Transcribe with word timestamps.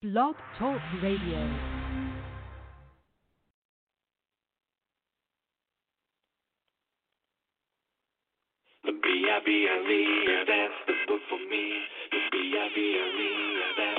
Blog 0.00 0.36
Talk 0.56 0.78
Radio. 1.02 1.42
The 8.84 8.92
B-I-B-L-E, 8.92 10.44
that's 10.46 10.78
the 10.86 10.94
book 11.08 11.20
for 11.28 11.40
me. 11.50 11.82
The 12.12 12.18
B-I-B-L-E, 12.30 13.32
that's 13.76 13.97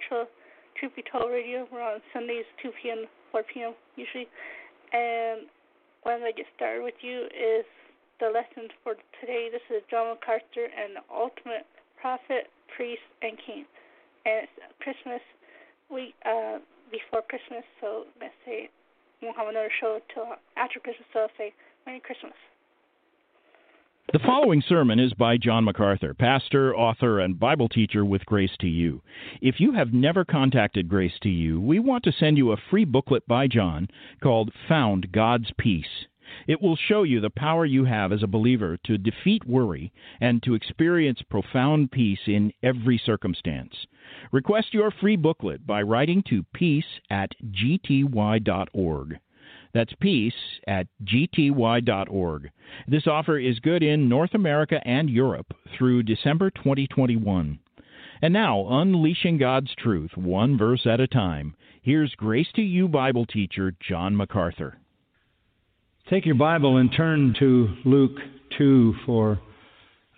Control, 0.00 0.26
Truth 0.78 0.96
Be 0.96 1.04
Told 1.12 1.30
Radio. 1.30 1.68
We're 1.72 1.84
on 1.84 2.00
Sundays, 2.12 2.48
2 2.62 2.70
p.m., 2.80 3.04
4 3.32 3.42
p.m. 3.52 3.74
usually. 3.96 4.28
And 4.92 5.44
when 6.02 6.22
I 6.22 6.32
get 6.32 6.46
started 6.56 6.82
with 6.82 6.96
you 7.02 7.28
is 7.28 7.68
the 8.20 8.32
lesson 8.32 8.68
for 8.82 8.96
today. 9.20 9.48
This 9.52 9.64
is 9.68 9.82
John 9.90 10.16
MacArthur 10.16 10.72
and 10.72 10.96
the 10.96 11.04
Ultimate 11.12 11.68
Prophet, 12.00 12.48
Priest, 12.76 13.04
and 13.20 13.36
King. 13.44 13.64
And 14.24 14.48
it's 14.48 14.56
Christmas 14.80 15.20
week 15.92 16.14
uh, 16.24 16.64
before 16.88 17.20
Christmas, 17.28 17.64
so 17.80 18.08
let's 18.20 18.36
say 18.46 18.70
we 19.20 19.28
won't 19.28 19.36
have 19.36 19.48
another 19.48 19.72
show 19.80 20.00
till 20.14 20.32
after 20.56 20.80
Christmas, 20.80 21.08
so 21.12 21.28
I'll 21.28 21.36
say 21.36 21.52
Merry 21.84 22.00
Christmas. 22.00 22.36
The 24.12 24.18
following 24.18 24.60
sermon 24.68 24.98
is 24.98 25.14
by 25.14 25.36
John 25.36 25.62
MacArthur, 25.64 26.14
pastor, 26.14 26.74
author, 26.74 27.20
and 27.20 27.38
Bible 27.38 27.68
teacher 27.68 28.04
with 28.04 28.26
Grace 28.26 28.56
to 28.58 28.66
You. 28.66 29.02
If 29.40 29.60
you 29.60 29.70
have 29.72 29.92
never 29.92 30.24
contacted 30.24 30.88
Grace 30.88 31.16
to 31.22 31.28
You, 31.28 31.60
we 31.60 31.78
want 31.78 32.02
to 32.04 32.12
send 32.12 32.36
you 32.36 32.50
a 32.50 32.56
free 32.56 32.84
booklet 32.84 33.28
by 33.28 33.46
John 33.46 33.86
called 34.20 34.52
Found 34.68 35.12
God's 35.12 35.52
Peace. 35.56 36.06
It 36.48 36.60
will 36.60 36.74
show 36.74 37.04
you 37.04 37.20
the 37.20 37.30
power 37.30 37.64
you 37.64 37.84
have 37.84 38.10
as 38.10 38.24
a 38.24 38.26
believer 38.26 38.76
to 38.84 38.98
defeat 38.98 39.44
worry 39.46 39.92
and 40.20 40.42
to 40.42 40.54
experience 40.54 41.22
profound 41.22 41.92
peace 41.92 42.26
in 42.26 42.52
every 42.64 42.98
circumstance. 42.98 43.86
Request 44.32 44.74
your 44.74 44.90
free 44.90 45.16
booklet 45.16 45.66
by 45.66 45.82
writing 45.82 46.24
to 46.24 46.42
peace 46.52 46.98
at 47.10 47.30
gty.org. 47.52 49.18
That's 49.72 49.92
peace 50.00 50.34
at 50.66 50.86
gty.org. 51.04 52.50
This 52.88 53.06
offer 53.06 53.38
is 53.38 53.60
good 53.60 53.82
in 53.82 54.08
North 54.08 54.34
America 54.34 54.80
and 54.84 55.08
Europe 55.08 55.54
through 55.76 56.02
December 56.02 56.50
2021. 56.50 57.58
And 58.22 58.32
now, 58.34 58.66
unleashing 58.68 59.38
God's 59.38 59.74
truth 59.76 60.10
one 60.16 60.58
verse 60.58 60.86
at 60.86 61.00
a 61.00 61.06
time, 61.06 61.54
here's 61.82 62.14
Grace 62.16 62.48
to 62.56 62.62
You 62.62 62.88
Bible 62.88 63.24
teacher 63.24 63.72
John 63.88 64.14
MacArthur. 64.16 64.76
Take 66.10 66.26
your 66.26 66.34
Bible 66.34 66.76
and 66.76 66.92
turn 66.94 67.34
to 67.38 67.68
Luke 67.84 68.18
2 68.58 68.94
for 69.06 69.40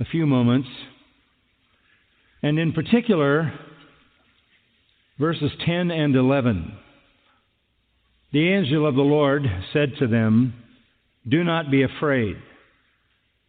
a 0.01 0.05
few 0.07 0.27
moments. 0.27 0.69
And 2.43 2.59
in 2.59 2.73
particular, 2.73 3.53
verses 5.19 5.53
10 5.65 5.91
and 5.91 6.17
11. 6.17 6.77
The 8.33 8.49
angel 8.51 8.87
of 8.87 8.95
the 8.95 9.03
Lord 9.03 9.43
said 9.75 9.93
to 9.99 10.07
them, 10.07 10.55
Do 11.29 11.45
not 11.45 11.71
be 11.71 11.83
afraid, 11.83 12.37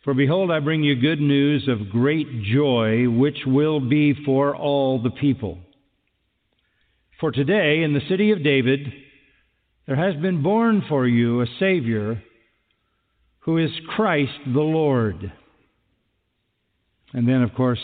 for 0.03 0.13
behold, 0.13 0.51
I 0.51 0.59
bring 0.59 0.83
you 0.83 0.99
good 0.99 1.21
news 1.21 1.69
of 1.69 1.89
great 1.89 2.43
joy, 2.43 3.09
which 3.09 3.37
will 3.45 3.79
be 3.79 4.13
for 4.25 4.53
all 4.53 5.01
the 5.01 5.11
people. 5.11 5.57
For 7.21 7.31
today, 7.31 7.83
in 7.83 7.93
the 7.93 8.05
city 8.09 8.31
of 8.31 8.43
David, 8.43 8.79
there 9.87 9.95
has 9.95 10.21
been 10.21 10.43
born 10.43 10.83
for 10.89 11.07
you 11.07 11.41
a 11.41 11.47
Savior 11.59 12.21
who 13.39 13.57
is 13.57 13.71
Christ 13.95 14.33
the 14.45 14.59
Lord. 14.59 15.31
And 17.13 17.25
then, 17.25 17.41
of 17.41 17.53
course, 17.53 17.79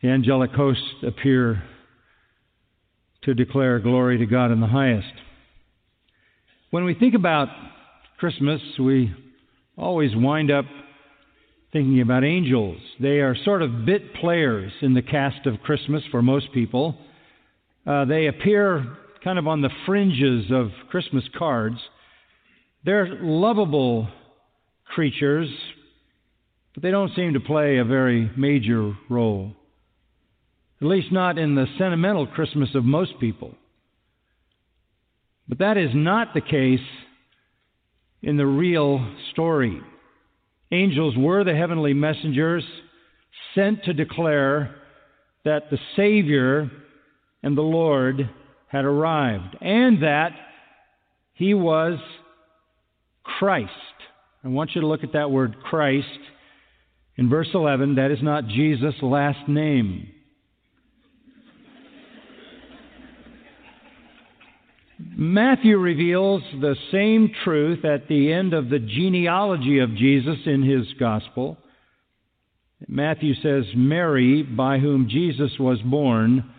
the 0.00 0.08
angelic 0.08 0.52
hosts 0.52 1.02
appear 1.04 1.64
to 3.22 3.34
declare 3.34 3.80
glory 3.80 4.18
to 4.18 4.26
God 4.26 4.52
in 4.52 4.60
the 4.60 4.68
highest. 4.68 5.12
When 6.74 6.84
we 6.84 6.94
think 6.94 7.14
about 7.14 7.50
Christmas, 8.18 8.60
we 8.80 9.14
always 9.78 10.10
wind 10.12 10.50
up 10.50 10.64
thinking 11.72 12.00
about 12.00 12.24
angels. 12.24 12.80
They 12.98 13.20
are 13.20 13.36
sort 13.44 13.62
of 13.62 13.86
bit 13.86 14.12
players 14.14 14.72
in 14.82 14.92
the 14.92 15.00
cast 15.00 15.46
of 15.46 15.60
Christmas 15.60 16.02
for 16.10 16.20
most 16.20 16.52
people. 16.52 16.96
Uh, 17.86 18.06
they 18.06 18.26
appear 18.26 18.96
kind 19.22 19.38
of 19.38 19.46
on 19.46 19.62
the 19.62 19.70
fringes 19.86 20.46
of 20.50 20.70
Christmas 20.90 21.22
cards. 21.38 21.76
They're 22.84 23.20
lovable 23.22 24.08
creatures, 24.84 25.50
but 26.74 26.82
they 26.82 26.90
don't 26.90 27.14
seem 27.14 27.34
to 27.34 27.40
play 27.40 27.78
a 27.78 27.84
very 27.84 28.32
major 28.36 28.94
role. 29.08 29.52
At 30.82 30.88
least 30.88 31.12
not 31.12 31.38
in 31.38 31.54
the 31.54 31.66
sentimental 31.78 32.26
Christmas 32.26 32.70
of 32.74 32.84
most 32.84 33.20
people. 33.20 33.54
But 35.48 35.58
that 35.58 35.76
is 35.76 35.90
not 35.94 36.34
the 36.34 36.40
case 36.40 36.80
in 38.22 38.36
the 38.36 38.46
real 38.46 39.06
story. 39.32 39.80
Angels 40.72 41.14
were 41.16 41.44
the 41.44 41.54
heavenly 41.54 41.92
messengers 41.92 42.64
sent 43.54 43.84
to 43.84 43.92
declare 43.92 44.74
that 45.44 45.70
the 45.70 45.78
Savior 45.96 46.70
and 47.42 47.56
the 47.56 47.62
Lord 47.62 48.28
had 48.68 48.84
arrived 48.84 49.56
and 49.60 50.02
that 50.02 50.30
He 51.34 51.54
was 51.54 51.98
Christ. 53.22 53.70
I 54.42 54.48
want 54.48 54.70
you 54.74 54.80
to 54.80 54.86
look 54.86 55.04
at 55.04 55.12
that 55.12 55.30
word 55.30 55.56
Christ 55.62 56.06
in 57.16 57.28
verse 57.28 57.48
11. 57.54 57.96
That 57.96 58.10
is 58.10 58.22
not 58.22 58.48
Jesus' 58.48 58.94
last 59.02 59.48
name. 59.48 60.08
Matthew 65.16 65.76
reveals 65.76 66.42
the 66.60 66.76
same 66.90 67.30
truth 67.44 67.84
at 67.84 68.08
the 68.08 68.32
end 68.32 68.54
of 68.54 68.70
the 68.70 68.78
genealogy 68.78 69.80
of 69.80 69.94
Jesus 69.94 70.38
in 70.46 70.62
his 70.62 70.86
gospel. 70.98 71.58
Matthew 72.88 73.34
says, 73.34 73.64
Mary, 73.74 74.42
by 74.42 74.78
whom 74.78 75.08
Jesus 75.08 75.52
was 75.58 75.80
born, 75.82 76.50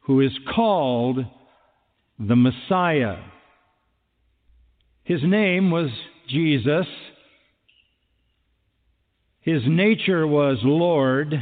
who 0.00 0.20
is 0.20 0.32
called 0.54 1.18
the 2.18 2.36
Messiah. 2.36 3.18
His 5.04 5.20
name 5.22 5.70
was 5.70 5.90
Jesus. 6.28 6.86
His 9.40 9.62
nature 9.66 10.26
was 10.26 10.58
Lord, 10.62 11.32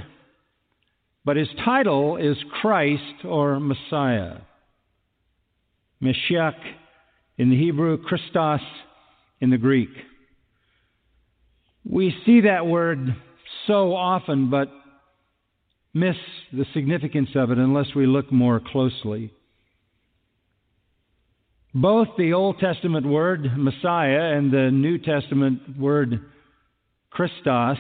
but 1.24 1.36
his 1.36 1.48
title 1.64 2.16
is 2.16 2.36
Christ 2.60 3.24
or 3.24 3.60
Messiah. 3.60 4.38
Mashiach 6.02 6.56
in 7.36 7.50
the 7.50 7.56
Hebrew, 7.56 7.98
Christos 7.98 8.60
in 9.40 9.50
the 9.50 9.58
Greek. 9.58 9.90
We 11.88 12.14
see 12.26 12.42
that 12.42 12.66
word 12.66 13.16
so 13.66 13.94
often, 13.94 14.50
but 14.50 14.68
miss 15.94 16.16
the 16.52 16.66
significance 16.74 17.30
of 17.34 17.50
it 17.50 17.58
unless 17.58 17.94
we 17.94 18.06
look 18.06 18.30
more 18.30 18.60
closely. 18.60 19.32
Both 21.74 22.08
the 22.16 22.32
Old 22.32 22.58
Testament 22.58 23.06
word 23.06 23.46
Messiah 23.56 24.36
and 24.36 24.52
the 24.52 24.70
New 24.72 24.98
Testament 24.98 25.78
word 25.78 26.20
Christos 27.10 27.78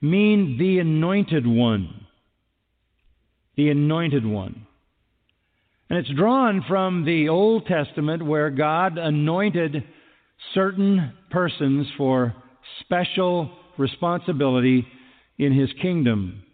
mean 0.00 0.56
the 0.58 0.78
anointed 0.80 1.46
one. 1.46 2.06
The 3.56 3.70
anointed 3.70 4.26
one. 4.26 4.66
And 5.92 5.98
it's 5.98 6.16
drawn 6.16 6.64
from 6.66 7.04
the 7.04 7.28
Old 7.28 7.66
Testament 7.66 8.24
where 8.24 8.48
God 8.48 8.96
anointed 8.96 9.84
certain 10.54 11.12
persons 11.30 11.86
for 11.98 12.34
special 12.80 13.50
responsibility 13.76 14.86
in 15.36 15.52
his 15.52 15.68
kingdom. 15.82 16.44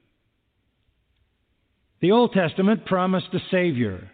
The 2.01 2.11
Old 2.11 2.33
Testament 2.33 2.85
promised 2.85 3.29
a 3.33 3.39
Savior, 3.49 4.11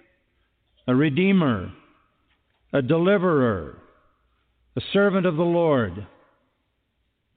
a 0.87 0.95
Redeemer, 0.95 1.73
a 2.75 2.83
Deliverer, 2.83 3.79
a 4.77 4.81
servant 4.93 5.25
of 5.25 5.37
the 5.37 5.43
Lord, 5.43 6.07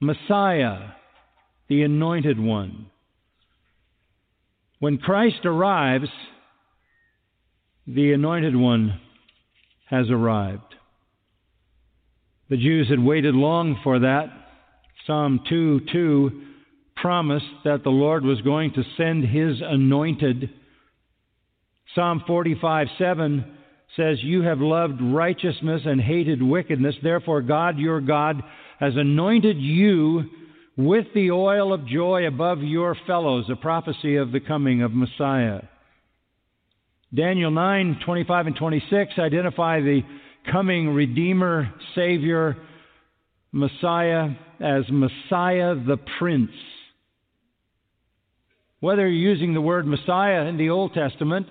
Messiah, 0.02 0.90
the 1.70 1.84
Anointed 1.84 2.38
One. 2.38 2.88
When 4.80 4.98
Christ 4.98 5.46
arrives, 5.46 6.10
the 7.88 8.12
Anointed 8.12 8.56
One 8.56 9.00
has 9.90 10.10
arrived. 10.10 10.76
The 12.50 12.58
Jews 12.58 12.90
had 12.90 13.00
waited 13.00 13.34
long 13.34 13.80
for 13.84 14.00
that. 14.00 14.26
Psalm 15.06 15.40
2 15.48 15.82
2 15.92 16.42
promised 16.98 17.46
that 17.64 17.84
the 17.84 17.90
Lord 17.90 18.26
was 18.26 18.42
going 18.42 18.74
to 18.74 18.84
send 18.98 19.24
His 19.24 19.62
anointed. 19.62 20.50
Psalm 21.96 22.24
45 22.28 22.88
7 22.98 23.46
says, 23.96 24.18
You 24.22 24.42
have 24.42 24.60
loved 24.60 25.00
righteousness 25.02 25.84
and 25.86 26.02
hated 26.02 26.42
wickedness. 26.44 26.96
Therefore, 27.02 27.42
God 27.42 27.78
your 27.78 28.02
God 28.02 28.44
has 28.80 28.94
anointed 28.98 29.58
you 29.58 30.26
with 30.76 31.06
the 31.16 31.32
oil 31.32 31.74
of 31.74 31.88
joy 31.88 32.28
above 32.28 32.62
your 32.62 32.96
fellows, 33.08 33.46
a 33.50 33.56
prophecy 33.56 34.18
of 34.18 34.32
the 34.32 34.42
coming 34.42 34.84
of 34.84 34.92
Messiah. 34.92 35.62
Daniel 37.14 37.52
9, 37.52 38.00
25 38.06 38.48
and 38.48 38.56
26 38.56 39.14
identify 39.18 39.80
the 39.80 40.02
coming 40.52 40.90
Redeemer, 40.90 41.74
Savior, 41.96 42.58
Messiah 43.52 44.30
as 44.60 44.84
Messiah 44.90 45.76
the 45.76 45.98
Prince. 46.20 46.52
Whether 48.80 49.08
you're 49.08 49.32
using 49.34 49.54
the 49.54 49.62
word 49.62 49.88
Messiah 49.88 50.46
in 50.46 50.58
the 50.58 50.70
Old 50.70 50.94
Testament, 50.94 51.48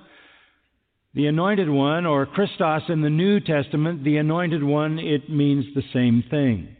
the 1.15 1.27
Anointed 1.27 1.71
One, 1.71 2.05
or 2.05 2.27
Christos 2.27 2.83
in 2.89 3.01
the 3.01 3.11
New 3.11 3.41
Testament, 3.41 4.05
the 4.05 4.19
Anointed 4.19 4.63
One, 4.63 4.99
it 4.99 5.31
means 5.31 5.65
the 5.75 5.83
same 5.95 6.23
thing. 6.31 6.77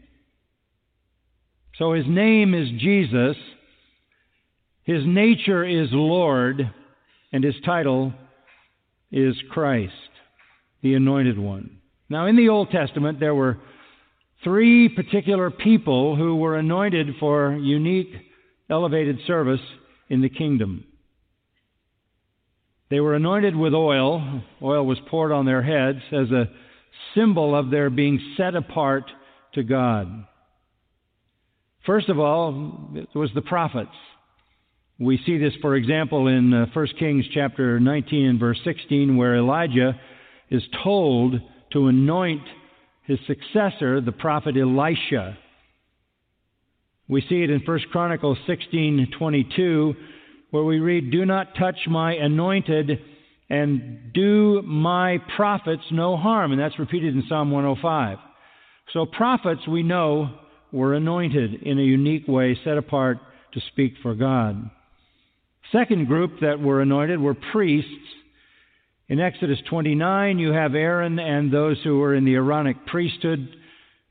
So 1.79 1.93
his 1.93 2.05
name 2.07 2.53
is 2.53 2.69
Jesus, 2.79 3.35
his 4.83 5.01
nature 5.05 5.65
is 5.65 5.89
Lord, 5.91 6.71
and 7.33 7.43
his 7.43 7.55
title 7.65 8.13
is 9.11 9.35
Christ, 9.51 9.93
the 10.81 10.93
Anointed 10.93 11.37
One. 11.37 11.77
Now, 12.09 12.27
in 12.27 12.35
the 12.35 12.49
Old 12.49 12.69
Testament, 12.71 13.19
there 13.19 13.35
were 13.35 13.57
three 14.43 14.89
particular 14.89 15.49
people 15.49 16.15
who 16.15 16.35
were 16.35 16.57
anointed 16.57 17.15
for 17.19 17.53
unique, 17.53 18.13
elevated 18.69 19.19
service 19.25 19.61
in 20.09 20.21
the 20.21 20.29
kingdom. 20.29 20.85
They 22.89 22.99
were 22.99 23.15
anointed 23.15 23.55
with 23.55 23.73
oil. 23.73 24.41
Oil 24.61 24.85
was 24.85 24.99
poured 25.09 25.31
on 25.31 25.45
their 25.45 25.61
heads 25.61 25.99
as 26.11 26.31
a 26.31 26.49
symbol 27.13 27.55
of 27.55 27.69
their 27.69 27.89
being 27.89 28.35
set 28.37 28.55
apart 28.55 29.03
to 29.53 29.63
God. 29.63 30.25
First 31.85 32.09
of 32.09 32.19
all, 32.19 32.91
it 32.95 33.07
was 33.15 33.29
the 33.33 33.41
prophets. 33.41 33.89
We 34.99 35.19
see 35.27 35.37
this, 35.37 35.53
for 35.61 35.75
example, 35.75 36.27
in 36.27 36.51
uh, 36.53 36.65
1 36.73 36.87
Kings 36.97 37.25
chapter 37.31 37.79
19 37.79 38.25
and 38.25 38.39
verse 38.39 38.59
16, 38.63 39.15
where 39.15 39.35
Elijah 39.35 39.99
is 40.49 40.63
told 40.83 41.35
to 41.73 41.87
anoint 41.87 42.41
his 43.03 43.19
successor, 43.27 44.01
the 44.01 44.11
prophet 44.11 44.57
Elisha. 44.57 45.37
We 47.07 47.21
see 47.29 47.43
it 47.43 47.51
in 47.51 47.59
1 47.59 47.79
Chronicles 47.91 48.39
16:22, 48.47 49.95
where 50.49 50.63
we 50.63 50.79
read, 50.79 51.11
"Do 51.11 51.25
not 51.25 51.55
touch 51.55 51.87
my 51.87 52.15
anointed 52.15 52.99
and 53.49 54.11
do 54.13 54.63
my 54.63 55.19
prophets 55.35 55.83
no 55.91 56.17
harm," 56.17 56.51
and 56.51 56.59
that's 56.59 56.79
repeated 56.79 57.15
in 57.15 57.21
Psalm 57.27 57.51
105. 57.51 58.17
So 58.93 59.05
prophets, 59.05 59.67
we 59.67 59.83
know, 59.83 60.31
were 60.71 60.95
anointed 60.95 61.61
in 61.61 61.77
a 61.77 61.83
unique 61.83 62.27
way, 62.27 62.55
set 62.55 62.77
apart 62.77 63.19
to 63.51 63.61
speak 63.61 63.97
for 64.01 64.15
God. 64.15 64.69
Second 65.71 66.07
group 66.07 66.39
that 66.41 66.59
were 66.59 66.81
anointed 66.81 67.19
were 67.19 67.33
priests. 67.33 67.91
In 69.09 69.19
Exodus 69.19 69.59
29, 69.69 70.39
you 70.39 70.51
have 70.51 70.75
Aaron 70.75 71.19
and 71.19 71.51
those 71.51 71.77
who 71.83 71.99
were 71.99 72.15
in 72.15 72.25
the 72.25 72.35
Aaronic 72.35 72.85
priesthood 72.87 73.55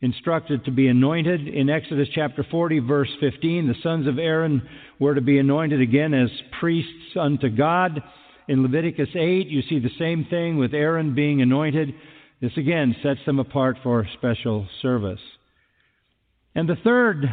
instructed 0.01 0.65
to 0.65 0.71
be 0.71 0.89
anointed. 0.89 1.49
In 1.49 1.71
Exodus 1.71 2.09
chapter 2.15 2.45
40, 2.51 2.81
verse 2.81 3.11
15, 3.21 3.69
the 3.69 3.75
sons 3.83 4.07
of 4.07 4.19
Aaron 4.19 4.69
were 4.99 5.15
to 5.15 5.21
be 5.21 5.39
anointed 5.39 5.81
again 5.81 6.13
as 6.13 6.29
priests 6.61 7.17
unto 7.19 7.49
God. 7.49 8.03
In 8.49 8.63
Leviticus 8.63 9.09
8, 9.15 9.49
you 9.49 9.63
see 9.63 9.79
the 9.79 9.91
same 9.99 10.27
thing 10.29 10.59
with 10.59 10.75
Aaron 10.75 11.15
being 11.15 11.41
anointed. 11.41 11.95
This 12.41 12.57
again 12.57 12.95
sets 13.03 13.21
them 13.25 13.39
apart 13.39 13.79
for 13.83 14.07
special 14.19 14.69
service. 14.83 15.21
And 16.55 16.69
the 16.69 16.77
third 16.85 17.25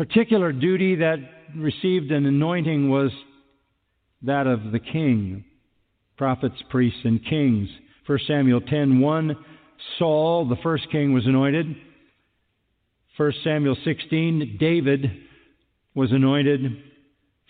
particular 0.00 0.50
duty 0.50 0.94
that 0.94 1.16
received 1.54 2.10
an 2.10 2.24
anointing 2.24 2.88
was 2.88 3.10
that 4.22 4.46
of 4.46 4.72
the 4.72 4.78
king, 4.78 5.44
prophets, 6.16 6.54
priests, 6.70 7.00
and 7.04 7.22
kings. 7.26 7.68
1 8.06 8.18
Samuel 8.26 8.62
10:1, 8.62 9.36
Saul, 9.98 10.46
the 10.46 10.56
first 10.62 10.90
king, 10.90 11.12
was 11.12 11.26
anointed. 11.26 11.76
1 13.18 13.32
Samuel 13.44 13.76
16, 13.84 14.56
David 14.58 15.04
was 15.94 16.12
anointed. 16.12 16.82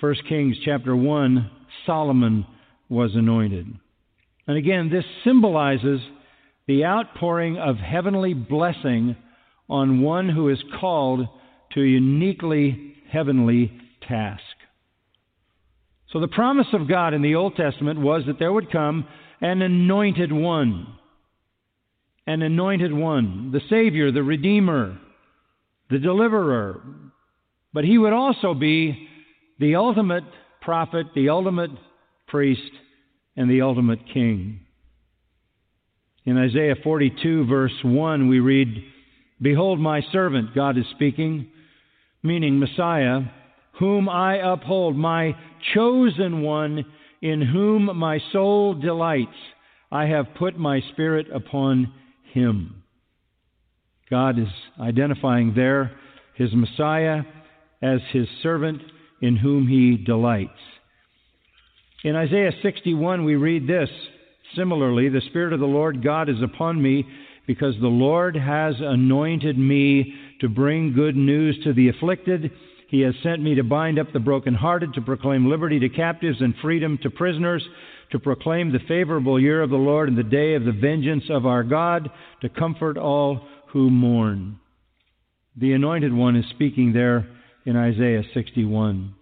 1 0.01 0.15
Kings 0.29 0.57
chapter 0.65 0.97
1, 0.97 1.49
Solomon 1.87 2.45
was 2.89 3.15
anointed. 3.15 3.73
And 4.49 4.57
again, 4.57 4.91
this 4.91 5.05
symbolizes 5.23 6.01
the 6.67 6.85
outpouring 6.85 7.59
of 7.59 7.77
heavenly 7.77 8.35
blessing 8.35 9.15
on 9.69 10.01
one 10.01 10.29
who 10.29 10.49
is 10.49 10.59
called 10.81 11.29
to 11.73 11.81
a 11.81 11.87
uniquely 11.87 12.95
heavenly 13.11 13.73
task. 14.07 14.43
So 16.13 16.21
the 16.21 16.29
promise 16.29 16.67
of 16.73 16.89
God 16.89 17.15
in 17.15 17.23
the 17.23 17.37
Old 17.37 17.57
Testament 17.57 18.01
was 18.01 18.23
that 18.27 18.39
there 18.39 18.53
would 18.53 18.73
come 18.73 19.07
an 19.41 19.63
anointed 19.63 20.33
one. 20.33 20.87
An 22.27 22.43
anointed 22.43 22.93
one, 22.93 23.51
the 23.53 23.61
Savior, 23.69 24.13
the 24.13 24.23
Redeemer, 24.23 24.99
the 25.89 25.99
Deliverer. 25.99 26.81
But 27.73 27.85
he 27.85 27.99
would 27.99 28.13
also 28.13 28.55
be 28.55 29.09
the 29.59 29.77
ultimate 29.77 30.25
prophet, 30.61 31.07
the 31.15 31.29
ultimate 31.29 31.71
priest, 32.29 32.71
and 33.37 33.51
the 33.51 33.63
ultimate 33.63 34.01
king. 34.13 34.61
In 36.25 36.37
Isaiah 36.37 36.77
42, 36.83 37.47
verse 37.47 37.73
1, 37.83 38.29
we 38.29 38.41
read, 38.41 38.69
Behold, 39.41 39.81
my 39.81 40.03
servant, 40.13 40.55
God 40.55 40.77
is 40.77 40.85
speaking, 40.95 41.49
meaning 42.23 42.59
Messiah, 42.59 43.21
whom 43.79 44.09
I 44.09 44.37
uphold, 44.37 44.97
my 44.97 45.35
chosen 45.75 46.43
one, 46.43 46.85
in 47.23 47.43
whom 47.43 47.97
my 47.97 48.21
soul 48.33 48.75
delights. 48.75 49.37
I 49.93 50.07
have 50.07 50.35
put 50.39 50.59
my 50.59 50.81
spirit 50.93 51.27
upon 51.33 51.93
him. 52.33 52.83
God 54.09 54.39
is 54.39 54.49
identifying 54.81 55.55
there 55.55 55.93
his 56.35 56.51
Messiah 56.53 57.23
as 57.83 58.01
his 58.13 58.27
servant 58.43 58.83
in 59.21 59.37
whom 59.37 59.67
he 59.69 59.97
delights. 59.97 60.51
In 62.03 62.17
Isaiah 62.17 62.53
61, 62.63 63.25
we 63.25 63.37
read 63.37 63.67
this 63.67 63.91
similarly 64.57 65.09
The 65.09 65.21
Spirit 65.29 65.53
of 65.53 65.61
the 65.61 65.67
Lord 65.67 66.03
God 66.03 66.29
is 66.29 66.43
upon 66.43 66.81
me 66.83 67.07
because 67.47 67.75
the 67.81 67.89
Lord 67.89 68.37
has 68.37 68.75
anointed 68.81 69.59
me 69.59 70.15
to 70.41 70.49
bring 70.49 70.93
good 70.93 71.17
news 71.17 71.59
to 71.65 71.73
the 71.73 71.89
afflicted. 71.89 72.51
He 72.89 73.01
has 73.03 73.15
sent 73.23 73.43
me 73.43 73.55
to 73.55 73.63
bind 73.63 73.99
up 73.99 74.13
the 74.13 74.19
brokenhearted, 74.19 74.95
to 74.95 75.01
proclaim 75.01 75.49
liberty 75.49 75.79
to 75.79 75.89
captives 75.89 76.41
and 76.41 76.55
freedom 76.61 76.99
to 77.03 77.11
prisoners, 77.11 77.63
to 78.11 78.19
proclaim 78.19 78.73
the 78.73 78.81
favorable 78.89 79.39
year 79.39 79.63
of 79.63 79.71
the 79.71 79.77
Lord 79.77 80.09
and 80.09 80.19
the 80.19 80.25
day 80.25 80.55
of 80.55 80.65
the 80.65 80.73
vengeance 80.73 81.25
of 81.31 81.47
our 81.47 81.63
God, 81.63 82.11
to 82.43 82.49
comfort 82.49 82.99
all 82.99 83.47
who 83.69 83.91
mourn. 83.91 84.59
The 85.57 85.73
Anointed 85.73 86.13
One 86.13 86.37
is 86.37 86.45
speaking 86.51 86.93
there 86.93 87.29
in 87.65 87.77
Isaiah 87.77 88.23
61. 88.35 89.15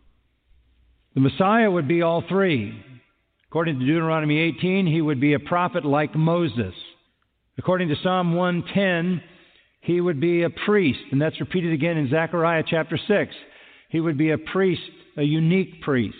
The 1.15 1.21
Messiah 1.21 1.71
would 1.71 1.89
be 1.89 2.03
all 2.03 2.23
three. 2.29 2.85
According 3.49 3.79
to 3.79 3.87
Deuteronomy 3.87 4.39
18, 4.39 4.87
he 4.87 5.01
would 5.01 5.21
be 5.21 5.33
a 5.33 5.41
prophet 5.41 5.85
like 5.85 6.15
Moses. 6.15 6.75
According 7.57 7.89
to 7.89 7.97
Psalm 8.03 8.35
110, 8.35 9.23
he 9.89 10.03
would 10.03 10.21
be 10.21 10.43
a 10.43 10.51
priest, 10.51 11.01
and 11.13 11.21
that's 11.21 11.41
repeated 11.41 11.73
again 11.73 11.97
in 11.97 12.11
Zechariah 12.11 12.63
chapter 12.69 12.99
6. 13.09 13.35
He 13.89 14.01
would 14.01 14.19
be 14.19 14.33
a 14.33 14.37
priest, 14.37 14.83
a 15.17 15.23
unique 15.23 15.81
priest. 15.81 16.15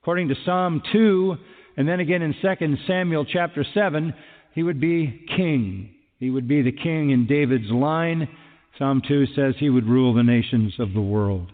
According 0.00 0.28
to 0.28 0.36
Psalm 0.44 0.80
2, 0.92 1.36
and 1.76 1.88
then 1.88 1.98
again 1.98 2.22
in 2.22 2.36
2 2.40 2.76
Samuel 2.86 3.24
chapter 3.24 3.66
7, 3.74 4.14
he 4.54 4.62
would 4.62 4.80
be 4.80 5.26
king. 5.36 5.90
He 6.20 6.30
would 6.30 6.46
be 6.46 6.62
the 6.62 6.70
king 6.70 7.10
in 7.10 7.26
David's 7.26 7.68
line. 7.68 8.28
Psalm 8.78 9.02
2 9.08 9.26
says 9.34 9.56
he 9.58 9.70
would 9.70 9.88
rule 9.88 10.14
the 10.14 10.22
nations 10.22 10.74
of 10.78 10.92
the 10.92 11.02
world. 11.02 11.50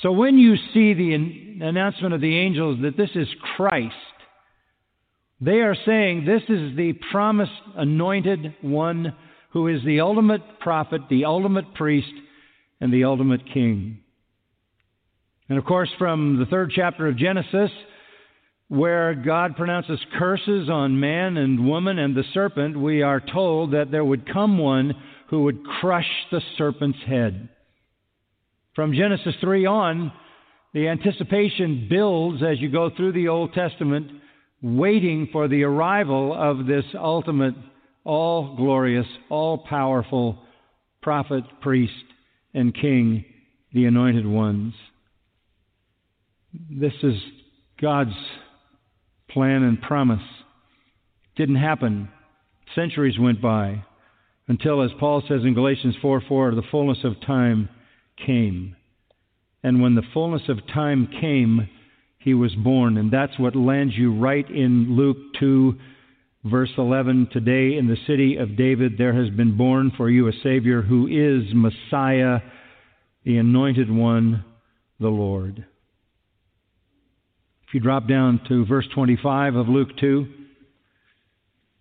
So 0.00 0.12
when 0.12 0.38
you 0.38 0.56
see 0.72 0.94
the 0.94 1.12
announcement 1.62 2.14
of 2.14 2.22
the 2.22 2.38
angels 2.38 2.78
that 2.80 2.96
this 2.96 3.10
is 3.14 3.28
Christ, 3.54 3.94
they 5.42 5.60
are 5.60 5.76
saying 5.84 6.24
this 6.24 6.42
is 6.48 6.74
the 6.74 6.94
promised 7.10 7.52
anointed 7.76 8.54
one 8.62 9.14
who 9.54 9.68
is 9.68 9.82
the 9.84 10.00
ultimate 10.00 10.42
prophet, 10.60 11.00
the 11.08 11.24
ultimate 11.24 11.72
priest, 11.74 12.12
and 12.80 12.92
the 12.92 13.04
ultimate 13.04 13.40
king. 13.54 14.00
And 15.48 15.56
of 15.56 15.64
course, 15.64 15.88
from 15.96 16.38
the 16.38 16.46
third 16.46 16.72
chapter 16.74 17.06
of 17.06 17.16
Genesis, 17.16 17.70
where 18.68 19.14
God 19.14 19.56
pronounces 19.56 20.00
curses 20.18 20.68
on 20.68 20.98
man 20.98 21.36
and 21.36 21.68
woman 21.68 21.98
and 21.98 22.16
the 22.16 22.24
serpent, 22.34 22.76
we 22.76 23.02
are 23.02 23.20
told 23.20 23.72
that 23.72 23.90
there 23.92 24.04
would 24.04 24.30
come 24.30 24.58
one 24.58 24.92
who 25.28 25.44
would 25.44 25.64
crush 25.64 26.10
the 26.32 26.40
serpent's 26.58 26.98
head. 27.06 27.48
From 28.74 28.92
Genesis 28.92 29.36
3 29.40 29.66
on, 29.66 30.12
the 30.72 30.88
anticipation 30.88 31.86
builds 31.88 32.42
as 32.42 32.60
you 32.60 32.70
go 32.70 32.90
through 32.90 33.12
the 33.12 33.28
Old 33.28 33.52
Testament, 33.52 34.10
waiting 34.62 35.28
for 35.30 35.46
the 35.46 35.62
arrival 35.62 36.34
of 36.34 36.66
this 36.66 36.84
ultimate, 36.98 37.54
all 38.04 38.56
glorious, 38.56 39.06
all 39.30 39.58
powerful 39.58 40.38
prophet, 41.02 41.44
priest, 41.60 41.92
and 42.52 42.74
king, 42.74 43.24
the 43.72 43.84
anointed 43.86 44.26
ones. 44.26 44.74
This 46.70 46.92
is 47.02 47.14
God's 47.80 48.14
plan 49.30 49.62
and 49.62 49.80
promise. 49.80 50.22
Didn't 51.36 51.56
happen. 51.56 52.08
Centuries 52.74 53.18
went 53.18 53.42
by 53.42 53.84
until, 54.46 54.82
as 54.82 54.90
Paul 55.00 55.22
says 55.28 55.40
in 55.42 55.54
Galatians 55.54 55.96
4 56.00 56.22
4, 56.28 56.54
the 56.54 56.62
fullness 56.70 56.98
of 57.04 57.20
time 57.26 57.68
came. 58.24 58.76
And 59.62 59.80
when 59.80 59.94
the 59.94 60.02
fullness 60.12 60.42
of 60.48 60.66
time 60.72 61.08
came, 61.20 61.68
he 62.18 62.34
was 62.34 62.54
born. 62.54 62.98
And 62.98 63.10
that's 63.10 63.38
what 63.38 63.56
lands 63.56 63.94
you 63.96 64.18
right 64.18 64.48
in 64.48 64.94
Luke 64.96 65.16
2, 65.40 65.74
verse 66.44 66.70
11. 66.76 67.28
Today 67.32 67.76
in 67.76 67.88
the 67.88 67.96
city 68.06 68.36
of 68.36 68.56
David 68.56 68.98
there 68.98 69.14
has 69.14 69.34
been 69.34 69.56
born 69.56 69.92
for 69.96 70.10
you 70.10 70.28
a 70.28 70.32
Savior 70.42 70.82
who 70.82 71.06
is 71.06 71.44
Messiah, 71.54 72.40
the 73.24 73.38
anointed 73.38 73.90
one, 73.90 74.44
the 75.00 75.08
Lord. 75.08 75.64
If 77.66 77.74
you 77.74 77.80
drop 77.80 78.06
down 78.06 78.40
to 78.48 78.66
verse 78.66 78.86
25 78.94 79.56
of 79.56 79.68
Luke 79.68 79.96
2, 79.98 80.26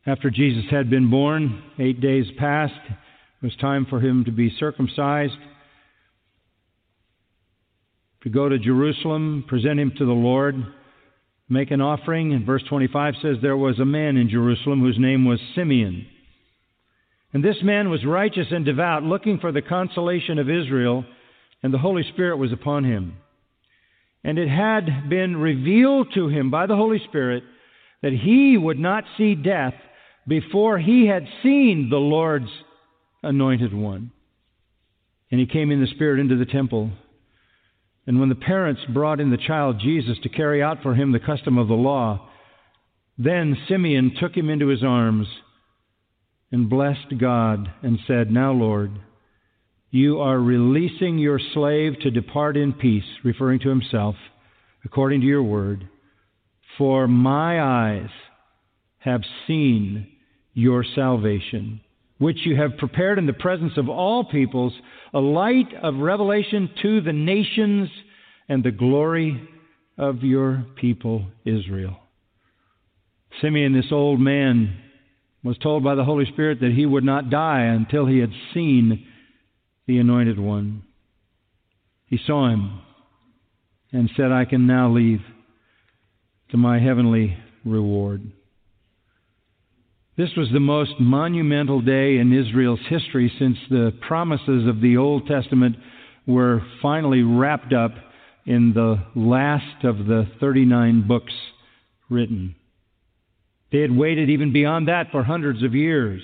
after 0.06 0.30
Jesus 0.30 0.66
had 0.72 0.90
been 0.90 1.10
born, 1.10 1.64
eight 1.80 2.02
days 2.02 2.26
passed. 2.38 2.74
It 2.90 3.46
was 3.46 3.56
time 3.58 3.86
for 3.90 4.00
him 4.00 4.26
to 4.26 4.32
be 4.32 4.54
circumcised 4.60 5.38
to 8.24 8.30
go 8.30 8.48
to 8.48 8.58
Jerusalem, 8.58 9.44
present 9.48 9.80
him 9.80 9.92
to 9.98 10.06
the 10.06 10.12
Lord, 10.12 10.56
make 11.54 11.72
an 11.72 11.82
offering. 11.82 12.34
And 12.34 12.46
verse 12.46 12.64
25 12.68 13.14
says, 13.22 13.38
There 13.42 13.58
was 13.58 13.80
a 13.80 13.86
man 13.86 14.18
in 14.18 14.30
Jerusalem 14.30 14.82
whose 14.82 14.98
name 15.00 15.26
was 15.26 15.40
Simeon. 15.56 16.08
And 17.34 17.44
this 17.44 17.58
man 17.64 17.90
was 17.90 18.06
righteous 18.06 18.48
and 18.52 18.66
devout, 18.66 19.04
looking 19.04 19.40
for 19.40 19.52
the 19.52 19.62
consolation 19.62 20.38
of 20.38 20.50
Israel, 20.50 21.06
and 21.64 21.74
the 21.74 21.80
Holy 21.80 22.04
Spirit 22.14 22.38
was 22.38 22.52
upon 22.52 22.84
him. 22.84 23.18
And 24.24 24.38
it 24.38 24.50
had 24.50 25.10
been 25.10 25.38
revealed 25.38 26.10
to 26.14 26.28
him 26.28 26.52
by 26.52 26.66
the 26.66 26.76
Holy 26.76 27.02
Spirit 27.08 27.44
that 28.02 28.14
he 28.14 28.58
would 28.58 28.80
not 28.80 29.04
see 29.18 29.36
death 29.36 29.74
before 30.28 30.78
he 30.78 31.08
had 31.08 31.24
seen 31.42 31.88
the 31.90 31.98
Lord's 31.98 32.50
anointed 33.24 33.74
one. 33.74 34.12
And 35.32 35.40
he 35.40 35.48
came 35.48 35.72
in 35.72 35.82
the 35.82 35.88
Spirit 35.88 36.20
into 36.20 36.38
the 36.38 36.46
temple. 36.46 36.92
And 38.06 38.20
when 38.20 38.30
the 38.30 38.36
parents 38.36 38.82
brought 38.94 39.20
in 39.20 39.32
the 39.32 39.38
child 39.38 39.80
Jesus 39.80 40.18
to 40.24 40.30
carry 40.30 40.62
out 40.62 40.82
for 40.84 40.94
him 40.96 41.12
the 41.12 41.20
custom 41.20 41.58
of 41.58 41.68
the 41.68 41.74
law, 41.74 42.30
then 43.18 43.58
Simeon 43.70 44.16
took 44.20 44.36
him 44.36 44.50
into 44.50 44.68
his 44.68 44.84
arms 44.84 45.28
and 46.52 46.70
blessed 46.70 47.18
God 47.20 47.72
and 47.82 48.00
said, 48.08 48.32
Now, 48.32 48.52
Lord, 48.52 48.92
you 49.90 50.20
are 50.20 50.40
releasing 50.40 51.18
your 51.18 51.40
slave 51.54 51.94
to 52.02 52.12
depart 52.12 52.58
in 52.58 52.74
peace, 52.74 53.04
referring 53.24 53.60
to 53.60 53.70
himself, 53.70 54.16
according 54.84 55.22
to 55.22 55.28
your 55.28 55.44
word. 55.44 55.88
For 56.78 57.08
my 57.08 57.62
eyes 57.62 58.10
have 59.00 59.22
seen 59.48 60.08
your 60.54 60.84
salvation, 60.96 61.82
which 62.18 62.40
you 62.46 62.56
have 62.56 62.78
prepared 62.78 63.20
in 63.20 63.28
the 63.28 63.34
presence 63.34 63.74
of 63.78 63.88
all 63.88 64.24
peoples, 64.24 64.74
a 65.14 65.20
light 65.20 65.74
of 65.82 65.96
revelation 65.96 66.70
to 66.82 67.02
the 67.02 67.14
nations 67.14 67.90
and 68.50 68.64
the 68.64 68.72
glory 68.72 69.48
of 69.98 70.24
your 70.24 70.66
people 70.76 71.26
Israel. 71.46 71.98
Simeon, 73.42 73.74
this 73.74 73.92
old 73.92 74.20
man, 74.20 74.78
was 75.44 75.58
told 75.58 75.84
by 75.84 75.96
the 75.96 76.04
Holy 76.04 76.26
Spirit 76.26 76.60
that 76.62 76.72
he 76.72 76.86
would 76.86 77.04
not 77.04 77.30
die 77.30 77.62
until 77.64 78.06
he 78.06 78.20
had 78.20 78.32
seen 78.54 79.06
the 79.88 79.98
Anointed 79.98 80.40
One. 80.40 80.84
He 82.08 82.20
saw 82.26 82.50
him 82.50 82.80
and 83.92 84.10
said, 84.16 84.32
I 84.32 84.46
can 84.46 84.66
now 84.66 84.92
leave 84.92 85.22
to 86.52 86.58
my 86.58 86.80
heavenly 86.80 87.38
reward. 87.66 88.32
This 90.16 90.30
was 90.38 90.48
the 90.54 90.60
most 90.60 91.00
monumental 91.00 91.82
day 91.82 92.18
in 92.18 92.32
Israel's 92.32 92.80
history 92.88 93.34
since 93.40 93.58
the 93.70 93.94
promises 94.08 94.68
of 94.68 94.80
the 94.80 94.98
Old 94.98 95.26
Testament 95.26 95.76
were 96.28 96.62
finally 96.84 97.24
wrapped 97.24 97.74
up 97.74 97.94
in 98.46 98.74
the 98.74 99.04
last 99.16 99.84
of 99.84 100.06
the 100.06 100.28
39 100.40 101.08
books 101.08 101.34
written. 102.10 102.54
They 103.72 103.80
had 103.80 103.96
waited 103.96 104.30
even 104.30 104.54
beyond 104.54 104.88
that 104.88 105.10
for 105.12 105.24
hundreds 105.24 105.64
of 105.64 105.74
years. 105.74 106.22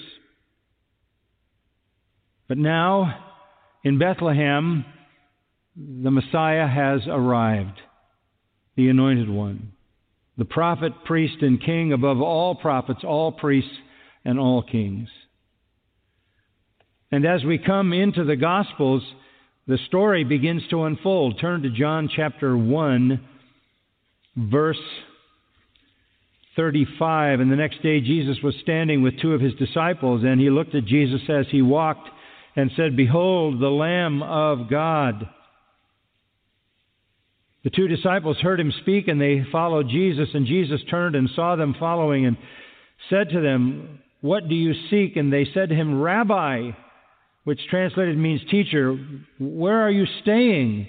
But 2.47 2.59
now, 2.59 3.25
in 3.83 3.97
Bethlehem, 3.97 4.85
the 5.75 6.11
Messiah 6.11 6.67
has 6.67 7.01
arrived, 7.07 7.79
the 8.75 8.89
Anointed 8.89 9.29
One 9.29 9.71
the 10.39 10.45
prophet, 10.45 10.93
priest, 11.05 11.35
and 11.41 11.61
king 11.61 11.91
above 11.91 12.21
all 12.21 12.55
prophets, 12.55 13.01
all 13.03 13.31
priests, 13.31 13.69
and 14.23 14.39
all 14.39 14.63
kings. 14.63 15.09
And 17.11 17.25
as 17.25 17.43
we 17.43 17.57
come 17.57 17.91
into 17.91 18.23
the 18.23 18.37
Gospels, 18.37 19.03
the 19.67 19.77
story 19.87 20.23
begins 20.23 20.63
to 20.69 20.85
unfold. 20.85 21.39
Turn 21.41 21.61
to 21.63 21.69
John 21.69 22.09
chapter 22.15 22.57
1, 22.57 23.19
verse 24.37 24.79
35. 26.55 27.41
And 27.41 27.51
the 27.51 27.57
next 27.57 27.83
day, 27.83 27.99
Jesus 27.99 28.37
was 28.41 28.55
standing 28.63 29.03
with 29.03 29.19
two 29.21 29.33
of 29.33 29.41
his 29.41 29.53
disciples, 29.55 30.23
and 30.23 30.39
he 30.39 30.49
looked 30.49 30.73
at 30.73 30.85
Jesus 30.85 31.21
as 31.27 31.47
he 31.51 31.61
walked 31.61 32.09
and 32.55 32.71
said, 32.77 32.95
Behold, 32.95 33.59
the 33.59 33.67
Lamb 33.67 34.23
of 34.23 34.69
God. 34.69 35.27
The 37.63 37.69
two 37.69 37.87
disciples 37.87 38.37
heard 38.37 38.59
him 38.59 38.71
speak 38.81 39.07
and 39.07 39.19
they 39.19 39.43
followed 39.51 39.89
Jesus, 39.89 40.29
and 40.33 40.45
Jesus 40.45 40.81
turned 40.89 41.15
and 41.15 41.29
saw 41.35 41.55
them 41.55 41.75
following 41.79 42.25
and 42.25 42.37
said 43.09 43.29
to 43.29 43.41
them, 43.41 43.99
What 44.21 44.47
do 44.47 44.55
you 44.55 44.73
seek? 44.89 45.17
And 45.17 45.31
they 45.31 45.45
said 45.53 45.69
to 45.69 45.75
him, 45.75 46.01
Rabbi, 46.01 46.71
which 47.43 47.59
translated 47.69 48.17
means 48.17 48.41
teacher, 48.49 48.97
where 49.39 49.81
are 49.81 49.91
you 49.91 50.05
staying? 50.21 50.87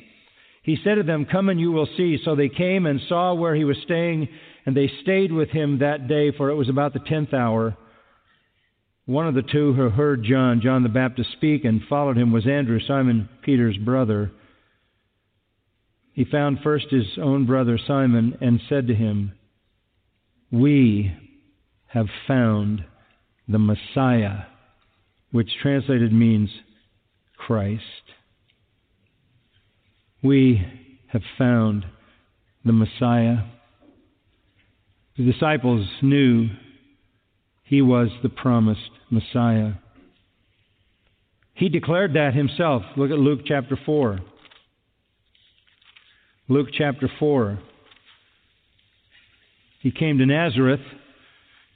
He 0.63 0.79
said 0.85 0.97
to 0.97 1.03
them, 1.03 1.27
Come 1.31 1.49
and 1.49 1.59
you 1.59 1.73
will 1.73 1.89
see. 1.97 2.19
So 2.25 2.37
they 2.37 2.49
came 2.49 2.87
and 2.87 3.01
saw 3.09 3.35
where 3.35 3.55
he 3.55 3.65
was 3.65 3.79
staying, 3.85 4.29
and 4.67 4.77
they 4.77 4.91
stayed 5.03 5.33
with 5.33 5.49
him 5.49 5.79
that 5.79 6.07
day, 6.07 6.31
for 6.37 6.51
it 6.51 6.55
was 6.55 6.69
about 6.69 6.93
the 6.93 7.01
tenth 7.01 7.33
hour. 7.35 7.77
One 9.07 9.27
of 9.27 9.35
the 9.35 9.43
two 9.43 9.73
who 9.73 9.89
heard 9.89 10.23
John, 10.23 10.61
John 10.63 10.85
the 10.85 10.89
Baptist, 10.89 11.33
speak 11.33 11.65
and 11.65 11.81
followed 11.89 12.17
him 12.17 12.31
was 12.31 12.47
Andrew, 12.47 12.79
Simon 12.87 13.29
Peter's 13.43 13.77
brother. 13.77 14.31
He 16.21 16.27
found 16.27 16.59
first 16.63 16.91
his 16.91 17.07
own 17.17 17.47
brother 17.47 17.79
Simon 17.87 18.37
and 18.43 18.61
said 18.69 18.89
to 18.89 18.95
him, 18.95 19.33
We 20.53 21.17
have 21.87 22.09
found 22.29 22.85
the 23.49 23.59
Messiah, 23.59 24.41
which 25.33 25.49
translated 25.63 26.13
means 26.13 26.51
Christ. 27.39 28.03
We 30.23 30.63
have 31.07 31.23
found 31.39 31.87
the 32.67 32.75
Messiah. 32.75 33.45
The 35.17 35.25
disciples 35.25 35.89
knew 36.03 36.51
he 37.65 37.81
was 37.81 38.11
the 38.23 38.29
promised 38.29 38.91
Messiah. 39.09 39.73
He 41.55 41.71
declared 41.71 42.13
that 42.13 42.35
himself. 42.35 42.83
Look 42.99 43.11
at 43.11 43.19
Luke 43.19 43.41
chapter 43.47 43.79
4. 43.87 44.21
Luke 46.51 46.71
chapter 46.77 47.09
4. 47.21 47.61
He 49.83 49.93
came 49.93 50.19
to 50.19 50.27
Nazareth, 50.27 50.81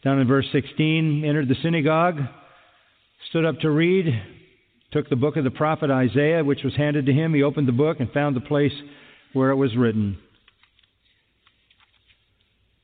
down 0.03 0.19
in 0.19 0.27
verse 0.27 0.47
16, 0.51 1.25
entered 1.25 1.47
the 1.47 1.55
synagogue, 1.63 2.19
stood 3.31 3.45
up 3.45 3.61
to 3.61 3.71
read, 3.71 4.07
took 4.91 5.09
the 5.09 5.15
book 5.15 5.37
of 5.37 5.45
the 5.45 5.53
prophet 5.53 5.93
Isaiah, 5.93 6.43
which 6.43 6.65
was 6.65 6.75
handed 6.75 7.07
to 7.07 7.13
him. 7.13 7.35
He 7.35 7.45
opened 7.45 7.69
the 7.69 7.73
book 7.73 8.01
and 8.01 8.11
found 8.11 8.35
the 8.35 8.41
place 8.41 8.73
where 9.33 9.51
it 9.51 9.57
was 9.57 9.77
written 9.77 10.19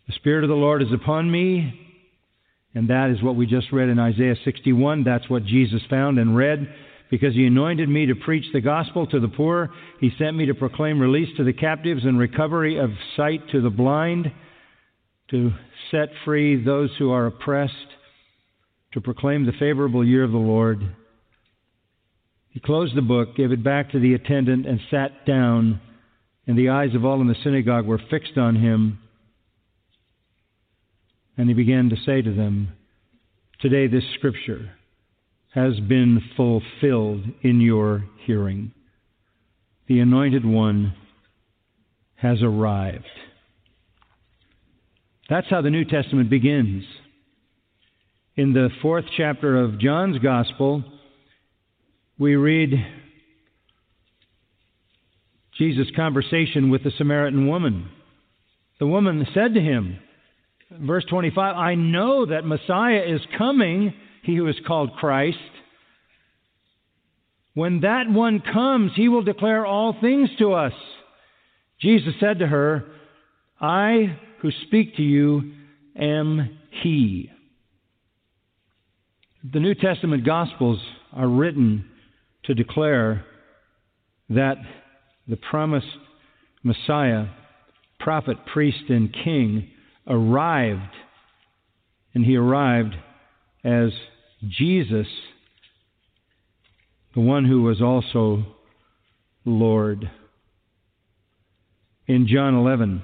The 0.07 0.13
Spirit 0.13 0.45
of 0.45 0.49
the 0.49 0.55
Lord 0.55 0.83
is 0.83 0.93
upon 0.93 1.29
me, 1.29 1.75
and 2.73 2.89
that 2.89 3.11
is 3.11 3.21
what 3.21 3.35
we 3.35 3.47
just 3.47 3.73
read 3.73 3.89
in 3.89 3.99
Isaiah 3.99 4.37
61. 4.45 5.03
That's 5.03 5.29
what 5.29 5.45
Jesus 5.45 5.83
found 5.91 6.21
and 6.21 6.37
read 6.37 6.73
because 7.11 7.35
he 7.35 7.45
anointed 7.45 7.89
me 7.89 8.07
to 8.07 8.15
preach 8.15 8.45
the 8.53 8.61
gospel 8.61 9.07
to 9.09 9.19
the 9.19 9.29
poor. 9.29 9.71
He 10.01 10.13
sent 10.17 10.37
me 10.37 10.47
to 10.47 10.55
proclaim 10.55 11.01
release 11.01 11.29
to 11.37 11.45
the 11.45 11.53
captives 11.53 12.05
and 12.05 12.19
recovery 12.19 12.79
of 12.79 12.91
sight 13.17 13.49
to 13.51 13.61
the 13.61 13.71
blind, 13.71 14.31
to 15.31 15.51
set 15.91 16.09
free 16.25 16.63
those 16.63 16.91
who 16.99 17.11
are 17.11 17.27
oppressed, 17.27 17.75
to 18.93 19.01
proclaim 19.01 19.45
the 19.45 19.53
favorable 19.59 20.07
year 20.07 20.23
of 20.23 20.31
the 20.31 20.39
Lord. 20.39 20.81
He 22.51 22.61
closed 22.61 22.97
the 22.97 23.03
book, 23.03 23.37
gave 23.37 23.53
it 23.53 23.63
back 23.63 23.91
to 23.91 24.01
the 24.01 24.15
attendant, 24.15 24.67
and 24.67 24.81
sat 24.91 25.27
down, 25.27 25.81
and 26.47 26.57
the 26.57 26.71
eyes 26.71 26.95
of 26.95 27.05
all 27.05 27.21
in 27.21 27.29
the 27.29 27.37
synagogue 27.43 27.87
were 27.87 28.01
fixed 28.11 28.39
on 28.39 28.57
him. 28.57 28.99
And 31.37 31.49
he 31.49 31.55
began 31.55 31.91
to 31.91 31.97
say 32.05 32.23
to 32.23 32.35
them, 32.35 32.73
Today 33.61 33.87
this 33.87 34.05
scripture 34.19 34.71
has 35.55 35.79
been 35.81 36.23
fulfilled 36.37 37.25
in 37.43 37.61
your 37.61 38.05
hearing. 38.25 38.73
The 39.89 40.01
Anointed 40.01 40.45
One 40.45 40.95
has 42.17 42.43
arrived. 42.43 43.05
That's 45.29 45.49
how 45.51 45.63
the 45.63 45.71
New 45.71 45.85
Testament 45.85 46.31
begins. 46.31 46.85
In 48.37 48.53
the 48.53 48.69
fourth 48.81 49.05
chapter 49.17 49.61
of 49.61 49.81
John's 49.81 50.19
Gospel, 50.19 50.85
we 52.19 52.37
read 52.37 52.71
Jesus' 55.59 55.89
conversation 55.97 56.71
with 56.71 56.85
the 56.85 56.93
Samaritan 56.97 57.49
woman. 57.49 57.89
The 58.79 58.87
woman 58.87 59.27
said 59.35 59.55
to 59.55 59.61
him, 59.61 59.99
verse 60.71 61.05
25, 61.11 61.57
I 61.57 61.75
know 61.75 62.27
that 62.27 62.45
Messiah 62.45 63.03
is 63.07 63.21
coming 63.37 63.93
he 64.23 64.37
who 64.37 64.49
is 64.49 64.57
called 64.67 64.93
Christ. 64.95 65.39
When 67.55 67.81
that 67.81 68.09
one 68.09 68.41
comes, 68.41 68.93
he 68.95 69.09
will 69.09 69.23
declare 69.23 69.67
all 69.67 69.97
things 70.01 70.31
to 70.39 70.53
us. 70.53 70.73
Jesus 71.81 72.15
said 72.21 72.39
to 72.39 72.47
her, 72.47 72.85
I 73.61 74.19
who 74.41 74.51
speak 74.67 74.97
to 74.97 75.03
you 75.03 75.53
am 75.99 76.59
he. 76.83 77.31
The 79.53 79.61
New 79.61 79.75
Testament 79.75 80.25
Gospels 80.25 80.81
are 81.13 81.29
written 81.29 81.87
to 82.45 82.55
declare 82.55 83.25
that 84.29 84.57
the 85.27 85.37
promised 85.37 85.87
Messiah, 86.63 87.27
prophet, 87.99 88.37
priest, 88.53 88.85
and 88.89 89.13
king 89.13 89.71
arrived, 90.07 90.95
and 92.15 92.25
he 92.25 92.37
arrived 92.37 92.95
as 93.65 93.91
Jesus, 94.49 95.07
the 97.15 97.21
one 97.21 97.45
who 97.45 97.63
was 97.63 97.83
also 97.83 98.45
Lord. 99.45 100.11
In 102.07 102.27
John 102.27 102.55
11, 102.55 103.03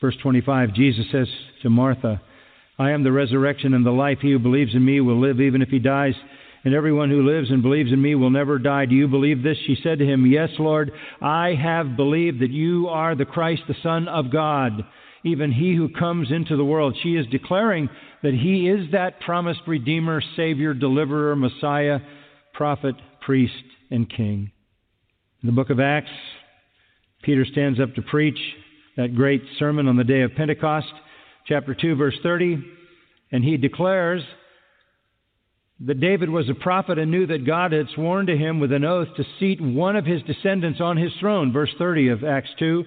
verse 0.00 0.16
25, 0.22 0.74
Jesus 0.74 1.06
says 1.10 1.28
to 1.62 1.70
Martha, 1.70 2.20
I 2.78 2.90
am 2.90 3.02
the 3.02 3.12
resurrection 3.12 3.74
and 3.74 3.84
the 3.84 3.90
life. 3.90 4.18
He 4.20 4.32
who 4.32 4.38
believes 4.38 4.74
in 4.74 4.84
me 4.84 5.00
will 5.00 5.20
live 5.20 5.40
even 5.40 5.62
if 5.62 5.68
he 5.68 5.78
dies, 5.78 6.14
and 6.64 6.74
everyone 6.74 7.10
who 7.10 7.28
lives 7.28 7.50
and 7.50 7.62
believes 7.62 7.92
in 7.92 8.00
me 8.00 8.14
will 8.14 8.30
never 8.30 8.58
die. 8.58 8.86
Do 8.86 8.94
you 8.94 9.08
believe 9.08 9.42
this? 9.42 9.58
She 9.66 9.76
said 9.82 9.98
to 9.98 10.06
him, 10.06 10.26
Yes, 10.26 10.50
Lord, 10.58 10.92
I 11.20 11.54
have 11.54 11.96
believed 11.96 12.40
that 12.40 12.50
you 12.50 12.88
are 12.88 13.14
the 13.14 13.24
Christ, 13.24 13.62
the 13.68 13.74
Son 13.82 14.08
of 14.08 14.30
God, 14.30 14.84
even 15.24 15.52
he 15.52 15.74
who 15.74 15.88
comes 15.88 16.30
into 16.30 16.56
the 16.56 16.64
world. 16.64 16.96
She 17.02 17.16
is 17.16 17.26
declaring 17.28 17.88
that 18.22 18.34
he 18.34 18.68
is 18.68 18.90
that 18.92 19.20
promised 19.20 19.60
Redeemer, 19.66 20.22
Savior, 20.36 20.74
Deliverer, 20.74 21.36
Messiah, 21.36 22.00
prophet, 22.54 22.94
priest, 23.20 23.64
and 23.90 24.08
king. 24.08 24.50
In 25.42 25.46
the 25.46 25.52
book 25.52 25.70
of 25.70 25.80
Acts, 25.80 26.10
Peter 27.22 27.44
stands 27.44 27.80
up 27.80 27.94
to 27.94 28.02
preach 28.02 28.38
that 28.96 29.14
great 29.14 29.42
sermon 29.58 29.88
on 29.88 29.96
the 29.96 30.04
day 30.04 30.22
of 30.22 30.34
Pentecost, 30.34 30.92
chapter 31.46 31.74
2, 31.74 31.94
verse 31.96 32.16
30, 32.22 32.62
and 33.30 33.44
he 33.44 33.56
declares 33.56 34.22
that 35.80 36.00
David 36.00 36.30
was 36.30 36.48
a 36.48 36.54
prophet 36.54 36.98
and 36.98 37.10
knew 37.10 37.26
that 37.26 37.46
God 37.46 37.72
had 37.72 37.86
sworn 37.94 38.26
to 38.26 38.36
him 38.36 38.60
with 38.60 38.72
an 38.72 38.84
oath 38.84 39.08
to 39.16 39.24
seat 39.40 39.60
one 39.60 39.96
of 39.96 40.04
his 40.04 40.22
descendants 40.22 40.80
on 40.80 40.96
his 40.96 41.12
throne, 41.18 41.52
verse 41.52 41.72
30 41.78 42.08
of 42.08 42.24
Acts 42.24 42.50
2. 42.58 42.84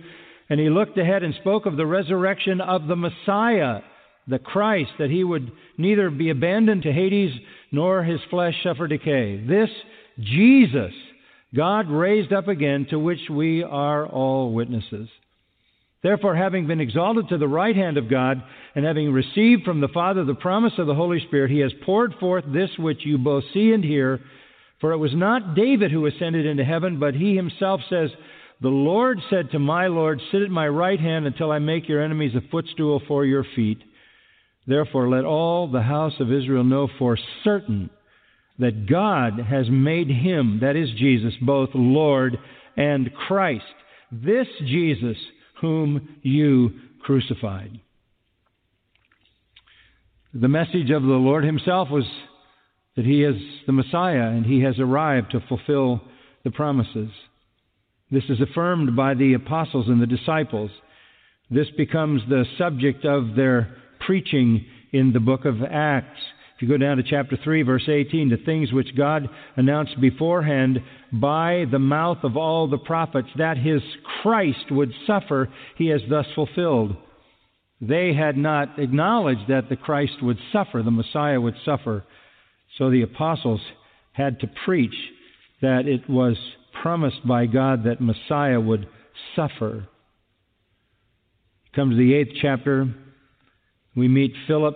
And 0.50 0.60
he 0.60 0.70
looked 0.70 0.98
ahead 0.98 1.24
and 1.24 1.34
spoke 1.36 1.66
of 1.66 1.78
the 1.78 1.86
resurrection 1.86 2.62
of 2.62 2.88
the 2.88 2.96
Messiah 2.96 3.82
the 4.28 4.40
Christ, 4.40 4.90
that 4.98 5.12
he 5.12 5.24
would 5.24 5.52
neither 5.78 6.10
be 6.10 6.32
abandoned 6.32 6.82
to 6.84 6.92
Hades 6.92 7.32
nor 7.72 8.04
his 8.04 8.20
flesh 8.32 8.56
suffer 8.64 8.88
decay. 8.88 9.38
This 9.46 9.70
Jesus 10.20 10.94
God 11.56 11.90
raised 11.90 12.34
up 12.34 12.48
again, 12.48 12.86
to 12.90 13.00
which 13.00 13.30
we 13.30 13.64
are 13.64 14.06
all 14.06 14.52
witnesses. 14.52 15.08
Therefore, 16.04 16.36
having 16.36 16.68
been 16.68 16.82
exalted 16.82 17.30
to 17.30 17.38
the 17.38 17.48
right 17.48 17.76
hand 17.76 17.98
of 17.98 18.10
God, 18.10 18.44
and 18.76 18.86
having 18.86 19.12
received 19.12 19.64
from 19.64 19.80
the 19.80 19.88
Father 19.88 20.26
the 20.26 20.36
promise 20.36 20.74
of 20.78 20.86
the 20.86 20.94
Holy 20.94 21.20
Spirit, 21.28 21.50
he 21.50 21.60
has 21.60 21.72
poured 21.86 22.14
forth 22.20 22.44
this 22.48 22.70
which 22.78 23.06
you 23.06 23.18
both 23.18 23.44
see 23.54 23.72
and 23.72 23.84
hear. 23.84 24.20
For 24.82 24.92
it 24.92 24.98
was 24.98 25.16
not 25.16 25.56
David 25.56 25.92
who 25.92 26.06
ascended 26.06 26.46
into 26.46 26.66
heaven, 26.66 27.00
but 27.00 27.16
he 27.16 27.36
himself 27.36 27.80
says, 27.90 28.10
The 28.62 28.70
Lord 28.70 29.20
said 29.30 29.52
to 29.52 29.60
my 29.60 29.88
Lord, 29.88 30.22
Sit 30.32 30.42
at 30.42 30.50
my 30.50 30.68
right 30.68 31.00
hand 31.00 31.26
until 31.26 31.52
I 31.52 31.60
make 31.60 31.90
your 31.90 32.02
enemies 32.02 32.36
a 32.36 32.50
footstool 32.50 33.02
for 33.08 33.26
your 33.26 33.46
feet. 33.56 33.80
Therefore, 34.68 35.10
let 35.10 35.26
all 35.26 35.68
the 35.68 35.82
house 35.82 36.14
of 36.20 36.32
Israel 36.32 36.64
know 36.64 36.88
for 36.98 37.18
certain 37.44 37.90
that 38.58 38.88
God 38.90 39.40
has 39.40 39.66
made 39.70 40.10
him, 40.10 40.60
that 40.62 40.76
is 40.76 40.90
Jesus, 40.98 41.34
both 41.42 41.70
Lord 41.74 42.40
and 42.78 43.14
Christ. 43.14 43.66
This 44.12 44.48
Jesus 44.66 45.18
whom 45.62 46.18
you 46.22 46.72
crucified. 47.02 47.80
The 50.34 50.48
message 50.48 50.90
of 50.90 51.02
the 51.02 51.08
Lord 51.08 51.44
Himself 51.44 51.90
was 51.90 52.06
that 52.96 53.06
He 53.06 53.24
is 53.24 53.36
the 53.68 53.74
Messiah 53.74 54.30
and 54.30 54.46
He 54.46 54.62
has 54.62 54.80
arrived 54.80 55.32
to 55.32 55.40
fulfill 55.48 56.02
the 56.44 56.52
promises. 56.52 57.10
This 58.12 58.24
is 58.30 58.40
affirmed 58.40 58.96
by 58.96 59.16
the 59.16 59.34
apostles 59.34 59.88
and 59.88 60.02
the 60.02 60.06
disciples. 60.06 60.70
This 61.50 61.68
becomes 61.78 62.22
the 62.30 62.46
subject 62.58 63.04
of 63.06 63.36
their 63.36 63.76
preaching 64.06 64.66
in 64.92 65.12
the 65.12 65.20
book 65.20 65.46
of 65.46 65.62
Acts. 65.64 66.20
If 66.56 66.62
you 66.62 66.68
go 66.68 66.78
down 66.78 66.98
to 66.98 67.04
chapter 67.04 67.38
3, 67.44 67.64
verse 67.64 67.90
18, 67.90 68.30
the 68.30 68.38
things 68.38 68.72
which 68.72 68.96
God 68.96 69.28
announced 69.58 70.00
beforehand 70.00 70.80
by 71.12 71.66
the 71.70 71.80
mouth 71.80 72.20
of 72.24 72.38
all 72.38 72.68
the 72.68 72.78
prophets 72.78 73.28
that 73.38 73.58
his 73.58 73.82
Christ 74.22 74.72
would 74.72 74.92
suffer, 75.06 75.50
he 75.78 75.88
has 75.88 76.02
thus 76.10 76.28
fulfilled. 76.34 76.96
They 77.82 78.14
had 78.14 78.38
not 78.38 78.80
acknowledged 78.80 79.50
that 79.50 79.68
the 79.68 79.76
Christ 79.76 80.22
would 80.22 80.38
suffer, 80.54 80.82
the 80.82 80.92
Messiah 80.92 81.42
would 81.42 81.56
suffer. 81.66 82.06
So 82.78 82.90
the 82.90 83.02
apostles 83.02 83.62
had 84.14 84.40
to 84.40 84.50
preach 84.64 84.96
that 85.62 85.88
it 85.88 86.10
was 86.10 86.38
promised 86.82 87.26
by 87.28 87.46
God 87.46 87.86
that 87.86 88.02
Messiah 88.02 88.60
would 88.60 88.88
suffer. 89.36 89.88
Come 91.76 91.90
to 91.90 91.96
the 91.96 92.14
eighth 92.14 92.34
chapter. 92.42 92.94
We 93.96 94.08
meet 94.08 94.34
Philip 94.48 94.76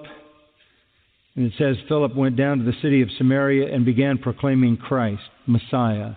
and 1.39 1.45
it 1.45 1.53
says 1.57 1.77
Philip 1.87 2.15
went 2.15 2.35
down 2.35 2.57
to 2.57 2.65
the 2.65 2.77
city 2.81 3.01
of 3.01 3.07
Samaria 3.17 3.73
and 3.73 3.85
began 3.85 4.17
proclaiming 4.17 4.75
Christ, 4.75 5.21
Messiah. 5.47 6.15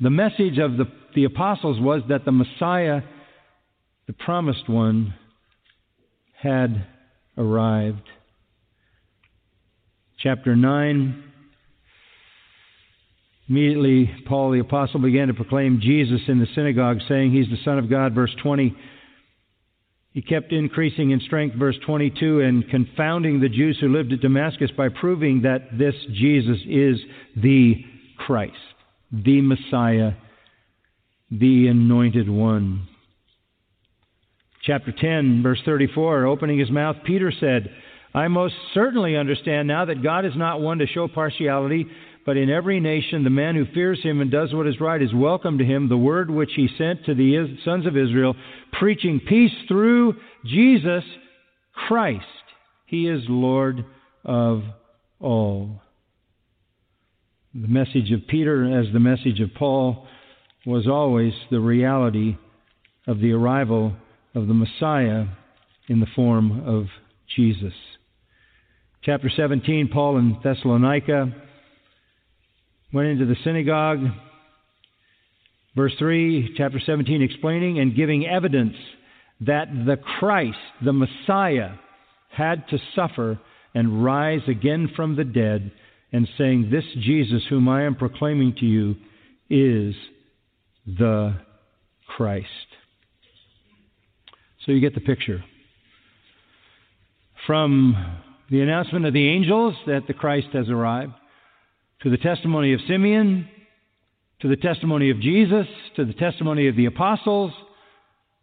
The 0.00 0.10
message 0.10 0.58
of 0.58 0.76
the, 0.76 0.86
the 1.14 1.22
apostles 1.22 1.78
was 1.78 2.02
that 2.08 2.24
the 2.24 2.32
Messiah, 2.32 3.02
the 4.08 4.12
promised 4.12 4.68
one, 4.68 5.14
had 6.36 6.84
arrived. 7.38 8.02
Chapter 10.18 10.56
9. 10.56 11.29
Immediately, 13.50 14.08
Paul 14.26 14.52
the 14.52 14.60
apostle 14.60 15.00
began 15.00 15.26
to 15.26 15.34
proclaim 15.34 15.80
Jesus 15.82 16.20
in 16.28 16.38
the 16.38 16.46
synagogue, 16.54 16.98
saying, 17.08 17.32
He's 17.32 17.50
the 17.50 17.62
Son 17.64 17.78
of 17.78 17.90
God. 17.90 18.14
Verse 18.14 18.34
20. 18.40 18.76
He 20.12 20.22
kept 20.22 20.52
increasing 20.52 21.10
in 21.10 21.20
strength, 21.20 21.56
verse 21.56 21.76
22, 21.84 22.40
and 22.40 22.68
confounding 22.70 23.40
the 23.40 23.48
Jews 23.48 23.76
who 23.80 23.88
lived 23.88 24.12
at 24.12 24.20
Damascus 24.20 24.70
by 24.76 24.88
proving 24.88 25.42
that 25.42 25.76
this 25.76 25.94
Jesus 26.12 26.58
is 26.68 26.98
the 27.36 27.84
Christ, 28.18 28.54
the 29.12 29.40
Messiah, 29.40 30.12
the 31.32 31.66
Anointed 31.68 32.28
One. 32.28 32.86
Chapter 34.62 34.92
10, 34.92 35.42
verse 35.42 35.60
34, 35.64 36.26
opening 36.26 36.58
his 36.58 36.70
mouth, 36.70 36.96
Peter 37.04 37.32
said, 37.40 37.70
I 38.12 38.26
most 38.28 38.54
certainly 38.74 39.16
understand 39.16 39.68
now 39.68 39.84
that 39.84 40.02
God 40.02 40.24
is 40.24 40.32
not 40.36 40.60
one 40.60 40.78
to 40.78 40.86
show 40.86 41.06
partiality, 41.06 41.86
but 42.30 42.36
in 42.36 42.48
every 42.48 42.78
nation, 42.78 43.24
the 43.24 43.28
man 43.28 43.56
who 43.56 43.64
fears 43.74 44.00
him 44.04 44.20
and 44.20 44.30
does 44.30 44.54
what 44.54 44.68
is 44.68 44.80
right 44.80 45.02
is 45.02 45.12
welcome 45.12 45.58
to 45.58 45.64
him. 45.64 45.88
The 45.88 45.96
word 45.96 46.30
which 46.30 46.52
he 46.54 46.68
sent 46.78 47.04
to 47.06 47.12
the 47.12 47.58
sons 47.64 47.86
of 47.86 47.96
Israel, 47.96 48.36
preaching 48.78 49.18
peace 49.18 49.50
through 49.66 50.14
Jesus 50.46 51.02
Christ. 51.88 52.24
He 52.86 53.08
is 53.08 53.22
Lord 53.26 53.84
of 54.24 54.62
all. 55.18 55.82
The 57.52 57.66
message 57.66 58.12
of 58.12 58.28
Peter, 58.28 58.78
as 58.78 58.92
the 58.92 59.00
message 59.00 59.40
of 59.40 59.52
Paul, 59.58 60.06
was 60.64 60.86
always 60.86 61.32
the 61.50 61.58
reality 61.58 62.36
of 63.08 63.18
the 63.18 63.32
arrival 63.32 63.96
of 64.36 64.46
the 64.46 64.54
Messiah 64.54 65.24
in 65.88 65.98
the 65.98 66.06
form 66.14 66.64
of 66.64 66.86
Jesus. 67.34 67.74
Chapter 69.02 69.32
17, 69.36 69.90
Paul 69.92 70.18
in 70.18 70.38
Thessalonica 70.44 71.34
went 72.92 73.08
into 73.08 73.26
the 73.26 73.36
synagogue. 73.44 74.00
Verse 75.76 75.92
3, 75.98 76.54
chapter 76.56 76.80
17, 76.84 77.22
explaining 77.22 77.78
and 77.78 77.94
giving 77.94 78.26
evidence 78.26 78.74
that 79.40 79.68
the 79.86 79.96
Christ, 79.96 80.58
the 80.84 80.92
Messiah, 80.92 81.74
had 82.30 82.68
to 82.68 82.78
suffer 82.94 83.38
and 83.74 84.04
rise 84.04 84.42
again 84.48 84.90
from 84.96 85.16
the 85.16 85.24
dead, 85.24 85.70
and 86.12 86.28
saying, 86.36 86.70
This 86.70 86.84
Jesus, 87.00 87.42
whom 87.48 87.68
I 87.68 87.84
am 87.84 87.94
proclaiming 87.94 88.56
to 88.56 88.66
you, 88.66 88.96
is 89.48 89.94
the 90.86 91.36
Christ. 92.16 92.48
So 94.66 94.72
you 94.72 94.80
get 94.80 94.94
the 94.94 95.00
picture. 95.00 95.44
From 97.46 98.18
the 98.50 98.60
announcement 98.60 99.06
of 99.06 99.14
the 99.14 99.28
angels 99.28 99.74
that 99.86 100.06
the 100.06 100.14
Christ 100.14 100.48
has 100.52 100.68
arrived, 100.68 101.12
to 102.02 102.10
the 102.10 102.16
testimony 102.16 102.72
of 102.72 102.80
Simeon, 102.88 103.48
to 104.40 104.48
the 104.48 104.56
testimony 104.56 105.10
of 105.10 105.20
Jesus, 105.20 105.66
to 105.96 106.04
the 106.04 106.14
testimony 106.14 106.68
of 106.68 106.76
the 106.76 106.86
apostles, 106.86 107.52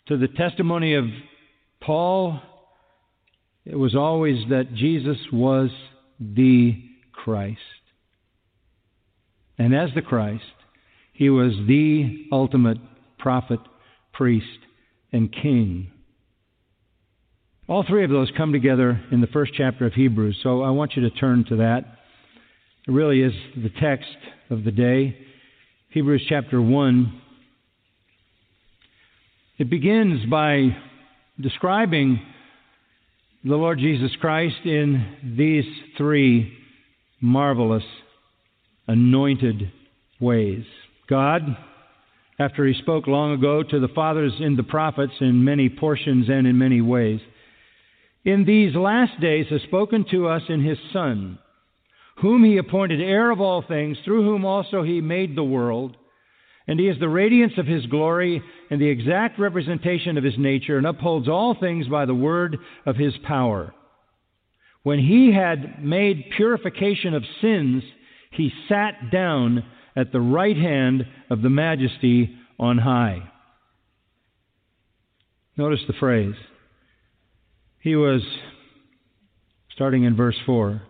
to 0.07 0.17
the 0.17 0.27
testimony 0.27 0.93
of 0.95 1.05
Paul. 1.81 2.39
It 3.65 3.75
was 3.75 3.95
always 3.95 4.47
that 4.49 4.73
Jesus 4.73 5.17
was 5.33 5.69
the 6.19 6.81
Christ. 7.11 7.59
And 9.57 9.75
as 9.75 9.89
the 9.95 10.01
Christ, 10.01 10.43
he 11.13 11.29
was 11.29 11.53
the 11.67 12.27
ultimate 12.31 12.77
prophet, 13.17 13.59
priest, 14.13 14.59
and 15.11 15.33
king. 15.33 15.91
All 17.67 17.83
three 17.83 18.03
of 18.03 18.11
those 18.11 18.31
come 18.37 18.53
together 18.53 19.01
in 19.11 19.19
the 19.19 19.27
first 19.27 19.51
chapter 19.55 19.85
of 19.85 19.93
Hebrews, 19.93 20.37
so 20.43 20.61
I 20.61 20.69
want 20.69 20.95
you 20.95 21.01
to 21.01 21.09
turn 21.09 21.43
to 21.49 21.57
that. 21.57 21.96
It 22.87 22.91
really 22.91 23.21
is 23.21 23.33
the 23.53 23.71
text 23.81 24.15
of 24.49 24.63
the 24.63 24.71
day. 24.71 25.17
Hebrews 25.89 26.23
chapter 26.29 26.61
1. 26.61 27.21
It 29.57 29.69
begins 29.69 30.25
by 30.29 30.69
describing 31.37 32.21
the 33.43 33.57
Lord 33.57 33.79
Jesus 33.79 34.11
Christ 34.21 34.55
in 34.63 35.35
these 35.35 35.65
three 35.97 36.57
marvelous, 37.19 37.83
anointed 38.87 39.69
ways. 40.21 40.63
God, 41.09 41.57
after 42.39 42.65
He 42.65 42.73
spoke 42.75 43.05
long 43.07 43.33
ago 43.33 43.63
to 43.63 43.81
the 43.81 43.89
fathers 43.89 44.31
in 44.39 44.55
the 44.55 44.63
prophets 44.63 45.13
in 45.19 45.43
many 45.43 45.67
portions 45.67 46.29
and 46.29 46.47
in 46.47 46.57
many 46.57 46.79
ways, 46.79 47.19
in 48.23 48.45
these 48.45 48.75
last 48.75 49.19
days 49.19 49.47
has 49.49 49.61
spoken 49.63 50.05
to 50.11 50.29
us 50.29 50.43
in 50.47 50.63
His 50.63 50.77
Son 50.93 51.37
whom 52.21 52.43
he 52.43 52.57
appointed 52.57 53.01
heir 53.01 53.31
of 53.31 53.39
all 53.39 53.61
things, 53.61 53.97
through 54.03 54.23
whom 54.23 54.45
also 54.45 54.83
he 54.83 55.01
made 55.01 55.35
the 55.35 55.43
world. 55.43 55.95
And 56.67 56.79
he 56.79 56.87
is 56.87 56.99
the 56.99 57.09
radiance 57.09 57.53
of 57.57 57.65
his 57.65 57.85
glory 57.85 58.41
and 58.69 58.81
the 58.81 58.89
exact 58.89 59.39
representation 59.39 60.17
of 60.17 60.23
his 60.23 60.37
nature, 60.37 60.77
and 60.77 60.87
upholds 60.87 61.29
all 61.29 61.55
things 61.59 61.87
by 61.87 62.05
the 62.05 62.15
word 62.15 62.57
of 62.85 62.95
his 62.95 63.13
power. 63.23 63.73
When 64.83 64.99
he 64.99 65.31
had 65.33 65.83
made 65.83 66.31
purification 66.35 67.13
of 67.13 67.23
sins, 67.41 67.83
he 68.31 68.51
sat 68.67 69.11
down 69.11 69.63
at 69.95 70.11
the 70.11 70.21
right 70.21 70.57
hand 70.57 71.05
of 71.29 71.41
the 71.41 71.49
majesty 71.49 72.35
on 72.59 72.77
high. 72.77 73.31
Notice 75.55 75.81
the 75.87 75.93
phrase. 75.93 76.35
He 77.79 77.95
was, 77.95 78.21
starting 79.73 80.03
in 80.03 80.15
verse 80.15 80.37
4, 80.45 80.81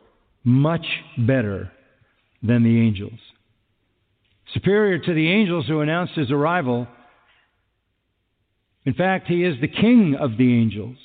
much 0.48 0.86
better 1.18 1.70
than 2.42 2.64
the 2.64 2.80
angels. 2.80 3.20
Superior 4.54 4.98
to 4.98 5.14
the 5.14 5.30
angels 5.30 5.68
who 5.68 5.82
announced 5.82 6.14
his 6.14 6.32
arrival. 6.32 6.88
In 8.86 8.94
fact, 8.94 9.28
he 9.28 9.44
is 9.44 9.60
the 9.60 9.68
king 9.68 10.16
of 10.18 10.38
the 10.38 10.58
angels. 10.58 10.96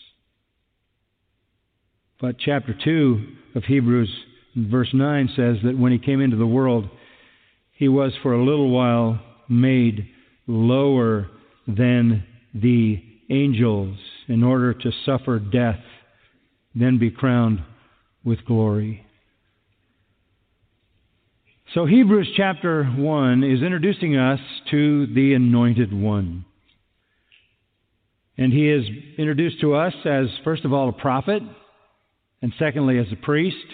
But 2.21 2.37
chapter 2.39 2.73
2 2.85 3.27
of 3.57 3.65
Hebrews, 3.65 4.09
verse 4.55 4.91
9, 4.95 5.31
says 5.35 5.57
that 5.65 5.77
when 5.77 5.91
he 5.91 5.99
came 5.99 6.21
into 6.21 6.37
the 6.37 6.47
world, 6.47 6.89
he 7.73 7.89
was 7.89 8.13
for 8.23 8.35
a 8.35 8.45
little 8.45 8.71
while 8.71 9.21
made 9.49 10.07
lower 10.47 11.27
than 11.67 12.23
the 12.55 13.03
angels 13.29 13.99
in 14.29 14.45
order 14.45 14.73
to 14.73 14.93
suffer 15.05 15.41
death, 15.41 15.81
then 16.77 16.99
be 16.99 17.11
crowned 17.11 17.61
with 18.25 18.45
glory. 18.45 19.05
So, 21.75 21.87
Hebrews 21.87 22.29
chapter 22.37 22.85
1 22.85 23.45
is 23.45 23.63
introducing 23.63 24.15
us 24.15 24.41
to 24.71 25.07
the 25.07 25.33
Anointed 25.33 25.91
One. 25.91 26.45
And 28.37 28.53
he 28.53 28.69
is 28.69 28.85
introduced 29.17 29.59
to 29.63 29.75
us 29.75 29.95
as, 30.05 30.27
first 30.45 30.67
of 30.67 30.75
all, 30.75 30.91
a 30.91 30.93
prophet, 30.93 31.43
and 32.43 32.53
secondly, 32.59 32.99
as 32.99 33.07
a 33.11 33.17
priest, 33.17 33.65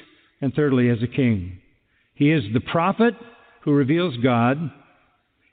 and 0.41 0.55
thirdly, 0.55 0.89
as 0.91 1.03
a 1.03 1.09
king. 1.09 1.59
He 2.15 2.31
is 2.31 2.45
the 2.55 2.61
prophet 2.61 3.15
who 3.63 3.73
reveals 3.73 4.17
God, 4.19 4.71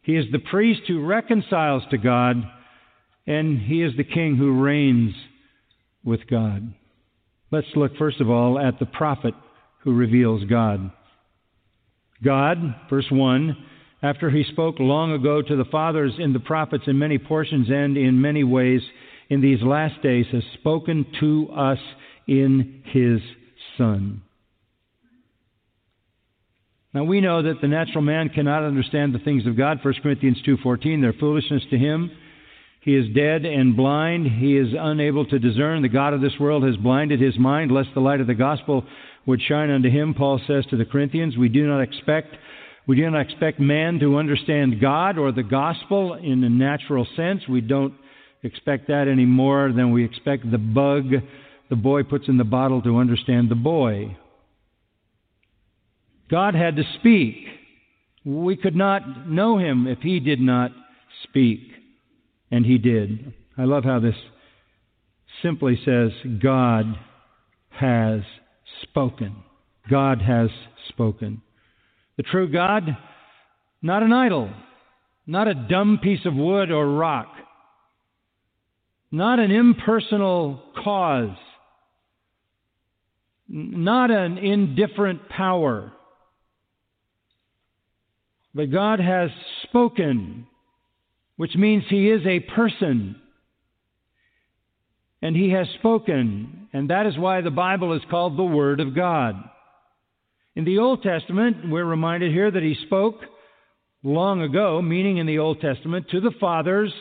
he 0.04 0.16
is 0.16 0.26
the 0.32 0.38
priest 0.38 0.82
who 0.88 1.04
reconciles 1.04 1.82
to 1.90 1.98
God, 1.98 2.36
and 3.26 3.60
he 3.60 3.82
is 3.82 3.98
the 3.98 4.04
king 4.04 4.36
who 4.36 4.62
reigns 4.62 5.16
with 6.04 6.28
God. 6.30 6.76
Let's 7.50 7.66
look, 7.76 7.98
first 7.98 8.22
of 8.22 8.30
all, 8.30 8.60
at 8.60 8.78
the 8.78 8.86
prophet 8.86 9.34
who 9.80 9.96
reveals 9.96 10.44
God. 10.44 10.92
God, 12.26 12.58
verse 12.90 13.06
1, 13.10 13.56
after 14.04 14.30
he 14.30 14.44
spoke 14.52 14.80
long 14.80 15.14
ago 15.14 15.42
to 15.42 15.56
the 15.56 15.66
fathers 15.66 16.14
in 16.20 16.34
the 16.34 16.40
prophets 16.40 16.84
in 16.88 17.00
many 17.00 17.18
portions 17.18 17.70
and 17.70 17.96
in 17.96 18.20
many 18.20 18.44
ways, 18.44 18.82
in 19.30 19.42
these 19.42 19.62
last 19.62 20.02
days 20.02 20.26
has 20.32 20.44
spoken 20.56 21.06
to 21.20 21.50
us 21.56 21.80
in 22.28 22.82
his 22.86 23.22
Son. 23.78 24.22
Now 26.94 27.04
we 27.04 27.22
know 27.22 27.42
that 27.42 27.62
the 27.62 27.68
natural 27.68 28.02
man 28.02 28.30
cannot 28.30 28.64
understand 28.64 29.14
the 29.14 29.20
things 29.20 29.46
of 29.46 29.58
God. 29.58 29.80
1 29.84 30.02
Corinthians 30.02 30.42
2:14, 30.44 31.02
they're 31.02 31.14
foolishness 31.14 31.64
to 31.70 31.78
him. 31.78 32.10
He 32.80 32.96
is 32.96 33.14
dead 33.16 33.46
and 33.46 33.76
blind. 33.76 34.28
He 34.28 34.56
is 34.56 34.74
unable 34.78 35.26
to 35.26 35.40
discern. 35.40 35.82
The 35.82 35.90
God 35.90 36.14
of 36.14 36.22
this 36.22 36.40
world 36.40 36.64
has 36.64 36.78
blinded 36.78 37.20
his 37.20 37.38
mind, 37.38 37.72
lest 37.72 37.90
the 37.94 38.00
light 38.00 38.22
of 38.22 38.28
the 38.28 38.36
gospel 38.36 38.86
would 39.26 39.42
shine 39.42 39.70
unto 39.70 39.90
him. 39.90 40.14
Paul 40.14 40.40
says 40.48 40.66
to 40.70 40.78
the 40.78 40.86
Corinthians, 40.86 41.38
we 41.38 41.50
do 41.50 41.68
not 41.68 41.82
expect 41.82 42.36
we 42.88 42.96
do 42.96 43.10
not 43.10 43.22
expect 43.22 43.60
man 43.60 43.98
to 44.00 44.18
understand 44.18 44.80
God 44.80 45.18
or 45.18 45.32
the 45.32 45.42
gospel 45.42 46.14
in 46.14 46.44
a 46.44 46.50
natural 46.50 47.08
sense. 47.16 47.42
We 47.50 47.62
don't 47.62 47.96
expect 48.44 48.90
that 48.90 49.08
any 49.08 49.26
more 49.26 49.72
than 49.76 49.92
we 49.92 50.06
expect 50.06 50.52
the 50.52 50.60
bug 50.60 51.06
the 51.70 51.76
boy 51.76 52.04
puts 52.04 52.28
in 52.28 52.38
the 52.38 52.44
bottle 52.44 52.82
to 52.84 52.98
understand 52.98 53.50
the 53.50 53.56
boy. 53.56 54.16
God 56.30 56.56
had 56.56 56.76
to 56.76 56.84
speak. 57.00 57.36
We 58.24 58.56
could 58.56 58.76
not 58.76 59.28
know 59.28 59.58
him 59.58 59.88
if 59.88 60.00
he 60.00 60.20
did 60.20 60.40
not 60.40 60.72
speak. 61.24 61.60
And 62.52 62.66
he 62.66 62.78
did. 62.78 63.34
I 63.58 63.64
love 63.64 63.84
how 63.84 64.00
this 64.00 64.16
simply 65.42 65.80
says, 65.84 66.12
God 66.42 66.86
has 67.72 68.22
spoken. 68.90 69.36
God 69.90 70.22
has 70.22 70.50
spoken. 70.90 71.42
The 72.18 72.24
true 72.24 72.52
God, 72.52 72.98
not 73.82 74.04
an 74.04 74.14
idol, 74.14 74.50
not 75.28 75.48
a 75.48 75.54
dumb 75.54 76.00
piece 76.02 76.26
of 76.26 76.34
wood 76.34 76.72
or 76.72 76.88
rock, 76.88 77.28
not 79.12 79.40
an 79.40 79.52
impersonal 79.52 80.62
cause, 80.84 81.38
not 83.48 84.12
an 84.12 84.38
indifferent 84.38 85.30
power. 85.30 85.92
But 88.54 88.72
God 88.72 89.00
has 89.00 89.30
spoken, 89.64 90.48
which 91.36 91.56
means 91.56 91.84
He 91.90 92.10
is 92.10 92.22
a 92.26 92.40
person. 92.40 93.18
And 95.26 95.36
He 95.36 95.50
has 95.54 95.66
spoken, 95.80 96.68
and 96.72 96.92
that 96.92 97.08
is 97.08 97.18
why 97.18 97.42
the 97.42 97.50
Bible 97.50 97.94
is 97.94 98.02
called 98.12 98.38
the 98.38 98.44
Word 98.44 98.80
of 98.80 98.96
God. 98.96 99.34
In 100.56 100.66
the 100.66 100.78
Old 100.78 101.02
Testament, 101.02 101.68
we're 101.68 101.84
reminded 101.84 102.32
here 102.32 102.52
that 102.52 102.62
He 102.62 102.78
spoke 102.86 103.16
long 104.04 104.44
ago, 104.44 104.84
meaning 104.84 105.18
in 105.18 105.26
the 105.26 105.40
Old 105.40 105.62
Testament, 105.62 106.10
to 106.12 106.22
the 106.22 106.30
fathers, 106.40 106.94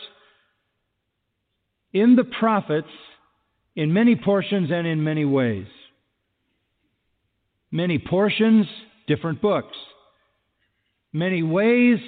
in 1.93 2.15
the 2.15 2.23
prophets, 2.23 2.87
in 3.75 3.93
many 3.93 4.15
portions 4.15 4.71
and 4.71 4.87
in 4.87 5.03
many 5.03 5.23
ways. 5.23 5.67
Many 7.69 7.99
portions, 7.99 8.65
different 9.07 9.39
books. 9.39 9.77
Many 11.13 11.43
ways, 11.43 11.99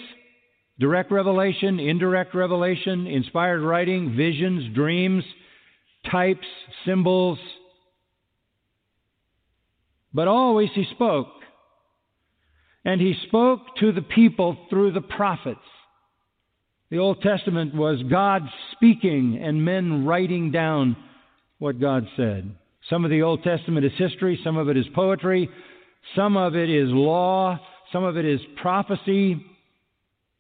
direct 0.79 1.11
revelation, 1.11 1.79
indirect 1.79 2.33
revelation, 2.33 3.05
inspired 3.05 3.61
writing, 3.61 4.15
visions, 4.17 4.73
dreams, 4.73 5.23
types, 6.09 6.47
symbols. 6.85 7.39
But 10.13 10.27
always 10.27 10.69
he 10.73 10.85
spoke. 10.91 11.27
And 12.85 13.01
he 13.01 13.15
spoke 13.27 13.59
to 13.79 13.91
the 13.91 14.01
people 14.01 14.57
through 14.69 14.93
the 14.93 15.01
prophets. 15.01 15.59
The 16.89 16.99
Old 16.99 17.21
Testament 17.21 17.75
was 17.75 18.01
God 18.09 18.43
speaking 18.71 19.41
and 19.43 19.65
men 19.65 20.05
writing 20.05 20.51
down 20.51 20.95
what 21.59 21.81
God 21.81 22.07
said. 22.15 22.49
Some 22.89 23.03
of 23.03 23.11
the 23.11 23.23
Old 23.23 23.43
Testament 23.43 23.85
is 23.85 23.91
history, 23.97 24.39
some 24.43 24.55
of 24.55 24.69
it 24.69 24.77
is 24.77 24.85
poetry, 24.95 25.49
some 26.15 26.37
of 26.37 26.55
it 26.55 26.69
is 26.69 26.87
law, 26.89 27.59
some 27.91 28.05
of 28.05 28.15
it 28.15 28.25
is 28.25 28.39
prophecy, 28.61 29.45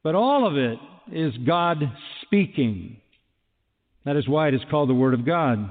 but 0.03 0.15
all 0.15 0.47
of 0.47 0.55
it 0.55 0.79
is 1.11 1.33
God 1.45 1.79
speaking. 2.21 2.97
That 4.07 4.15
is 4.15 4.25
why 4.25 4.47
it 4.47 4.53
is 4.53 4.61
called 4.71 4.87
the 4.87 4.93
Word 4.93 5.13
of 5.13 5.25
God. 5.25 5.69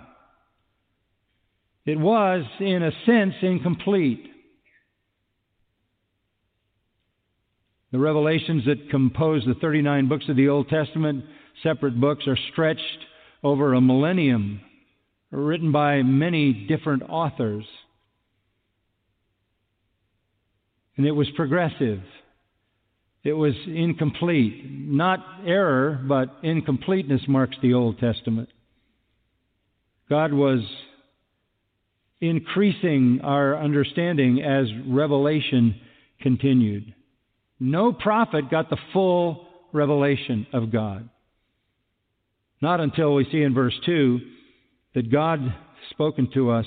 It 1.87 1.99
was, 1.99 2.45
in 2.61 2.83
a 2.83 2.91
sense, 3.07 3.33
incomplete. 3.41 4.29
The 7.93 7.99
revelations 7.99 8.67
that 8.67 8.91
compose 8.91 9.43
the 9.47 9.55
39 9.55 10.09
books 10.09 10.27
of 10.29 10.37
the 10.37 10.51
Old 10.51 10.69
Testament, 10.69 11.25
separate 11.63 11.99
books, 11.99 12.27
are 12.27 12.37
stretched 12.53 12.83
over 13.43 13.73
a 13.73 13.81
millennium, 13.81 14.61
written 15.31 15.73
by 15.73 16.03
many 16.03 16.53
different 16.53 17.05
authors. 17.09 17.65
And 20.99 21.07
it 21.07 21.13
was 21.13 21.29
progressive. 21.37 22.03
It 23.27 23.33
was 23.33 23.55
incomplete. 23.67 24.63
Not 24.71 25.19
error, 25.45 26.01
but 26.07 26.37
incompleteness 26.45 27.23
marks 27.27 27.57
the 27.61 27.75
Old 27.75 27.99
Testament. 27.99 28.49
God 30.09 30.33
was 30.33 30.61
increasing 32.21 33.23
our 33.25 33.59
understanding 33.61 34.45
as 34.45 34.67
revelation 34.87 35.75
continued. 36.21 36.95
No 37.59 37.93
prophet 37.93 38.49
got 38.49 38.71
the 38.71 38.79
full 38.93 39.49
revelation 39.73 40.47
of 40.53 40.71
God. 40.71 41.09
Not 42.63 42.79
until 42.79 43.13
we 43.13 43.27
see 43.33 43.43
in 43.43 43.55
verse 43.55 43.75
2 43.87 44.21
that 44.95 45.11
God 45.11 45.41
spoken 45.91 46.31
to 46.35 46.53
us 46.53 46.67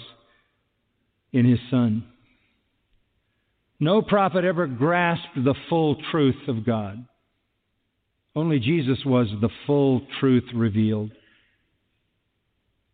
in 1.32 1.50
His 1.50 1.60
Son. 1.72 2.04
No 3.79 4.01
prophet 4.01 4.43
ever 4.43 4.67
grasped 4.67 5.35
the 5.35 5.55
full 5.69 5.95
truth 6.11 6.47
of 6.47 6.65
God. 6.65 7.05
Only 8.35 8.59
Jesus 8.59 8.99
was 9.05 9.27
the 9.41 9.49
full 9.65 10.01
truth 10.19 10.45
revealed. 10.53 11.11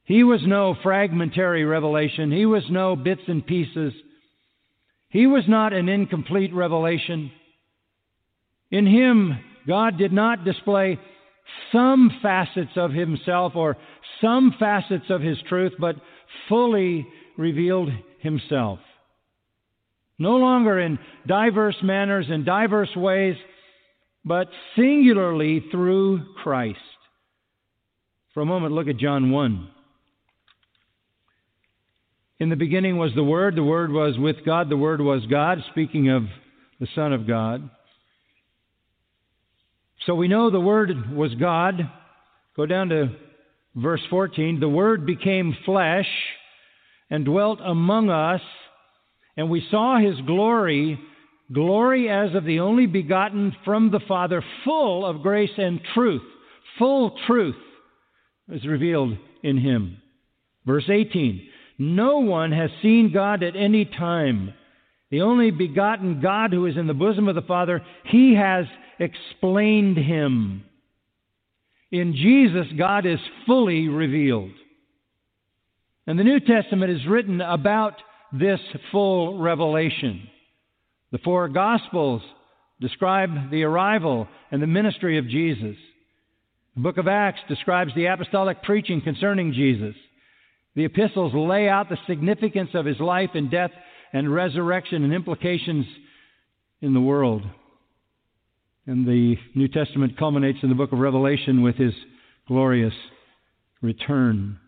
He 0.03 0.23
was 0.23 0.41
no 0.45 0.75
fragmentary 0.83 1.65
revelation. 1.65 2.31
He 2.31 2.45
was 2.45 2.63
no 2.69 2.95
bits 2.95 3.21
and 3.27 3.45
pieces. 3.45 3.93
He 5.09 5.25
was 5.25 5.43
not 5.47 5.73
an 5.73 5.89
incomplete 5.89 6.53
revelation. 6.53 7.31
In 8.69 8.85
him, 8.85 9.39
God 9.67 9.97
did 9.97 10.13
not 10.13 10.45
display 10.45 10.99
some 11.71 12.11
facets 12.21 12.71
of 12.75 12.91
himself 12.91 13.55
or 13.55 13.77
some 14.21 14.53
facets 14.59 15.05
of 15.09 15.21
his 15.21 15.37
truth, 15.49 15.73
but 15.79 15.95
fully 16.49 17.07
revealed 17.37 17.89
himself. 18.19 18.79
No 20.17 20.37
longer 20.37 20.79
in 20.79 20.97
diverse 21.27 21.75
manners 21.83 22.27
and 22.29 22.45
diverse 22.45 22.95
ways, 22.95 23.35
but 24.23 24.47
singularly 24.75 25.65
through 25.71 26.35
Christ. 26.41 26.79
For 28.33 28.41
a 28.41 28.45
moment, 28.45 28.73
look 28.73 28.87
at 28.87 28.97
John 28.97 29.31
1. 29.31 29.69
In 32.39 32.49
the 32.49 32.55
beginning 32.55 32.97
was 32.97 33.11
the 33.15 33.23
Word, 33.23 33.55
the 33.55 33.63
Word 33.63 33.91
was 33.91 34.17
with 34.17 34.37
God, 34.45 34.69
the 34.69 34.75
Word 34.75 34.99
was 34.99 35.25
God, 35.27 35.59
speaking 35.71 36.09
of 36.09 36.23
the 36.79 36.87
Son 36.93 37.13
of 37.13 37.25
God. 37.25 37.69
So 40.05 40.15
we 40.15 40.27
know 40.27 40.49
the 40.49 40.59
Word 40.59 41.11
was 41.15 41.33
God. 41.35 41.89
Go 42.55 42.65
down 42.65 42.89
to 42.89 43.15
verse 43.75 44.01
14. 44.09 44.59
The 44.59 44.67
Word 44.67 45.05
became 45.05 45.55
flesh 45.65 46.07
and 47.09 47.23
dwelt 47.23 47.59
among 47.63 48.09
us, 48.09 48.41
and 49.37 49.49
we 49.49 49.65
saw 49.69 49.99
His 49.99 50.19
glory, 50.25 50.99
glory 51.51 52.09
as 52.09 52.33
of 52.35 52.45
the 52.45 52.59
only 52.59 52.85
begotten 52.85 53.55
from 53.63 53.91
the 53.91 53.99
Father, 54.07 54.43
full 54.63 55.05
of 55.05 55.21
grace 55.21 55.57
and 55.57 55.79
truth. 55.93 56.21
Full 56.77 57.17
truth. 57.25 57.55
is 58.49 58.65
revealed 58.65 59.17
in 59.43 59.57
him. 59.57 60.01
Verse 60.65 60.89
18 60.89 61.47
No 61.79 62.19
one 62.19 62.51
has 62.51 62.69
seen 62.81 63.11
God 63.13 63.43
at 63.43 63.55
any 63.55 63.85
time. 63.85 64.53
The 65.11 65.21
only 65.21 65.51
begotten 65.51 66.19
God 66.19 66.51
who 66.51 66.65
is 66.65 66.77
in 66.77 66.87
the 66.87 66.93
bosom 66.93 67.27
of 67.27 67.35
the 67.35 67.41
Father, 67.41 67.81
he 68.05 68.35
has 68.35 68.65
explained 68.99 69.97
him. 69.97 70.63
In 71.91 72.15
Jesus, 72.15 72.65
God 72.77 73.05
is 73.05 73.19
fully 73.45 73.87
revealed. 73.87 74.51
And 76.07 76.19
the 76.19 76.23
New 76.23 76.39
Testament 76.39 76.91
is 76.91 77.07
written 77.07 77.39
about 77.39 77.93
this 78.33 78.59
full 78.91 79.39
revelation. 79.39 80.27
The 81.11 81.19
four 81.19 81.47
Gospels 81.47 82.21
describe 82.81 83.51
the 83.51 83.63
arrival 83.63 84.27
and 84.51 84.61
the 84.61 84.67
ministry 84.67 85.17
of 85.17 85.29
Jesus. 85.29 85.75
The 86.75 86.81
book 86.81 86.97
of 86.97 87.07
Acts 87.07 87.39
describes 87.47 87.91
the 87.95 88.07
apostolic 88.07 88.63
preaching 88.63 89.01
concerning 89.01 89.53
Jesus. 89.53 89.95
The 90.75 90.85
epistles 90.85 91.33
lay 91.33 91.69
out 91.69 91.87
the 91.87 91.97
significance 92.05 92.71
of 92.73 92.85
his 92.85 92.99
life 92.99 93.29
and 93.33 93.49
death 93.49 93.71
and 94.11 94.33
resurrection 94.33 95.03
and 95.03 95.13
implications 95.13 95.85
in 96.81 96.93
the 96.93 96.99
world. 96.99 97.43
And 98.85 99.07
the 99.07 99.35
New 99.55 99.67
Testament 99.69 100.17
culminates 100.17 100.59
in 100.61 100.69
the 100.69 100.75
book 100.75 100.91
of 100.91 100.99
Revelation 100.99 101.61
with 101.61 101.75
his 101.75 101.93
glorious 102.47 102.93
return. 103.81 104.59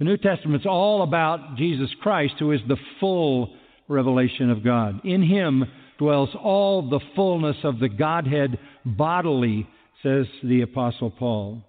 The 0.00 0.06
New 0.06 0.16
Testament's 0.16 0.64
all 0.64 1.02
about 1.02 1.56
Jesus 1.56 1.90
Christ, 2.00 2.34
who 2.38 2.52
is 2.52 2.60
the 2.66 2.78
full 2.98 3.54
revelation 3.86 4.50
of 4.50 4.64
God. 4.64 5.04
In 5.04 5.22
him 5.22 5.66
dwells 5.98 6.30
all 6.42 6.88
the 6.88 7.00
fullness 7.14 7.58
of 7.64 7.78
the 7.78 7.90
Godhead 7.90 8.58
bodily, 8.86 9.68
says 10.02 10.24
the 10.42 10.62
Apostle 10.62 11.10
Paul. 11.10 11.62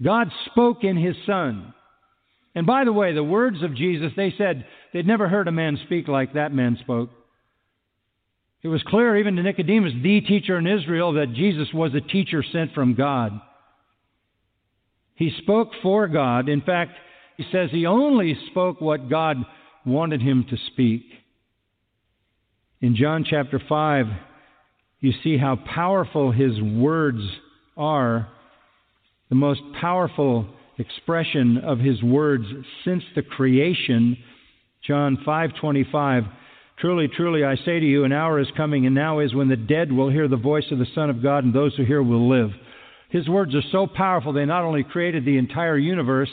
God 0.00 0.28
spoke 0.52 0.84
in 0.84 0.96
his 0.96 1.16
Son. 1.26 1.74
And 2.54 2.64
by 2.64 2.84
the 2.84 2.92
way, 2.92 3.12
the 3.12 3.24
words 3.24 3.60
of 3.64 3.74
Jesus, 3.74 4.12
they 4.16 4.32
said 4.38 4.64
they'd 4.92 5.06
never 5.06 5.28
heard 5.28 5.48
a 5.48 5.52
man 5.52 5.80
speak 5.84 6.06
like 6.06 6.34
that 6.34 6.54
man 6.54 6.78
spoke. 6.80 7.10
It 8.62 8.68
was 8.68 8.84
clear, 8.84 9.16
even 9.16 9.34
to 9.34 9.42
Nicodemus, 9.42 9.94
the 10.00 10.20
teacher 10.20 10.58
in 10.58 10.68
Israel, 10.68 11.14
that 11.14 11.34
Jesus 11.34 11.68
was 11.74 11.92
a 11.96 12.00
teacher 12.00 12.44
sent 12.52 12.72
from 12.72 12.94
God. 12.94 13.32
He 15.22 15.30
spoke 15.38 15.68
for 15.84 16.08
God. 16.08 16.48
In 16.48 16.62
fact, 16.62 16.90
he 17.36 17.44
says 17.52 17.70
he 17.70 17.86
only 17.86 18.36
spoke 18.50 18.80
what 18.80 19.08
God 19.08 19.36
wanted 19.86 20.20
him 20.20 20.44
to 20.50 20.56
speak. 20.72 21.04
In 22.80 22.96
John 22.96 23.24
chapter 23.24 23.62
5, 23.68 24.06
you 24.98 25.12
see 25.22 25.38
how 25.38 25.60
powerful 25.72 26.32
his 26.32 26.60
words 26.60 27.20
are. 27.76 28.26
The 29.28 29.36
most 29.36 29.60
powerful 29.80 30.44
expression 30.76 31.58
of 31.58 31.78
his 31.78 32.02
words 32.02 32.46
since 32.84 33.04
the 33.14 33.22
creation, 33.22 34.16
John 34.84 35.18
5:25 35.24 36.26
Truly, 36.78 37.06
truly, 37.06 37.44
I 37.44 37.54
say 37.54 37.78
to 37.78 37.86
you, 37.86 38.02
an 38.02 38.10
hour 38.10 38.40
is 38.40 38.50
coming, 38.56 38.86
and 38.86 38.94
now 38.96 39.20
is 39.20 39.36
when 39.36 39.46
the 39.46 39.56
dead 39.56 39.92
will 39.92 40.10
hear 40.10 40.26
the 40.26 40.36
voice 40.36 40.68
of 40.72 40.80
the 40.80 40.92
Son 40.96 41.10
of 41.10 41.22
God, 41.22 41.44
and 41.44 41.54
those 41.54 41.76
who 41.76 41.84
hear 41.84 42.02
will 42.02 42.28
live. 42.28 42.52
His 43.12 43.28
words 43.28 43.54
are 43.54 43.62
so 43.70 43.86
powerful, 43.86 44.32
they 44.32 44.46
not 44.46 44.64
only 44.64 44.82
created 44.82 45.26
the 45.26 45.36
entire 45.36 45.76
universe, 45.76 46.30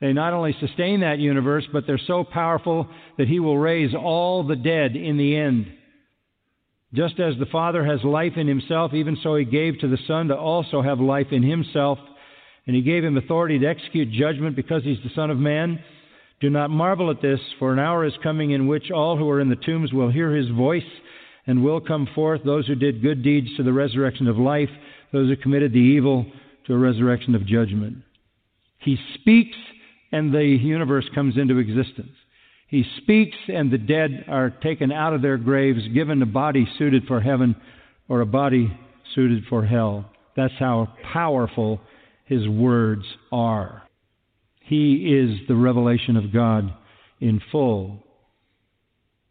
they 0.00 0.12
not 0.12 0.32
only 0.32 0.56
sustain 0.58 1.00
that 1.00 1.20
universe, 1.20 1.64
but 1.72 1.84
they're 1.86 2.00
so 2.04 2.24
powerful 2.24 2.88
that 3.16 3.28
He 3.28 3.38
will 3.38 3.56
raise 3.56 3.94
all 3.94 4.42
the 4.42 4.56
dead 4.56 4.96
in 4.96 5.16
the 5.16 5.36
end. 5.36 5.68
Just 6.92 7.20
as 7.20 7.34
the 7.38 7.46
Father 7.46 7.84
has 7.84 8.02
life 8.02 8.32
in 8.36 8.48
Himself, 8.48 8.92
even 8.92 9.16
so 9.22 9.36
He 9.36 9.44
gave 9.44 9.78
to 9.78 9.88
the 9.88 9.98
Son 10.08 10.26
to 10.28 10.36
also 10.36 10.82
have 10.82 10.98
life 10.98 11.28
in 11.30 11.44
Himself, 11.44 11.98
and 12.66 12.74
He 12.74 12.82
gave 12.82 13.04
Him 13.04 13.16
authority 13.16 13.60
to 13.60 13.66
execute 13.66 14.10
judgment 14.10 14.56
because 14.56 14.82
He's 14.82 15.02
the 15.04 15.14
Son 15.14 15.30
of 15.30 15.38
Man. 15.38 15.78
Do 16.40 16.50
not 16.50 16.70
marvel 16.70 17.10
at 17.12 17.22
this, 17.22 17.40
for 17.60 17.72
an 17.72 17.78
hour 17.78 18.04
is 18.04 18.12
coming 18.22 18.50
in 18.50 18.66
which 18.66 18.90
all 18.90 19.16
who 19.16 19.30
are 19.30 19.40
in 19.40 19.48
the 19.48 19.56
tombs 19.56 19.92
will 19.92 20.10
hear 20.10 20.34
his 20.34 20.48
voice 20.50 20.82
and 21.46 21.62
will 21.62 21.80
come 21.80 22.08
forth, 22.16 22.42
those 22.44 22.66
who 22.66 22.74
did 22.74 23.00
good 23.00 23.22
deeds 23.22 23.48
to 23.56 23.62
the 23.62 23.72
resurrection 23.72 24.26
of 24.26 24.36
life, 24.36 24.68
those 25.16 25.30
who 25.30 25.36
committed 25.36 25.72
the 25.72 25.78
evil 25.78 26.26
to 26.66 26.74
a 26.74 26.78
resurrection 26.78 27.34
of 27.34 27.46
judgment. 27.46 27.96
He 28.78 28.98
speaks 29.14 29.56
and 30.12 30.32
the 30.32 30.44
universe 30.44 31.06
comes 31.14 31.38
into 31.38 31.56
existence. 31.56 32.12
He 32.68 32.84
speaks 32.98 33.36
and 33.48 33.70
the 33.70 33.78
dead 33.78 34.26
are 34.28 34.50
taken 34.50 34.92
out 34.92 35.14
of 35.14 35.22
their 35.22 35.38
graves, 35.38 35.80
given 35.94 36.20
a 36.20 36.26
body 36.26 36.68
suited 36.78 37.04
for 37.06 37.22
heaven 37.22 37.56
or 38.10 38.20
a 38.20 38.26
body 38.26 38.70
suited 39.14 39.44
for 39.48 39.64
hell. 39.64 40.04
That's 40.36 40.52
how 40.58 40.92
powerful 41.14 41.80
his 42.26 42.46
words 42.46 43.04
are. 43.32 43.84
He 44.60 45.14
is 45.16 45.48
the 45.48 45.56
revelation 45.56 46.18
of 46.18 46.30
God 46.30 46.74
in 47.20 47.40
full. 47.50 48.04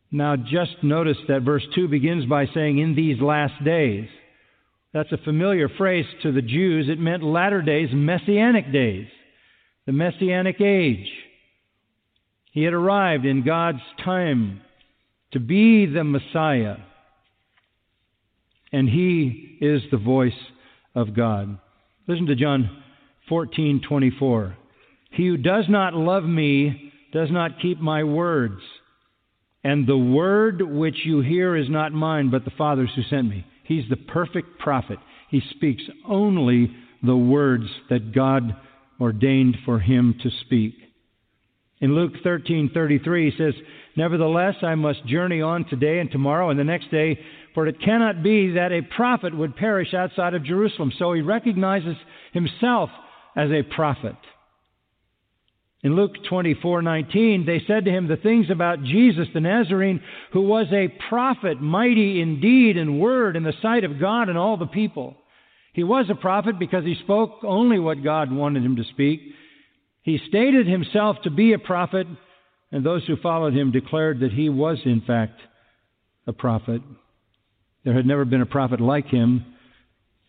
Now, 0.09 0.35
just 0.35 0.81
notice 0.81 1.17
that 1.27 1.43
verse 1.43 1.63
2 1.75 1.89
begins 1.89 2.25
by 2.25 2.47
saying, 2.55 2.79
in 2.79 2.95
these 2.95 3.21
last 3.21 3.63
days. 3.63 4.07
That's 4.95 5.11
a 5.11 5.17
familiar 5.17 5.67
phrase 5.67 6.05
to 6.23 6.31
the 6.31 6.41
Jews. 6.41 6.87
It 6.87 6.99
meant 6.99 7.21
latter 7.21 7.61
days, 7.61 7.89
messianic 7.91 8.71
days, 8.71 9.07
the 9.85 9.91
messianic 9.91 10.61
age. 10.61 11.05
He 12.53 12.63
had 12.63 12.73
arrived 12.73 13.25
in 13.25 13.43
God's 13.43 13.81
time 14.05 14.61
to 15.33 15.41
be 15.41 15.85
the 15.85 16.05
Messiah, 16.05 16.77
and 18.71 18.87
he 18.87 19.57
is 19.59 19.81
the 19.91 19.97
voice 19.97 20.31
of 20.95 21.13
God. 21.13 21.57
Listen 22.07 22.27
to 22.27 22.35
John 22.35 22.69
14:24. 23.29 24.55
He 25.11 25.27
who 25.27 25.35
does 25.35 25.65
not 25.67 25.93
love 25.93 26.23
me 26.23 26.93
does 27.11 27.29
not 27.29 27.59
keep 27.59 27.81
my 27.81 28.05
words. 28.05 28.61
And 29.61 29.85
the 29.85 29.97
word 29.97 30.61
which 30.61 31.05
you 31.05 31.19
hear 31.19 31.57
is 31.57 31.69
not 31.69 31.91
mine, 31.91 32.29
but 32.29 32.45
the 32.45 32.51
Father's 32.51 32.93
who 32.95 33.03
sent 33.03 33.27
me. 33.27 33.43
He's 33.65 33.87
the 33.89 33.97
perfect 33.97 34.59
prophet. 34.59 34.99
He 35.29 35.41
speaks 35.51 35.83
only 36.07 36.71
the 37.03 37.15
words 37.15 37.65
that 37.89 38.13
God 38.13 38.55
ordained 38.99 39.57
for 39.65 39.79
him 39.79 40.15
to 40.23 40.29
speak. 40.45 40.75
In 41.81 41.93
Luke 41.93 42.13
13:33 42.23 43.31
he 43.31 43.37
says, 43.37 43.53
"Nevertheless 43.95 44.63
I 44.63 44.75
must 44.75 45.05
journey 45.05 45.41
on 45.41 45.65
today 45.65 45.99
and 45.99 46.09
tomorrow 46.09 46.49
and 46.49 46.59
the 46.59 46.63
next 46.63 46.89
day, 46.89 47.19
for 47.53 47.67
it 47.67 47.79
cannot 47.79 48.23
be 48.23 48.51
that 48.51 48.71
a 48.71 48.81
prophet 48.81 49.35
would 49.35 49.55
perish 49.55 49.93
outside 49.93 50.33
of 50.33 50.43
Jerusalem." 50.43 50.91
So 50.91 51.13
he 51.13 51.21
recognizes 51.21 51.97
himself 52.31 52.89
as 53.35 53.51
a 53.51 53.63
prophet. 53.63 54.15
In 55.85 55.95
Luke 55.95 56.15
24:19, 56.27 57.45
they 57.45 57.59
said 57.67 57.85
to 57.85 57.91
him 57.91 58.07
the 58.07 58.17
things 58.17 58.49
about 58.49 58.81
Jesus 58.81 59.27
the 59.35 59.39
Nazarene, 59.39 60.01
who 60.31 60.41
was 60.41 60.65
a 60.73 60.87
prophet, 60.87 61.61
mighty 61.61 62.21
in 62.21 62.41
deed 62.41 62.75
and 62.75 62.99
word 62.99 63.35
in 63.35 63.43
the 63.43 63.53
sight 63.61 63.83
of 63.83 63.99
God 63.99 64.27
and 64.27 64.35
all 64.35 64.57
the 64.57 64.65
people. 64.65 65.15
He 65.73 65.83
was 65.83 66.09
a 66.09 66.15
prophet 66.15 66.57
because 66.57 66.85
he 66.85 66.95
spoke 66.95 67.43
only 67.43 67.77
what 67.77 68.03
God 68.03 68.31
wanted 68.31 68.65
him 68.65 68.77
to 68.77 68.83
speak. 68.85 69.21
He 70.01 70.17
stated 70.27 70.65
himself 70.65 71.17
to 71.21 71.29
be 71.29 71.53
a 71.53 71.59
prophet, 71.59 72.07
and 72.71 72.83
those 72.83 73.05
who 73.05 73.15
followed 73.17 73.53
him 73.53 73.69
declared 73.69 74.21
that 74.21 74.33
he 74.33 74.49
was, 74.49 74.79
in 74.85 75.01
fact, 75.01 75.39
a 76.25 76.33
prophet. 76.33 76.81
There 77.83 77.93
had 77.93 78.07
never 78.07 78.25
been 78.25 78.41
a 78.41 78.47
prophet 78.47 78.81
like 78.81 79.05
him. 79.09 79.45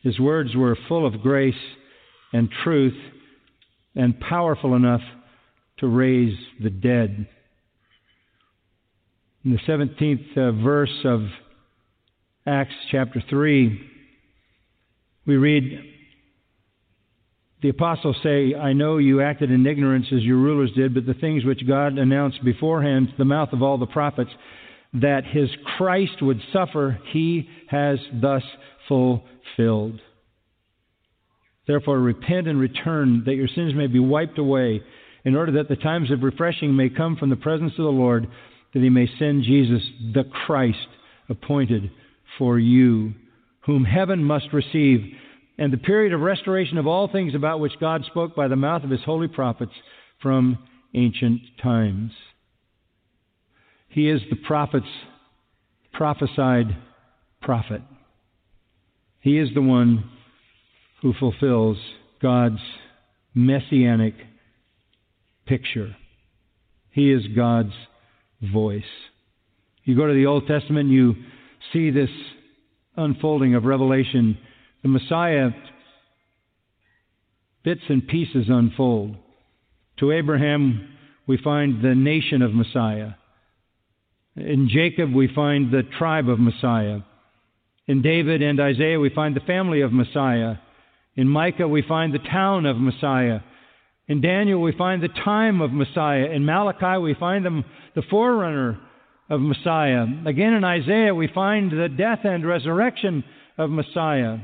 His 0.03 0.21
words 0.21 0.55
were 0.55 0.77
full 0.87 1.07
of 1.07 1.23
grace 1.23 1.55
and 2.35 2.51
truth 2.63 2.99
and 3.95 4.21
powerful 4.21 4.75
enough 4.75 5.01
to 5.79 5.87
raise 5.87 6.37
the 6.63 6.71
dead. 6.71 7.29
In 9.45 9.53
the 9.53 9.59
17th 9.59 10.37
uh, 10.37 10.53
verse 10.63 11.05
of 11.05 11.21
Acts 12.47 12.75
chapter 12.91 13.23
3, 13.29 13.81
we 15.27 15.37
read, 15.37 15.83
The 17.63 17.69
apostles 17.69 18.17
say, 18.23 18.55
I 18.55 18.73
know 18.73 18.99
you 18.99 19.21
acted 19.21 19.51
in 19.51 19.67
ignorance 19.67 20.07
as 20.13 20.23
your 20.23 20.39
rulers 20.39 20.71
did, 20.75 20.95
but 20.95 21.07
the 21.07 21.15
things 21.15 21.45
which 21.45 21.67
God 21.67 21.99
announced 21.99 22.45
beforehand, 22.45 23.09
the 23.19 23.25
mouth 23.25 23.53
of 23.53 23.63
all 23.63 23.79
the 23.79 23.87
prophets, 23.87 24.31
that 24.95 25.25
his 25.27 25.51
Christ 25.77 26.23
would 26.23 26.41
suffer, 26.53 26.99
he 27.13 27.49
has 27.69 27.99
thus 28.13 28.43
fulfilled. 28.89 30.01
Therefore, 31.67 31.99
repent 31.99 32.49
and 32.49 32.59
return, 32.59 33.25
that 33.27 33.35
your 33.35 33.49
sins 33.49 33.75
may 33.75 33.89
be 33.89 33.99
wiped 33.99 34.39
away 34.39 34.83
in 35.27 35.35
order 35.35 35.51
that 35.53 35.69
the 35.69 35.75
times 35.75 36.13
of 36.13 36.23
refreshing 36.23 36.77
may 36.77 36.89
come 36.89 37.17
from 37.17 37.31
the 37.31 37.37
presence 37.37 37.73
of 37.73 37.85
the 37.85 37.91
Lord, 37.91 38.29
that 38.73 38.83
he 38.83 38.89
may 38.89 39.09
send 39.19 39.43
Jesus, 39.43 39.83
the 40.15 40.23
Christ, 40.23 40.87
appointed 41.29 41.91
for 42.39 42.61
you, 42.61 43.13
whom 43.67 43.85
heaven 43.85 44.23
must 44.23 44.53
receive, 44.53 45.01
and 45.59 45.73
the 45.73 45.79
period 45.79 46.13
of 46.13 46.21
restoration 46.21 46.79
of 46.79 46.87
all 46.87 47.09
things 47.09 47.35
about 47.35 47.59
which 47.59 47.73
God 47.81 48.05
spoke 48.07 48.37
by 48.37 48.47
the 48.47 48.55
mouth 48.55 48.85
of 48.85 48.91
his 48.91 49.03
holy 49.05 49.27
prophets 49.27 49.73
from 50.23 50.59
ancient 50.95 51.41
times. 51.61 52.13
He 53.89 54.09
is 54.09 54.21
the 54.31 54.37
prophet's 54.37 54.87
prophesied 55.93 56.69
prophet. 57.43 57.83
He 59.23 59.39
is 59.39 59.49
the 59.55 59.63
one 59.63 60.09
who 61.03 61.15
fulfills 61.19 61.79
God's 62.23 62.61
messianic 63.35 64.15
picture. 65.47 65.97
He 66.91 67.13
is 67.13 67.23
God's 67.35 67.73
voice. 68.53 68.83
You 69.85 69.97
go 69.97 70.07
to 70.07 70.15
the 70.15 70.27
Old 70.27 70.47
Testament, 70.47 70.91
you 70.91 71.15
see 71.73 71.91
this 71.91 72.11
unfolding 72.97 73.55
of 73.55 73.65
Revelation. 73.65 74.39
The 74.83 74.89
Messiah, 74.89 75.51
bits 77.65 77.83
and 77.89 78.07
pieces 78.07 78.47
unfold. 78.49 79.17
To 79.99 80.13
Abraham, 80.13 80.97
we 81.27 81.37
find 81.37 81.83
the 81.83 81.95
nation 81.95 82.43
of 82.43 82.53
Messiah. 82.53 83.13
In 84.37 84.69
Jacob, 84.73 85.13
we 85.15 85.29
find 85.35 85.71
the 85.71 85.83
tribe 85.99 86.29
of 86.29 86.39
Messiah. 86.39 87.01
In 87.87 88.03
David 88.03 88.43
and 88.43 88.61
Isaiah, 88.61 89.01
we 89.01 89.11
find 89.11 89.35
the 89.35 89.41
family 89.41 89.81
of 89.81 89.93
Messiah. 89.93 90.57
In 91.15 91.29
Micah, 91.29 91.69
we 91.69 91.83
find 91.83 92.13
the 92.13 92.19
town 92.19 92.67
of 92.67 92.77
Messiah. 92.77 93.41
In 94.09 94.21
Daniel, 94.21 94.61
we 94.63 94.73
find 94.73 95.03
the 95.03 95.09
time 95.09 95.61
of 95.61 95.73
Messiah. 95.73 96.27
In 96.27 96.45
Malachi, 96.45 97.01
we 97.01 97.15
find 97.15 97.45
the, 97.45 97.63
the 97.95 98.03
forerunner 98.09 98.79
of 99.29 99.41
Messiah. 99.41 100.07
Again, 100.27 100.55
in 100.55 100.63
Isaiah, 100.63 101.15
we 101.15 101.29
find 101.35 101.73
the 101.73 101.89
death 101.89 102.21
and 102.25 102.47
resurrection 102.47 103.25
of 103.59 103.71
Messiah. 103.71 104.39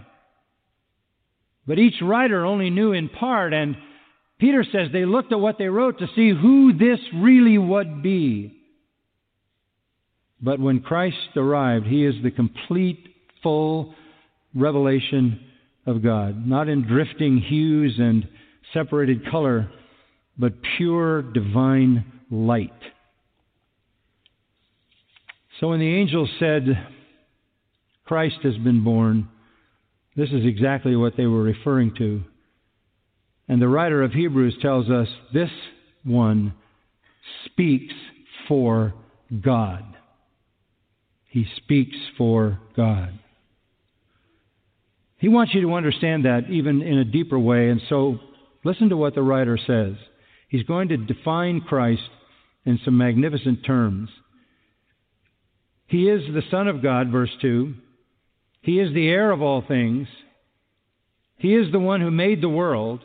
But 1.66 1.78
each 1.78 1.94
writer 2.02 2.44
only 2.44 2.70
knew 2.70 2.92
in 2.92 3.08
part, 3.08 3.52
and 3.52 3.76
Peter 4.40 4.64
says 4.64 4.88
they 4.92 5.04
looked 5.04 5.30
at 5.30 5.38
what 5.38 5.58
they 5.58 5.68
wrote 5.68 6.00
to 6.00 6.08
see 6.16 6.30
who 6.30 6.72
this 6.76 6.98
really 7.14 7.56
would 7.56 8.02
be. 8.02 8.58
But 10.40 10.58
when 10.58 10.80
Christ 10.80 11.36
arrived, 11.36 11.86
he 11.86 12.04
is 12.04 12.16
the 12.24 12.32
complete, 12.32 13.06
full 13.44 13.94
revelation 14.56 15.38
of 15.86 16.02
God, 16.02 16.44
not 16.44 16.68
in 16.68 16.86
drifting 16.86 17.38
hues 17.38 17.94
and 17.98 18.26
separated 18.72 19.30
color, 19.30 19.70
but 20.38 20.54
pure 20.76 21.22
divine 21.22 22.04
light. 22.30 22.72
So 25.60 25.68
when 25.68 25.80
the 25.80 25.94
angels 25.94 26.28
said, 26.40 26.64
Christ 28.04 28.38
has 28.42 28.56
been 28.56 28.82
born, 28.82 29.28
this 30.16 30.30
is 30.30 30.44
exactly 30.44 30.96
what 30.96 31.16
they 31.16 31.26
were 31.26 31.42
referring 31.42 31.94
to. 31.98 32.22
And 33.48 33.60
the 33.60 33.68
writer 33.68 34.02
of 34.02 34.12
Hebrews 34.12 34.56
tells 34.60 34.90
us 34.90 35.08
this 35.32 35.50
one 36.04 36.54
speaks 37.46 37.94
for 38.48 38.92
God. 39.42 39.84
He 41.28 41.46
speaks 41.56 41.96
for 42.18 42.58
God. 42.76 43.18
He 45.18 45.28
wants 45.28 45.54
you 45.54 45.62
to 45.62 45.74
understand 45.74 46.24
that 46.24 46.50
even 46.50 46.82
in 46.82 46.98
a 46.98 47.04
deeper 47.04 47.38
way, 47.38 47.70
and 47.70 47.80
so 47.88 48.18
listen 48.64 48.88
to 48.88 48.96
what 48.96 49.14
the 49.14 49.22
writer 49.22 49.58
says. 49.66 49.94
He's 50.48 50.64
going 50.64 50.88
to 50.88 50.96
define 50.96 51.60
Christ 51.60 52.02
in 52.64 52.78
some 52.84 52.96
magnificent 52.96 53.64
terms. 53.64 54.10
He 55.86 56.08
is 56.08 56.22
the 56.32 56.42
Son 56.50 56.68
of 56.68 56.82
God, 56.82 57.10
verse 57.10 57.30
2. 57.40 57.74
He 58.62 58.78
is 58.78 58.94
the 58.94 59.08
heir 59.08 59.30
of 59.30 59.42
all 59.42 59.62
things. 59.66 60.06
He 61.36 61.54
is 61.54 61.72
the 61.72 61.80
one 61.80 62.00
who 62.00 62.10
made 62.10 62.40
the 62.40 62.48
world. 62.48 63.00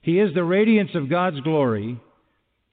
He 0.00 0.18
is 0.18 0.34
the 0.34 0.44
radiance 0.44 0.90
of 0.94 1.10
God's 1.10 1.40
glory. 1.40 2.00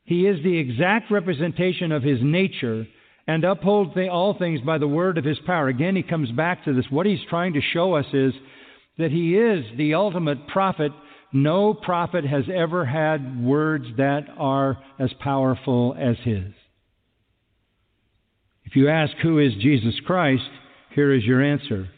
He 0.06 0.26
is 0.26 0.42
the 0.44 0.58
exact 0.58 1.12
representation 1.12 1.92
of 1.92 2.02
His 2.02 2.20
nature 2.22 2.88
and 3.28 3.44
upholds 3.44 3.92
all 4.10 4.38
things 4.38 4.62
by 4.62 4.78
the 4.78 4.88
word 4.88 5.18
of 5.18 5.26
His 5.26 5.40
power. 5.46 5.68
Again, 5.68 5.96
he 5.96 6.04
comes 6.04 6.32
back 6.32 6.64
to 6.66 6.74
this. 6.74 6.86
What 6.90 7.06
he's 7.06 7.20
trying 7.30 7.54
to 7.54 7.62
show 7.74 7.96
us 7.96 8.06
is 8.14 8.34
that 8.98 9.12
He 9.12 9.36
is 9.36 9.66
the 9.78 9.96
ultimate 9.96 10.48
prophet. 10.48 10.92
No 11.34 11.74
prophet 11.74 12.26
has 12.26 12.46
ever 12.54 12.86
had 12.86 13.44
words 13.44 13.86
that 13.98 14.26
are 14.38 14.78
as 15.00 15.12
powerful 15.20 15.96
as 16.00 16.16
His. 16.24 16.54
If 18.66 18.76
you 18.76 18.90
ask 18.90 19.14
who 19.22 19.40
is 19.40 19.54
Jesus 19.62 19.96
Christ, 20.06 20.44
here 20.94 21.14
is 21.14 21.24
your 21.24 21.44
answer. 21.44 21.90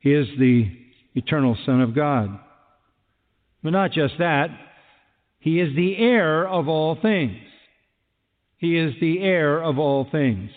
He 0.00 0.12
is 0.12 0.26
the 0.38 0.70
eternal 1.14 1.56
Son 1.64 1.80
of 1.80 1.94
God. 1.94 2.38
But 3.62 3.70
not 3.70 3.92
just 3.92 4.14
that, 4.18 4.48
he 5.38 5.60
is 5.60 5.74
the 5.76 5.96
heir 5.98 6.48
of 6.48 6.68
all 6.68 6.96
things. 7.00 7.36
He 8.58 8.78
is 8.78 8.94
the 9.00 9.20
heir 9.20 9.62
of 9.62 9.78
all 9.78 10.06
things. 10.10 10.50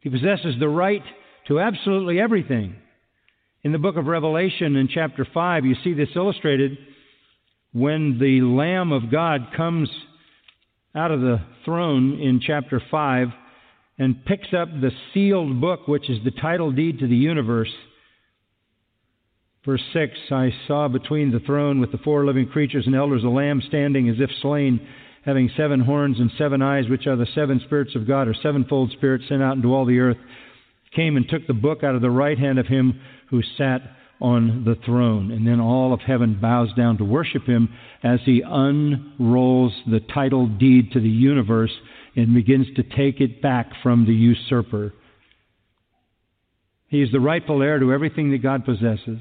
He 0.00 0.10
possesses 0.10 0.56
the 0.58 0.68
right 0.68 1.02
to 1.46 1.60
absolutely 1.60 2.20
everything. 2.20 2.74
In 3.62 3.72
the 3.72 3.78
book 3.78 3.96
of 3.96 4.06
Revelation, 4.06 4.76
in 4.76 4.88
chapter 4.88 5.26
5, 5.32 5.64
you 5.64 5.76
see 5.84 5.94
this 5.94 6.08
illustrated 6.16 6.76
when 7.72 8.18
the 8.18 8.40
Lamb 8.40 8.92
of 8.92 9.10
God 9.10 9.48
comes 9.56 9.88
out 10.94 11.10
of 11.10 11.20
the 11.20 11.40
throne 11.64 12.18
in 12.20 12.40
chapter 12.44 12.82
5 12.90 13.28
and 13.98 14.24
picks 14.24 14.48
up 14.52 14.68
the 14.68 14.90
sealed 15.14 15.60
book, 15.60 15.86
which 15.86 16.10
is 16.10 16.18
the 16.24 16.32
title 16.32 16.72
deed 16.72 16.98
to 16.98 17.06
the 17.06 17.14
universe. 17.14 17.70
Verse 19.64 19.82
6 19.92 20.12
I 20.30 20.50
saw 20.66 20.88
between 20.88 21.30
the 21.30 21.40
throne 21.40 21.80
with 21.80 21.92
the 21.92 21.98
four 21.98 22.24
living 22.24 22.48
creatures 22.48 22.86
and 22.86 22.96
elders 22.96 23.24
a 23.24 23.28
lamb 23.28 23.62
standing 23.68 24.08
as 24.08 24.16
if 24.18 24.30
slain, 24.40 24.80
having 25.24 25.50
seven 25.56 25.80
horns 25.80 26.18
and 26.18 26.30
seven 26.38 26.62
eyes, 26.62 26.88
which 26.88 27.06
are 27.06 27.16
the 27.16 27.28
seven 27.34 27.60
spirits 27.66 27.94
of 27.94 28.08
God, 28.08 28.26
or 28.26 28.34
sevenfold 28.42 28.90
spirits 28.92 29.24
sent 29.28 29.42
out 29.42 29.56
into 29.56 29.74
all 29.74 29.84
the 29.84 29.98
earth, 29.98 30.16
came 30.96 31.16
and 31.16 31.28
took 31.28 31.46
the 31.46 31.52
book 31.52 31.84
out 31.84 31.94
of 31.94 32.00
the 32.00 32.10
right 32.10 32.38
hand 32.38 32.58
of 32.58 32.66
him 32.66 33.00
who 33.28 33.42
sat 33.56 33.80
on 34.20 34.64
the 34.64 34.76
throne. 34.84 35.30
And 35.30 35.46
then 35.46 35.60
all 35.60 35.92
of 35.92 36.00
heaven 36.00 36.38
bows 36.40 36.72
down 36.74 36.98
to 36.98 37.04
worship 37.04 37.44
him 37.44 37.68
as 38.02 38.20
he 38.24 38.42
unrolls 38.44 39.72
the 39.90 40.00
title 40.12 40.46
deed 40.46 40.92
to 40.92 41.00
the 41.00 41.08
universe 41.08 41.72
and 42.16 42.34
begins 42.34 42.66
to 42.76 42.82
take 42.82 43.20
it 43.20 43.40
back 43.40 43.70
from 43.82 44.06
the 44.06 44.12
usurper. 44.12 44.92
He 46.88 47.02
is 47.02 47.12
the 47.12 47.20
rightful 47.20 47.62
heir 47.62 47.78
to 47.78 47.92
everything 47.92 48.32
that 48.32 48.42
God 48.42 48.64
possesses. 48.64 49.20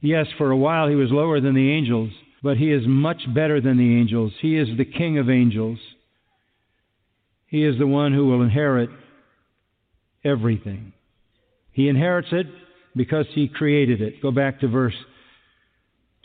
Yes, 0.00 0.26
for 0.38 0.50
a 0.50 0.56
while 0.56 0.88
he 0.88 0.94
was 0.94 1.10
lower 1.10 1.40
than 1.40 1.54
the 1.54 1.70
angels, 1.70 2.10
but 2.42 2.56
he 2.56 2.72
is 2.72 2.82
much 2.86 3.22
better 3.34 3.60
than 3.60 3.76
the 3.76 3.98
angels. 3.98 4.32
He 4.40 4.56
is 4.56 4.68
the 4.76 4.84
king 4.84 5.18
of 5.18 5.28
angels. 5.28 5.78
He 7.46 7.64
is 7.64 7.78
the 7.78 7.86
one 7.86 8.12
who 8.12 8.26
will 8.26 8.42
inherit 8.42 8.90
everything. 10.24 10.92
He 11.72 11.88
inherits 11.88 12.28
it 12.32 12.46
because 12.96 13.26
he 13.34 13.48
created 13.48 14.00
it. 14.00 14.22
Go 14.22 14.30
back 14.30 14.60
to 14.60 14.68
verse 14.68 14.94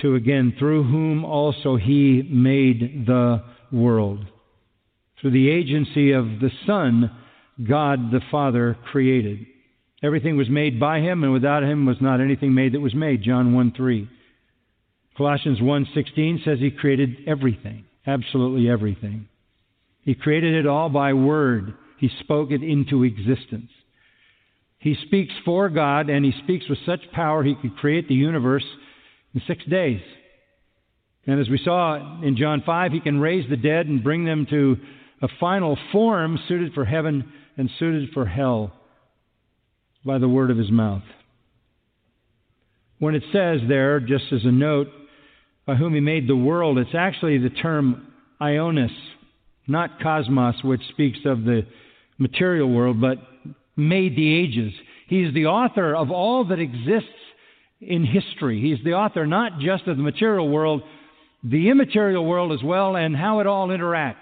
2 0.02 0.16
again. 0.16 0.56
Through 0.58 0.84
whom 0.84 1.26
also 1.26 1.76
he 1.76 2.28
made 2.32 3.06
the 3.06 3.44
world. 3.72 4.26
Through 5.20 5.32
the 5.32 5.50
agency 5.50 6.14
of 6.14 6.26
the 6.26 6.50
Son, 6.66 7.12
God 7.68 8.12
the 8.12 8.22
Father 8.32 8.78
created. 8.92 9.46
Everything 10.02 10.36
was 10.36 10.50
made 10.50 10.80
by 10.80 11.00
him, 11.00 11.24
and 11.24 11.32
without 11.32 11.64
him 11.64 11.86
was 11.86 11.98
not 12.02 12.22
anything 12.22 12.56
made 12.56 12.74
that 12.74 12.82
was 12.82 12.96
made. 12.96 13.22
John 13.22 13.54
1 13.54 13.74
3. 13.78 14.10
Colossians 15.16 15.60
1:16 15.60 16.44
says 16.44 16.60
he 16.60 16.72
created 16.72 17.18
everything, 17.28 17.84
absolutely 18.08 18.70
everything. 18.70 19.28
He 20.04 20.16
created 20.16 20.56
it 20.56 20.66
all 20.66 20.90
by 20.90 21.14
word. 21.14 21.76
He 22.00 22.10
spoke 22.22 22.50
it 22.50 22.64
into 22.64 23.04
existence. 23.04 23.70
He 24.82 24.96
speaks 25.06 25.34
for 25.46 25.70
God, 25.70 26.10
and 26.10 26.26
he 26.26 26.34
speaks 26.44 26.68
with 26.68 26.80
such 26.88 27.02
power 27.14 27.44
he 27.44 27.54
could 27.54 27.78
create 27.78 28.08
the 28.08 28.16
universe 28.16 28.66
in 29.34 29.42
six 29.48 29.64
days. 29.66 30.02
And 31.28 31.40
as 31.40 31.50
we 31.50 31.62
saw 31.64 32.22
in 32.24 32.36
John 32.36 32.64
5, 32.66 32.92
he 32.92 33.00
can 33.00 33.20
raise 33.20 33.48
the 33.48 33.58
dead 33.58 33.86
and 33.86 34.04
bring 34.04 34.26
them 34.26 34.48
to 34.50 34.78
a 35.22 35.28
final 35.40 35.78
form 35.92 36.40
suited 36.48 36.74
for 36.74 36.84
heaven 36.84 37.32
and 37.58 37.70
suited 37.78 38.10
for 38.12 38.26
hell 38.26 38.74
by 40.04 40.18
the 40.18 40.28
word 40.28 40.50
of 40.50 40.58
his 40.58 40.72
mouth. 40.72 41.04
When 42.98 43.14
it 43.14 43.24
says 43.32 43.60
there, 43.68 44.00
just 44.00 44.26
as 44.32 44.46
a 44.46 44.52
note, 44.52 44.88
by 45.68 45.76
whom 45.76 45.94
he 45.94 46.00
made 46.00 46.28
the 46.28 46.36
world, 46.36 46.80
it's 46.80 46.96
actually 46.98 47.38
the 47.38 47.52
term 47.52 48.08
aionas, 48.42 48.90
not 49.68 50.00
cosmos, 50.02 50.56
which 50.64 50.82
speaks 50.90 51.20
of 51.26 51.44
the 51.44 51.68
material 52.18 52.68
world, 52.68 53.00
but 53.00 53.18
made 53.76 54.16
the 54.16 54.34
ages. 54.34 54.74
He's 55.08 55.34
the 55.34 55.48
author 55.48 55.96
of 55.96 56.12
all 56.12 56.46
that 56.46 56.60
exists 56.60 57.10
in 57.80 58.06
history. 58.06 58.62
He's 58.62 58.84
the 58.84 58.94
author 58.94 59.26
not 59.26 59.60
just 59.60 59.88
of 59.88 59.98
the 59.98 60.04
material 60.04 60.48
world, 60.48 60.84
the 61.44 61.70
immaterial 61.70 62.26
world 62.26 62.52
as 62.52 62.64
well, 62.64 62.96
and 62.96 63.16
how 63.16 63.40
it 63.40 63.48
all 63.48 63.70
interacts. 63.70 64.16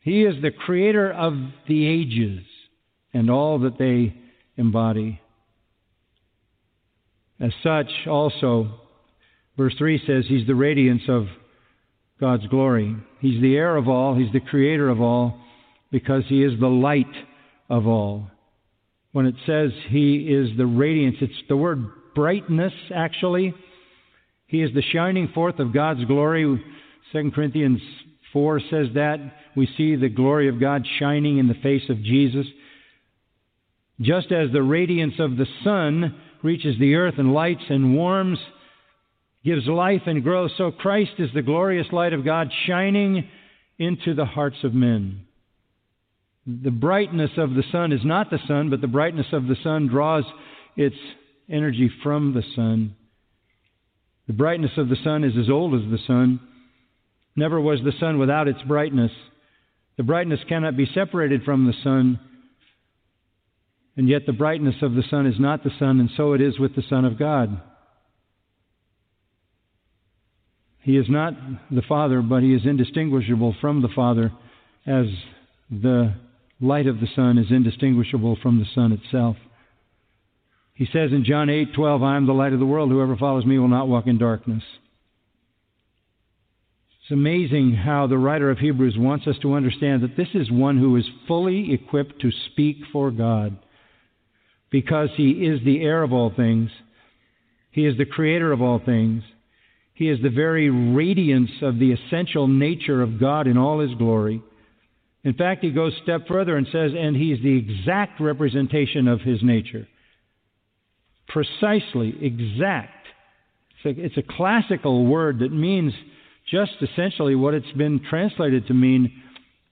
He 0.00 0.24
is 0.24 0.42
the 0.42 0.50
creator 0.50 1.12
of 1.12 1.34
the 1.68 1.86
ages 1.86 2.44
and 3.14 3.30
all 3.30 3.60
that 3.60 3.78
they 3.78 4.14
embody. 4.56 5.20
As 7.40 7.52
such, 7.62 7.90
also, 8.06 8.80
verse 9.56 9.74
3 9.78 10.02
says 10.06 10.24
he's 10.26 10.46
the 10.46 10.54
radiance 10.54 11.02
of 11.08 11.26
God's 12.20 12.46
glory. 12.48 12.96
He's 13.20 13.40
the 13.40 13.56
heir 13.56 13.76
of 13.76 13.88
all, 13.88 14.14
he's 14.14 14.32
the 14.32 14.40
creator 14.40 14.88
of 14.88 15.00
all, 15.00 15.40
because 15.90 16.24
he 16.28 16.42
is 16.42 16.58
the 16.58 16.68
light 16.68 17.06
of 17.72 17.86
all. 17.86 18.30
When 19.12 19.24
it 19.24 19.34
says 19.46 19.70
he 19.88 20.18
is 20.28 20.56
the 20.56 20.66
radiance, 20.66 21.16
it's 21.22 21.32
the 21.48 21.56
word 21.56 21.86
brightness, 22.14 22.74
actually. 22.94 23.54
He 24.46 24.62
is 24.62 24.72
the 24.74 24.82
shining 24.92 25.28
forth 25.28 25.58
of 25.58 25.72
God's 25.72 26.04
glory. 26.04 26.62
2 27.12 27.30
Corinthians 27.34 27.80
4 28.34 28.60
says 28.70 28.86
that. 28.94 29.18
We 29.56 29.66
see 29.76 29.96
the 29.96 30.10
glory 30.10 30.48
of 30.48 30.60
God 30.60 30.86
shining 30.98 31.38
in 31.38 31.48
the 31.48 31.54
face 31.54 31.88
of 31.88 32.02
Jesus. 32.02 32.46
Just 34.00 34.30
as 34.32 34.52
the 34.52 34.62
radiance 34.62 35.14
of 35.18 35.38
the 35.38 35.46
sun 35.64 36.20
reaches 36.42 36.78
the 36.78 36.96
earth 36.96 37.14
and 37.16 37.32
lights 37.32 37.64
and 37.70 37.94
warms, 37.94 38.38
gives 39.44 39.66
life 39.66 40.02
and 40.06 40.22
growth, 40.22 40.50
so 40.58 40.70
Christ 40.70 41.12
is 41.18 41.30
the 41.34 41.42
glorious 41.42 41.86
light 41.90 42.12
of 42.12 42.24
God 42.24 42.50
shining 42.66 43.28
into 43.78 44.14
the 44.14 44.26
hearts 44.26 44.58
of 44.62 44.74
men. 44.74 45.22
The 46.46 46.70
brightness 46.70 47.30
of 47.36 47.54
the 47.54 47.62
sun 47.70 47.92
is 47.92 48.04
not 48.04 48.30
the 48.30 48.40
sun, 48.48 48.70
but 48.70 48.80
the 48.80 48.88
brightness 48.88 49.26
of 49.32 49.46
the 49.46 49.56
sun 49.62 49.86
draws 49.86 50.24
its 50.76 50.96
energy 51.48 51.90
from 52.02 52.34
the 52.34 52.42
sun. 52.56 52.96
The 54.26 54.32
brightness 54.32 54.72
of 54.76 54.88
the 54.88 54.96
sun 55.04 55.24
is 55.24 55.36
as 55.36 55.50
old 55.50 55.74
as 55.74 55.88
the 55.90 55.98
sun. 56.06 56.40
Never 57.36 57.60
was 57.60 57.80
the 57.84 57.92
sun 58.00 58.18
without 58.18 58.48
its 58.48 58.60
brightness. 58.62 59.12
The 59.96 60.02
brightness 60.02 60.40
cannot 60.48 60.76
be 60.76 60.86
separated 60.92 61.44
from 61.44 61.66
the 61.66 61.74
sun. 61.84 62.18
And 63.96 64.08
yet 64.08 64.22
the 64.26 64.32
brightness 64.32 64.76
of 64.82 64.94
the 64.94 65.02
sun 65.10 65.26
is 65.26 65.38
not 65.38 65.62
the 65.62 65.72
sun, 65.78 66.00
and 66.00 66.10
so 66.16 66.32
it 66.32 66.40
is 66.40 66.58
with 66.58 66.74
the 66.74 66.82
Son 66.88 67.04
of 67.04 67.18
God. 67.18 67.60
He 70.80 70.96
is 70.96 71.06
not 71.08 71.34
the 71.70 71.82
Father, 71.82 72.22
but 72.22 72.42
he 72.42 72.54
is 72.54 72.62
indistinguishable 72.64 73.54
from 73.60 73.82
the 73.82 73.88
Father, 73.94 74.32
as 74.86 75.06
the 75.70 76.14
light 76.62 76.86
of 76.86 77.00
the 77.00 77.08
sun 77.08 77.36
is 77.36 77.50
indistinguishable 77.50 78.36
from 78.36 78.58
the 78.58 78.64
sun 78.74 78.92
itself. 78.92 79.36
He 80.74 80.86
says 80.86 81.12
in 81.12 81.24
John 81.24 81.50
8:12, 81.50 82.02
"I 82.02 82.16
am 82.16 82.24
the 82.26 82.32
light 82.32 82.52
of 82.52 82.60
the 82.60 82.66
world. 82.66 82.90
Whoever 82.90 83.16
follows 83.16 83.44
me 83.44 83.58
will 83.58 83.68
not 83.68 83.88
walk 83.88 84.06
in 84.06 84.16
darkness." 84.16 84.64
It's 87.02 87.10
amazing 87.10 87.72
how 87.72 88.06
the 88.06 88.16
writer 88.16 88.48
of 88.48 88.60
Hebrews 88.60 88.96
wants 88.96 89.26
us 89.26 89.36
to 89.40 89.54
understand 89.54 90.02
that 90.02 90.16
this 90.16 90.34
is 90.34 90.50
one 90.50 90.78
who 90.78 90.94
is 90.96 91.08
fully 91.26 91.72
equipped 91.72 92.20
to 92.20 92.30
speak 92.30 92.86
for 92.86 93.10
God 93.10 93.56
because 94.70 95.10
he 95.16 95.44
is 95.44 95.60
the 95.62 95.80
heir 95.80 96.04
of 96.04 96.12
all 96.12 96.30
things. 96.30 96.70
He 97.72 97.86
is 97.86 97.96
the 97.96 98.06
creator 98.06 98.52
of 98.52 98.62
all 98.62 98.78
things. 98.78 99.24
He 99.94 100.08
is 100.08 100.20
the 100.20 100.30
very 100.30 100.70
radiance 100.70 101.60
of 101.60 101.78
the 101.78 101.92
essential 101.92 102.46
nature 102.46 103.02
of 103.02 103.18
God 103.18 103.46
in 103.46 103.58
all 103.58 103.80
his 103.80 103.94
glory. 103.94 104.40
In 105.24 105.34
fact, 105.34 105.62
he 105.62 105.70
goes 105.70 105.94
a 105.94 106.02
step 106.02 106.26
further 106.26 106.56
and 106.56 106.66
says, 106.72 106.92
and 106.98 107.16
he 107.16 107.32
is 107.32 107.40
the 107.42 107.56
exact 107.56 108.20
representation 108.20 109.06
of 109.06 109.20
his 109.20 109.42
nature. 109.42 109.86
Precisely, 111.28 112.14
exact. 112.20 113.06
It's 113.84 113.98
a, 113.98 114.04
it's 114.04 114.16
a 114.16 114.36
classical 114.36 115.06
word 115.06 115.38
that 115.38 115.52
means 115.52 115.92
just 116.50 116.72
essentially 116.80 117.34
what 117.34 117.54
it's 117.54 117.70
been 117.72 118.00
translated 118.10 118.66
to 118.66 118.74
mean. 118.74 119.12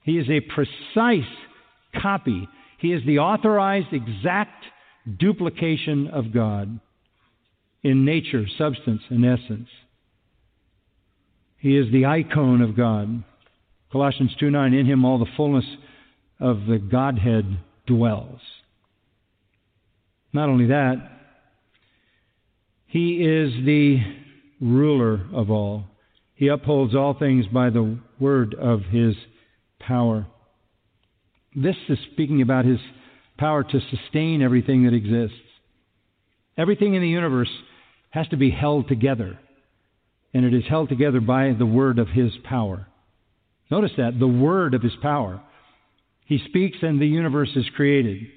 He 0.03 0.17
is 0.17 0.27
a 0.29 0.39
precise 0.39 1.29
copy. 2.01 2.47
He 2.79 2.93
is 2.93 3.05
the 3.05 3.19
authorized, 3.19 3.87
exact 3.91 4.63
duplication 5.19 6.07
of 6.07 6.33
God 6.33 6.79
in 7.83 8.05
nature, 8.05 8.45
substance, 8.57 9.01
and 9.09 9.25
essence. 9.25 9.67
He 11.57 11.77
is 11.77 11.91
the 11.91 12.05
icon 12.05 12.61
of 12.61 12.75
God. 12.75 13.23
Colossians 13.91 14.31
2 14.39 14.49
9, 14.49 14.73
in 14.73 14.85
him 14.85 15.03
all 15.03 15.19
the 15.19 15.25
fullness 15.35 15.65
of 16.39 16.65
the 16.65 16.77
Godhead 16.77 17.59
dwells. 17.85 18.39
Not 20.33 20.49
only 20.49 20.67
that, 20.67 20.95
he 22.87 23.23
is 23.23 23.53
the 23.65 23.99
ruler 24.61 25.25
of 25.33 25.51
all. 25.51 25.85
He 26.35 26.47
upholds 26.47 26.95
all 26.95 27.13
things 27.13 27.45
by 27.47 27.69
the 27.69 27.99
word 28.19 28.55
of 28.55 28.81
his 28.83 29.15
power. 29.79 30.25
This 31.55 31.75
is 31.89 31.97
speaking 32.13 32.41
about 32.41 32.65
his 32.65 32.79
power 33.37 33.63
to 33.63 33.79
sustain 33.89 34.41
everything 34.41 34.85
that 34.85 34.93
exists. 34.93 35.37
Everything 36.57 36.93
in 36.93 37.01
the 37.01 37.09
universe 37.09 37.51
has 38.11 38.27
to 38.29 38.37
be 38.37 38.51
held 38.51 38.87
together, 38.87 39.37
and 40.33 40.45
it 40.45 40.53
is 40.53 40.63
held 40.69 40.89
together 40.89 41.19
by 41.19 41.53
the 41.57 41.65
word 41.65 41.99
of 41.99 42.07
his 42.09 42.31
power. 42.43 42.87
Notice 43.71 43.91
that, 43.97 44.19
the 44.19 44.27
word 44.27 44.73
of 44.73 44.83
his 44.83 44.95
power. 45.01 45.41
He 46.25 46.39
speaks 46.49 46.77
and 46.81 47.01
the 47.01 47.07
universe 47.07 47.49
is 47.55 47.65
created. 47.75 48.27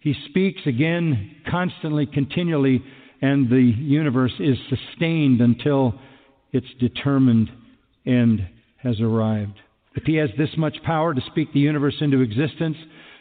He 0.00 0.14
speaks 0.28 0.60
again, 0.66 1.36
constantly, 1.50 2.06
continually, 2.06 2.84
and 3.22 3.48
the 3.48 3.74
universe 3.78 4.34
is 4.38 4.58
sustained 4.68 5.40
until 5.40 5.98
its 6.52 6.66
determined 6.78 7.50
end 8.04 8.46
has 8.82 9.00
arrived. 9.00 9.58
If 9.94 10.04
he 10.04 10.16
has 10.16 10.30
this 10.36 10.50
much 10.58 10.76
power 10.84 11.14
to 11.14 11.20
speak 11.22 11.52
the 11.52 11.60
universe 11.60 11.96
into 12.00 12.20
existence, 12.20 12.76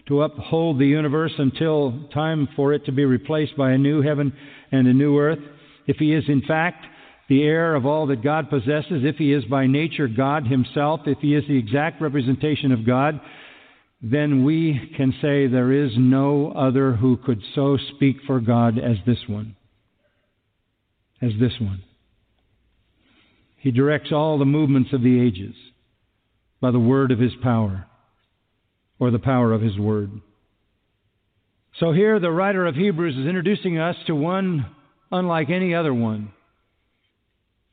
to 0.07 0.21
uphold 0.21 0.77
the 0.77 0.85
universe 0.85 1.31
until 1.37 2.07
time 2.13 2.49
for 2.55 2.73
it 2.73 2.85
to 2.85 2.91
be 2.91 3.05
replaced 3.05 3.57
by 3.57 3.71
a 3.71 3.77
new 3.77 4.01
heaven 4.01 4.33
and 4.71 4.87
a 4.87 4.93
new 4.93 5.17
earth, 5.17 5.39
if 5.87 5.97
he 5.97 6.13
is 6.13 6.25
in 6.27 6.41
fact 6.41 6.85
the 7.27 7.43
heir 7.43 7.73
of 7.73 7.85
all 7.85 8.07
that 8.07 8.23
God 8.23 8.49
possesses, 8.49 9.03
if 9.03 9.15
he 9.15 9.33
is 9.33 9.43
by 9.45 9.65
nature 9.65 10.07
God 10.07 10.45
himself, 10.45 11.01
if 11.05 11.17
he 11.19 11.33
is 11.33 11.43
the 11.47 11.57
exact 11.57 12.01
representation 12.01 12.71
of 12.71 12.85
God, 12.85 13.19
then 14.01 14.43
we 14.45 14.91
can 14.95 15.11
say 15.21 15.47
there 15.47 15.71
is 15.71 15.91
no 15.97 16.51
other 16.51 16.93
who 16.93 17.17
could 17.17 17.41
so 17.55 17.77
speak 17.95 18.17
for 18.27 18.39
God 18.39 18.77
as 18.77 18.97
this 19.07 19.17
one. 19.27 19.55
As 21.21 21.31
this 21.39 21.53
one. 21.59 21.81
He 23.57 23.71
directs 23.71 24.11
all 24.11 24.37
the 24.37 24.45
movements 24.45 24.93
of 24.93 25.01
the 25.01 25.19
ages 25.19 25.55
by 26.61 26.69
the 26.69 26.79
word 26.79 27.11
of 27.11 27.17
his 27.17 27.33
power 27.41 27.87
or 28.99 29.09
the 29.09 29.17
power 29.17 29.51
of 29.51 29.61
his 29.61 29.79
word. 29.79 30.11
So 31.79 31.91
here 31.91 32.19
the 32.19 32.31
writer 32.31 32.67
of 32.67 32.75
Hebrews 32.75 33.17
is 33.17 33.25
introducing 33.25 33.79
us 33.79 33.95
to 34.05 34.13
one 34.13 34.67
unlike 35.11 35.49
any 35.49 35.73
other 35.73 35.93
one 35.93 36.31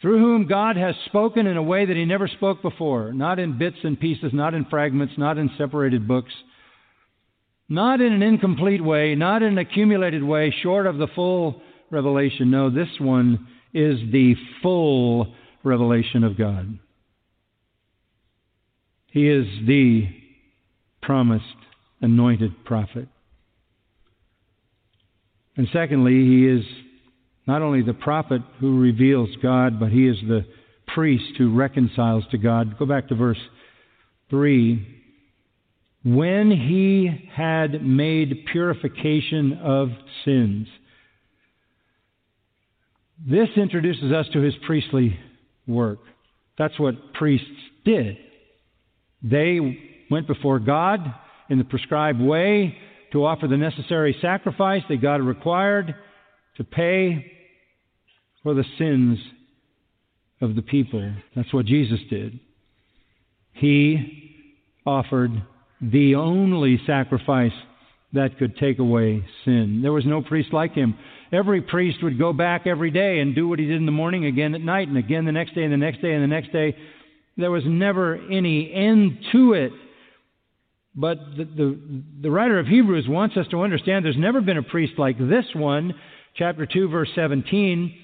through 0.02 0.18
whom 0.18 0.48
God 0.48 0.76
has 0.76 0.96
spoken 1.06 1.46
in 1.46 1.56
a 1.56 1.62
way 1.62 1.86
that 1.86 1.96
he 1.96 2.04
never 2.04 2.26
spoke 2.26 2.60
before, 2.60 3.12
not 3.12 3.38
in 3.38 3.56
bits 3.56 3.76
and 3.84 3.98
pieces, 3.98 4.32
not 4.34 4.52
in 4.52 4.64
fragments, 4.64 5.14
not 5.16 5.38
in 5.38 5.48
separated 5.56 6.08
books, 6.08 6.32
not 7.68 8.00
in 8.00 8.12
an 8.12 8.22
incomplete 8.22 8.84
way, 8.84 9.14
not 9.14 9.42
in 9.42 9.52
an 9.52 9.58
accumulated 9.58 10.24
way, 10.24 10.52
short 10.62 10.88
of 10.88 10.98
the 10.98 11.06
full 11.14 11.62
revelation. 11.90 12.50
No, 12.50 12.68
this 12.68 12.88
one 12.98 13.46
is 13.72 13.98
the 14.10 14.34
full 14.60 15.32
revelation 15.62 16.24
of 16.24 16.36
God. 16.36 16.78
He 19.06 19.28
is 19.28 19.46
the 19.66 20.08
promised 21.00 21.44
anointed 22.00 22.64
prophet. 22.64 23.06
And 25.56 25.68
secondly, 25.72 26.12
he 26.12 26.48
is 26.48 26.64
not 27.46 27.62
only 27.62 27.82
the 27.82 27.94
prophet 27.94 28.42
who 28.60 28.80
reveals 28.80 29.28
God, 29.42 29.80
but 29.80 29.90
he 29.90 30.06
is 30.06 30.16
the 30.28 30.44
priest 30.94 31.36
who 31.38 31.54
reconciles 31.54 32.24
to 32.30 32.38
God. 32.38 32.78
Go 32.78 32.86
back 32.86 33.08
to 33.08 33.14
verse 33.14 33.38
3. 34.30 34.86
When 36.04 36.50
he 36.50 37.30
had 37.32 37.84
made 37.84 38.46
purification 38.50 39.58
of 39.62 39.88
sins. 40.24 40.66
This 43.24 43.48
introduces 43.56 44.10
us 44.12 44.26
to 44.32 44.40
his 44.40 44.54
priestly 44.66 45.16
work. 45.66 46.00
That's 46.58 46.78
what 46.78 47.14
priests 47.14 47.46
did. 47.84 48.16
They 49.22 49.60
went 50.10 50.26
before 50.26 50.58
God 50.58 51.00
in 51.48 51.58
the 51.58 51.64
prescribed 51.64 52.20
way 52.20 52.76
to 53.12 53.24
offer 53.24 53.46
the 53.46 53.56
necessary 53.56 54.16
sacrifice 54.20 54.82
that 54.88 55.00
God 55.00 55.20
required 55.20 55.94
to 56.56 56.64
pay 56.64 57.32
for 58.42 58.54
the 58.54 58.64
sins 58.78 59.18
of 60.40 60.56
the 60.56 60.62
people. 60.62 61.12
That's 61.36 61.52
what 61.52 61.66
Jesus 61.66 62.00
did. 62.10 62.38
He 63.52 64.36
offered 64.84 65.30
the 65.80 66.16
only 66.16 66.80
sacrifice 66.86 67.52
that 68.12 68.38
could 68.38 68.56
take 68.56 68.78
away 68.78 69.24
sin. 69.44 69.80
There 69.82 69.92
was 69.92 70.04
no 70.04 70.22
priest 70.22 70.52
like 70.52 70.74
him. 70.74 70.96
Every 71.32 71.62
priest 71.62 72.02
would 72.02 72.18
go 72.18 72.32
back 72.32 72.66
every 72.66 72.90
day 72.90 73.20
and 73.20 73.34
do 73.34 73.48
what 73.48 73.58
he 73.58 73.66
did 73.66 73.76
in 73.76 73.86
the 73.86 73.92
morning, 73.92 74.26
again 74.26 74.54
at 74.54 74.60
night, 74.60 74.88
and 74.88 74.98
again 74.98 75.24
the 75.24 75.32
next 75.32 75.54
day, 75.54 75.62
and 75.62 75.72
the 75.72 75.78
next 75.78 76.02
day, 76.02 76.12
and 76.12 76.22
the 76.22 76.26
next 76.26 76.52
day. 76.52 76.76
There 77.38 77.50
was 77.50 77.62
never 77.66 78.16
any 78.16 78.70
end 78.72 79.18
to 79.32 79.54
it. 79.54 79.72
But 80.94 81.18
the, 81.38 81.44
the, 81.44 82.02
the 82.22 82.30
writer 82.30 82.58
of 82.58 82.66
Hebrews 82.66 83.06
wants 83.08 83.36
us 83.38 83.46
to 83.50 83.62
understand 83.62 84.04
there's 84.04 84.18
never 84.18 84.42
been 84.42 84.58
a 84.58 84.62
priest 84.62 84.94
like 84.98 85.18
this 85.18 85.46
one. 85.54 85.94
Chapter 86.34 86.66
2, 86.66 86.88
verse 86.88 87.10
17. 87.14 87.94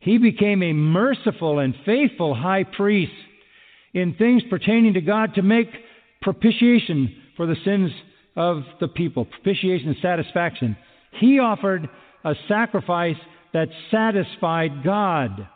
He 0.00 0.18
became 0.18 0.62
a 0.62 0.72
merciful 0.72 1.58
and 1.58 1.74
faithful 1.84 2.34
high 2.34 2.64
priest 2.64 3.12
in 3.94 4.14
things 4.14 4.42
pertaining 4.50 4.94
to 4.94 5.00
God 5.00 5.34
to 5.34 5.42
make 5.42 5.68
propitiation 6.22 7.14
for 7.36 7.46
the 7.46 7.56
sins 7.64 7.90
of 8.36 8.62
the 8.80 8.88
people, 8.88 9.24
propitiation 9.24 9.88
and 9.88 9.96
satisfaction. 10.00 10.76
He 11.18 11.38
offered 11.38 11.88
a 12.24 12.34
sacrifice 12.48 13.16
that 13.52 13.68
satisfied 13.90 14.84
God. 14.84 15.48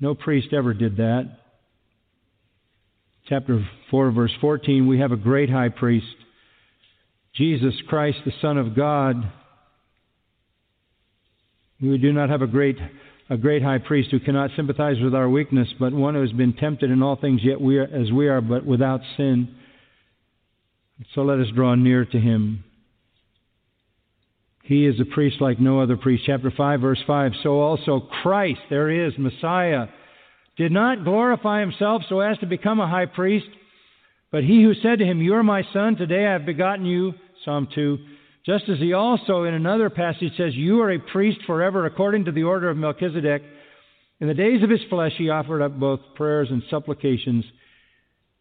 No 0.00 0.14
priest 0.14 0.48
ever 0.52 0.72
did 0.72 0.96
that. 0.96 1.30
Chapter 3.28 3.64
4, 3.90 4.10
verse 4.10 4.32
14, 4.40 4.88
we 4.88 4.98
have 4.98 5.12
a 5.12 5.16
great 5.16 5.50
high 5.50 5.68
priest, 5.68 6.06
Jesus 7.34 7.74
Christ, 7.86 8.18
the 8.24 8.32
Son 8.40 8.58
of 8.58 8.74
God. 8.74 9.30
We 11.82 11.96
do 11.96 12.12
not 12.12 12.28
have 12.28 12.42
a 12.42 12.46
great, 12.46 12.76
a 13.30 13.38
great 13.38 13.62
high 13.62 13.78
priest 13.78 14.10
who 14.10 14.20
cannot 14.20 14.50
sympathize 14.54 14.96
with 15.02 15.14
our 15.14 15.30
weakness, 15.30 15.68
but 15.78 15.92
one 15.92 16.14
who 16.14 16.20
has 16.20 16.32
been 16.32 16.52
tempted 16.52 16.90
in 16.90 17.02
all 17.02 17.16
things, 17.16 17.40
yet 17.42 17.60
we 17.60 17.78
are, 17.78 17.84
as 17.84 18.12
we 18.12 18.28
are, 18.28 18.42
but 18.42 18.66
without 18.66 19.00
sin. 19.16 19.54
So 21.14 21.22
let 21.22 21.38
us 21.38 21.46
draw 21.54 21.74
near 21.74 22.04
to 22.04 22.18
him. 22.18 22.64
He 24.62 24.86
is 24.86 25.00
a 25.00 25.04
priest 25.04 25.40
like 25.40 25.58
no 25.58 25.80
other 25.80 25.96
priest. 25.96 26.24
Chapter 26.26 26.52
5, 26.54 26.80
verse 26.80 27.02
5. 27.06 27.32
So 27.42 27.60
also 27.60 28.08
Christ, 28.22 28.60
there 28.68 29.06
is, 29.06 29.14
Messiah, 29.16 29.86
did 30.56 30.72
not 30.72 31.04
glorify 31.04 31.60
himself 31.60 32.02
so 32.08 32.20
as 32.20 32.36
to 32.38 32.46
become 32.46 32.78
a 32.78 32.88
high 32.88 33.06
priest, 33.06 33.48
but 34.30 34.44
he 34.44 34.62
who 34.62 34.74
said 34.74 34.98
to 34.98 35.04
him, 35.06 35.22
You 35.22 35.34
are 35.34 35.42
my 35.42 35.62
son, 35.72 35.96
today 35.96 36.26
I 36.26 36.32
have 36.34 36.44
begotten 36.44 36.84
you, 36.84 37.14
Psalm 37.44 37.68
2, 37.74 37.98
just 38.46 38.68
as 38.68 38.78
he 38.78 38.92
also 38.92 39.44
in 39.44 39.54
another 39.54 39.90
passage 39.90 40.32
says, 40.36 40.54
You 40.54 40.80
are 40.80 40.92
a 40.92 40.98
priest 40.98 41.40
forever 41.46 41.86
according 41.86 42.24
to 42.26 42.32
the 42.32 42.44
order 42.44 42.70
of 42.70 42.76
Melchizedek. 42.76 43.42
In 44.20 44.28
the 44.28 44.34
days 44.34 44.62
of 44.62 44.70
his 44.70 44.80
flesh 44.88 45.12
he 45.16 45.30
offered 45.30 45.62
up 45.62 45.78
both 45.78 46.00
prayers 46.14 46.48
and 46.50 46.62
supplications 46.70 47.44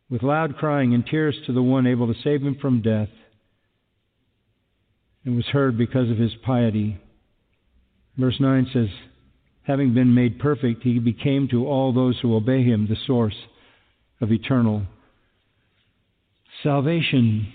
with 0.10 0.24
loud 0.24 0.58
crying 0.58 0.94
and 0.94 1.06
tears 1.06 1.36
to 1.46 1.54
the 1.54 1.62
one 1.62 1.86
able 1.86 2.12
to 2.12 2.20
save 2.24 2.42
him 2.42 2.58
from 2.60 2.82
death, 2.82 3.10
and 5.24 5.36
was 5.36 5.46
heard 5.46 5.78
because 5.78 6.10
of 6.10 6.18
his 6.18 6.32
piety. 6.46 7.00
Verse 8.18 8.38
9 8.40 8.68
says, 8.74 8.88
Having 9.64 9.94
been 9.94 10.16
made 10.16 10.40
perfect, 10.40 10.82
he 10.82 10.98
became 10.98 11.48
to 11.50 11.68
all 11.68 11.94
those 11.94 12.18
who 12.22 12.36
obey 12.36 12.64
him 12.64 12.88
the 12.88 12.98
source 13.06 13.36
of 14.20 14.32
eternal 14.32 14.84
salvation. 16.64 17.54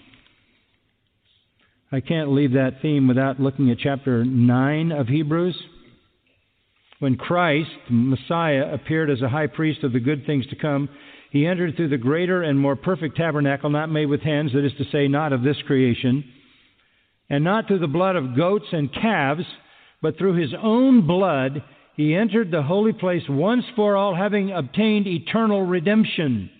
I 1.94 2.00
can't 2.00 2.32
leave 2.32 2.54
that 2.54 2.82
theme 2.82 3.06
without 3.06 3.38
looking 3.38 3.70
at 3.70 3.78
chapter 3.78 4.24
9 4.24 4.90
of 4.90 5.06
Hebrews. 5.06 5.56
When 6.98 7.14
Christ, 7.14 7.70
Messiah, 7.88 8.74
appeared 8.74 9.10
as 9.10 9.22
a 9.22 9.28
high 9.28 9.46
priest 9.46 9.84
of 9.84 9.92
the 9.92 10.00
good 10.00 10.26
things 10.26 10.44
to 10.48 10.56
come, 10.56 10.88
he 11.30 11.46
entered 11.46 11.76
through 11.76 11.90
the 11.90 11.96
greater 11.96 12.42
and 12.42 12.58
more 12.58 12.74
perfect 12.74 13.16
tabernacle, 13.16 13.70
not 13.70 13.92
made 13.92 14.06
with 14.06 14.22
hands, 14.22 14.52
that 14.54 14.66
is 14.66 14.72
to 14.78 14.90
say, 14.90 15.06
not 15.06 15.32
of 15.32 15.44
this 15.44 15.56
creation, 15.68 16.24
and 17.30 17.44
not 17.44 17.68
through 17.68 17.78
the 17.78 17.86
blood 17.86 18.16
of 18.16 18.36
goats 18.36 18.66
and 18.72 18.92
calves, 18.92 19.44
but 20.02 20.18
through 20.18 20.34
his 20.34 20.52
own 20.60 21.06
blood, 21.06 21.62
he 21.96 22.16
entered 22.16 22.50
the 22.50 22.62
holy 22.64 22.92
place 22.92 23.22
once 23.28 23.66
for 23.76 23.94
all, 23.94 24.16
having 24.16 24.50
obtained 24.50 25.06
eternal 25.06 25.62
redemption. 25.64 26.50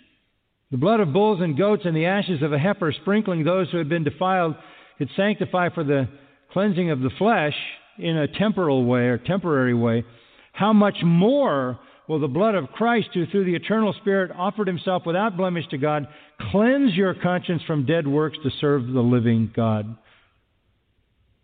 The 0.71 0.77
blood 0.77 1.01
of 1.01 1.13
bulls 1.13 1.41
and 1.41 1.59
goats 1.59 1.83
and 1.85 1.97
the 1.97 2.07
ashes 2.07 2.41
of 2.41 2.53
a 2.53 2.59
heifer, 2.59 2.93
sprinkling 2.93 3.43
those 3.43 3.69
who 3.71 3.79
had 3.79 3.89
been 3.89 4.05
defiled, 4.05 4.55
could 4.99 5.09
sanctify 5.17 5.69
for 5.71 5.85
the 5.85 6.09
cleansing 6.53 6.91
of 6.91 7.01
the 7.01 7.11
flesh 7.19 7.55
in 7.99 8.17
a 8.17 8.29
temporal 8.29 8.85
way 8.85 9.03
or 9.03 9.19
temporary 9.19 9.75
way. 9.75 10.05
How 10.53 10.73
much 10.73 10.97
more 11.03 11.79
will 12.09 12.21
the 12.21 12.29
blood 12.29 12.55
of 12.55 12.69
Christ, 12.69 13.09
who 13.15 13.27
through 13.27 13.45
the 13.45 13.55
eternal 13.55 13.95
Spirit 14.01 14.31
offered 14.37 14.69
himself 14.69 15.05
without 15.07 15.37
blemish 15.37 15.67
to 15.69 15.79
God, 15.79 16.07
cleanse 16.51 16.95
your 16.95 17.15
conscience 17.15 17.63
from 17.67 17.87
dead 17.87 18.07
works 18.07 18.39
to 18.43 18.51
serve 18.61 18.87
the 18.87 19.01
living 19.01 19.51
God? 19.55 19.97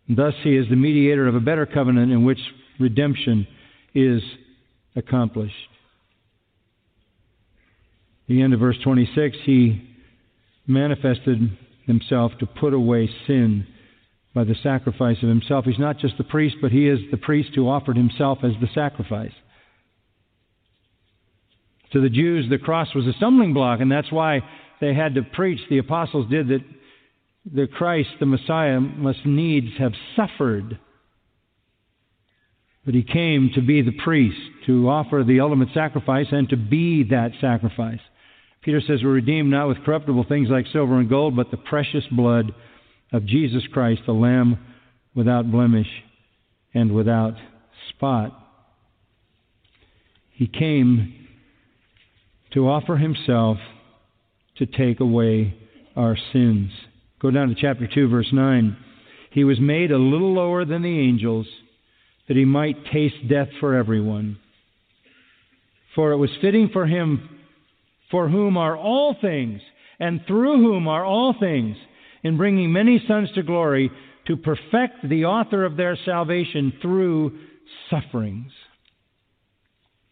Thus, 0.07 0.33
he 0.43 0.55
is 0.55 0.67
the 0.69 0.75
mediator 0.75 1.27
of 1.27 1.35
a 1.35 1.39
better 1.39 1.65
covenant 1.65 2.11
in 2.11 2.25
which 2.25 2.39
redemption 2.79 3.47
is 3.93 4.21
accomplished. 4.95 5.55
The 8.27 8.41
end 8.41 8.53
of 8.53 8.59
verse 8.59 8.77
26, 8.83 9.37
he 9.45 9.89
manifested 10.67 11.57
himself 11.85 12.31
to 12.39 12.45
put 12.45 12.73
away 12.73 13.09
sin 13.27 13.67
by 14.33 14.43
the 14.43 14.55
sacrifice 14.63 15.17
of 15.21 15.29
himself. 15.29 15.65
He's 15.65 15.79
not 15.79 15.99
just 15.99 16.17
the 16.17 16.23
priest, 16.23 16.57
but 16.61 16.71
he 16.71 16.87
is 16.87 16.99
the 17.11 17.17
priest 17.17 17.49
who 17.55 17.67
offered 17.67 17.97
himself 17.97 18.39
as 18.43 18.53
the 18.61 18.69
sacrifice. 18.73 19.33
To 21.93 22.01
the 22.01 22.09
Jews, 22.09 22.49
the 22.49 22.57
cross 22.57 22.95
was 22.95 23.05
a 23.07 23.13
stumbling 23.13 23.53
block, 23.53 23.81
and 23.81 23.91
that's 23.91 24.11
why 24.11 24.41
they 24.79 24.93
had 24.93 25.15
to 25.15 25.23
preach, 25.23 25.59
the 25.69 25.79
apostles 25.79 26.29
did, 26.29 26.47
that 26.47 26.63
the 27.51 27.67
Christ, 27.67 28.09
the 28.19 28.25
Messiah, 28.25 28.79
must 28.79 29.25
needs 29.25 29.77
have 29.77 29.93
suffered 30.15 30.79
but 32.85 32.95
he 32.95 33.03
came 33.03 33.51
to 33.53 33.61
be 33.61 33.81
the 33.81 33.91
priest, 34.03 34.39
to 34.65 34.89
offer 34.89 35.23
the 35.25 35.39
ultimate 35.39 35.69
sacrifice, 35.73 36.27
and 36.31 36.49
to 36.49 36.57
be 36.57 37.03
that 37.03 37.31
sacrifice. 37.39 37.99
Peter 38.63 38.81
says, 38.85 38.99
We're 39.03 39.11
redeemed 39.11 39.49
not 39.49 39.67
with 39.67 39.83
corruptible 39.83 40.25
things 40.29 40.49
like 40.49 40.65
silver 40.71 40.99
and 40.99 41.09
gold, 41.09 41.35
but 41.35 41.49
the 41.51 41.57
precious 41.57 42.03
blood 42.11 42.53
of 43.11 43.25
Jesus 43.25 43.63
Christ, 43.71 44.01
the 44.05 44.13
Lamb 44.13 44.59
without 45.15 45.51
blemish 45.51 45.87
and 46.73 46.93
without 46.93 47.33
spot. 47.89 48.37
He 50.31 50.47
came 50.47 51.27
to 52.53 52.67
offer 52.67 52.97
himself 52.97 53.57
to 54.57 54.65
take 54.65 54.99
away 54.99 55.55
our 55.95 56.17
sins. 56.31 56.71
Go 57.21 57.31
down 57.31 57.49
to 57.49 57.55
chapter 57.55 57.87
2, 57.87 58.09
verse 58.09 58.29
9. 58.31 58.77
He 59.31 59.43
was 59.43 59.59
made 59.59 59.91
a 59.91 59.97
little 59.97 60.33
lower 60.33 60.65
than 60.65 60.81
the 60.81 60.99
angels 60.99 61.47
that 62.27 62.37
he 62.37 62.45
might 62.45 62.85
taste 62.91 63.27
death 63.29 63.49
for 63.59 63.75
everyone. 63.75 64.37
For 65.95 66.11
it 66.11 66.17
was 66.17 66.29
fitting 66.41 66.69
for 66.71 66.85
him, 66.85 67.40
for 68.11 68.29
whom 68.29 68.57
are 68.57 68.77
all 68.77 69.15
things, 69.19 69.61
and 69.99 70.21
through 70.27 70.57
whom 70.57 70.87
are 70.87 71.05
all 71.05 71.33
things, 71.39 71.77
in 72.23 72.37
bringing 72.37 72.71
many 72.71 73.03
sons 73.07 73.29
to 73.33 73.43
glory, 73.43 73.89
to 74.27 74.37
perfect 74.37 75.07
the 75.07 75.25
author 75.25 75.65
of 75.65 75.77
their 75.77 75.97
salvation 76.05 76.73
through 76.81 77.39
sufferings. 77.89 78.51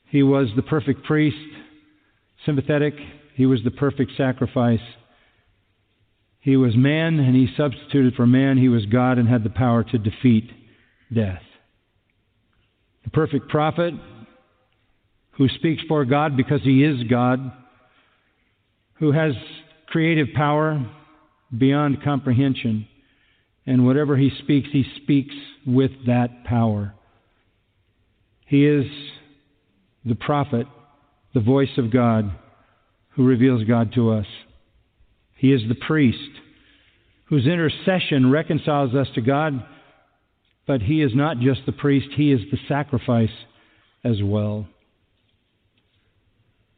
He 0.05 0.23
was 0.23 0.47
the 0.55 0.63
perfect 0.63 1.03
priest, 1.03 1.37
sympathetic. 2.45 2.95
He 3.35 3.45
was 3.45 3.59
the 3.63 3.71
perfect 3.71 4.11
sacrifice. 4.17 4.79
He 6.39 6.55
was 6.55 6.75
man, 6.75 7.19
and 7.19 7.35
he 7.35 7.47
substituted 7.55 8.15
for 8.15 8.25
man. 8.25 8.57
He 8.57 8.69
was 8.69 8.85
God 8.87 9.19
and 9.19 9.27
had 9.29 9.43
the 9.43 9.49
power 9.51 9.83
to 9.83 9.97
defeat 9.99 10.49
death 11.13 11.41
the 13.09 13.09
perfect 13.15 13.49
prophet 13.49 13.93
who 15.31 15.47
speaks 15.49 15.81
for 15.87 16.05
God 16.05 16.37
because 16.37 16.61
he 16.63 16.83
is 16.83 17.03
God, 17.09 17.39
who 18.99 19.11
has 19.11 19.33
creative 19.87 20.27
power 20.35 20.85
beyond 21.57 22.03
comprehension. 22.03 22.87
And 23.65 23.85
whatever 23.85 24.17
he 24.17 24.31
speaks, 24.43 24.69
he 24.71 24.85
speaks 25.03 25.33
with 25.65 25.91
that 26.07 26.43
power. 26.45 26.93
He 28.47 28.65
is 28.65 28.85
the 30.05 30.15
prophet, 30.15 30.67
the 31.33 31.39
voice 31.39 31.77
of 31.77 31.91
God, 31.91 32.31
who 33.11 33.25
reveals 33.25 33.63
God 33.65 33.93
to 33.93 34.11
us. 34.11 34.25
He 35.35 35.53
is 35.53 35.61
the 35.67 35.75
priest 35.75 36.17
whose 37.25 37.45
intercession 37.45 38.31
reconciles 38.31 38.95
us 38.95 39.07
to 39.13 39.21
God 39.21 39.63
but 40.69 40.83
he 40.83 41.01
is 41.01 41.15
not 41.15 41.39
just 41.39 41.61
the 41.65 41.71
priest, 41.71 42.09
he 42.15 42.31
is 42.31 42.41
the 42.51 42.59
sacrifice 42.67 43.33
as 44.03 44.21
well. 44.21 44.67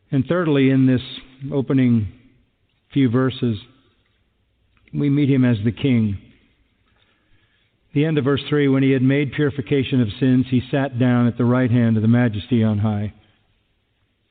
And 0.10 0.26
thirdly, 0.26 0.70
in 0.70 0.88
this 0.88 1.02
opening 1.52 2.12
few 2.94 3.10
verses, 3.10 3.58
we 4.94 5.10
meet 5.10 5.30
him 5.30 5.46
as 5.46 5.58
the 5.64 5.72
king. 5.72 6.18
The 7.94 8.06
end 8.06 8.18
of 8.18 8.26
verse 8.26 8.42
3 8.50 8.68
when 8.68 8.84
he 8.84 8.92
had 8.92 9.02
made 9.02 9.34
purification 9.34 10.02
of 10.02 10.08
sins, 10.20 10.46
he 10.50 10.62
sat 10.72 11.00
down 11.00 11.28
at 11.28 11.38
the 11.38 11.46
right 11.46 11.72
hand 11.72 11.98
of 11.98 12.02
the 12.02 12.08
majesty 12.08 12.64
on 12.64 12.78
high. 12.80 13.14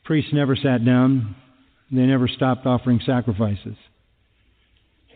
Priests 0.05 0.33
never 0.33 0.57
sat 0.57 0.85
down, 0.85 1.37
they 1.91 2.03
never 2.03 2.29
stopped 2.29 2.67
offering 2.67 3.01
sacrifices. 3.05 3.77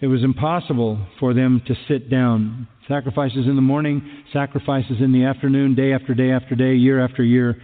It 0.01 0.09
was 0.09 0.23
impossible 0.23 1.07
for 1.21 1.33
them 1.33 1.63
to 1.67 1.75
sit 1.89 2.11
down. 2.11 2.69
Sacrifices 2.89 3.47
in 3.47 3.57
the 3.57 3.63
morning, 3.63 4.03
sacrifices 4.33 4.97
in 5.01 5.13
the 5.13 5.25
afternoon, 5.25 5.75
day 5.75 5.93
after 5.93 6.15
day 6.15 6.33
after 6.33 6.55
day, 6.55 6.75
year 6.75 7.03
after 7.03 7.23
year, 7.23 7.57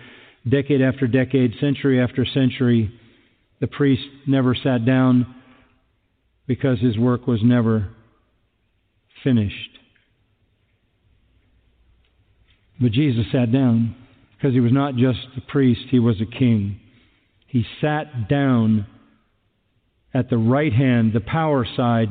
decade 0.49 0.81
after 0.81 1.07
decade, 1.07 1.55
century 1.61 2.01
after 2.01 2.25
century. 2.25 2.91
The 3.61 3.67
priest 3.67 4.03
never 4.27 4.55
sat 4.55 4.85
down 4.85 5.35
because 6.47 6.81
his 6.81 6.99
work 6.99 7.27
was 7.27 7.41
never 7.43 7.89
finished. 9.23 9.71
But 12.81 12.93
Jesus 12.93 13.27
sat 13.31 13.53
down 13.53 13.95
because 14.37 14.55
he 14.55 14.61
was 14.61 14.73
not 14.73 14.97
just 14.97 15.19
a 15.37 15.41
priest, 15.43 15.83
he 15.91 15.99
was 15.99 16.21
a 16.21 16.39
king. 16.39 16.81
He 17.47 17.65
sat 17.81 18.29
down 18.29 18.87
at 20.15 20.31
the 20.31 20.39
right 20.39 20.73
hand, 20.73 21.13
the 21.13 21.21
power 21.21 21.67
side 21.77 22.09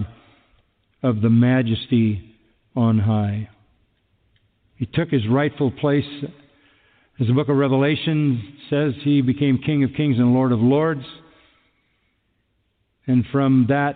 of 1.01 1.21
the 1.21 1.29
majesty 1.29 2.35
on 2.75 2.99
high. 2.99 3.49
He 4.75 4.85
took 4.85 5.09
his 5.09 5.27
rightful 5.27 5.71
place 5.71 6.05
As 7.19 7.27
the 7.27 7.33
book 7.33 7.49
of 7.49 7.57
Revelation 7.57 8.41
says, 8.69 8.93
he 9.03 9.21
became 9.21 9.57
King 9.57 9.83
of 9.83 9.89
Kings 9.97 10.17
and 10.17 10.33
Lord 10.33 10.53
of 10.53 10.59
Lords. 10.59 11.03
And 13.09 13.25
from 13.31 13.65
that 13.69 13.95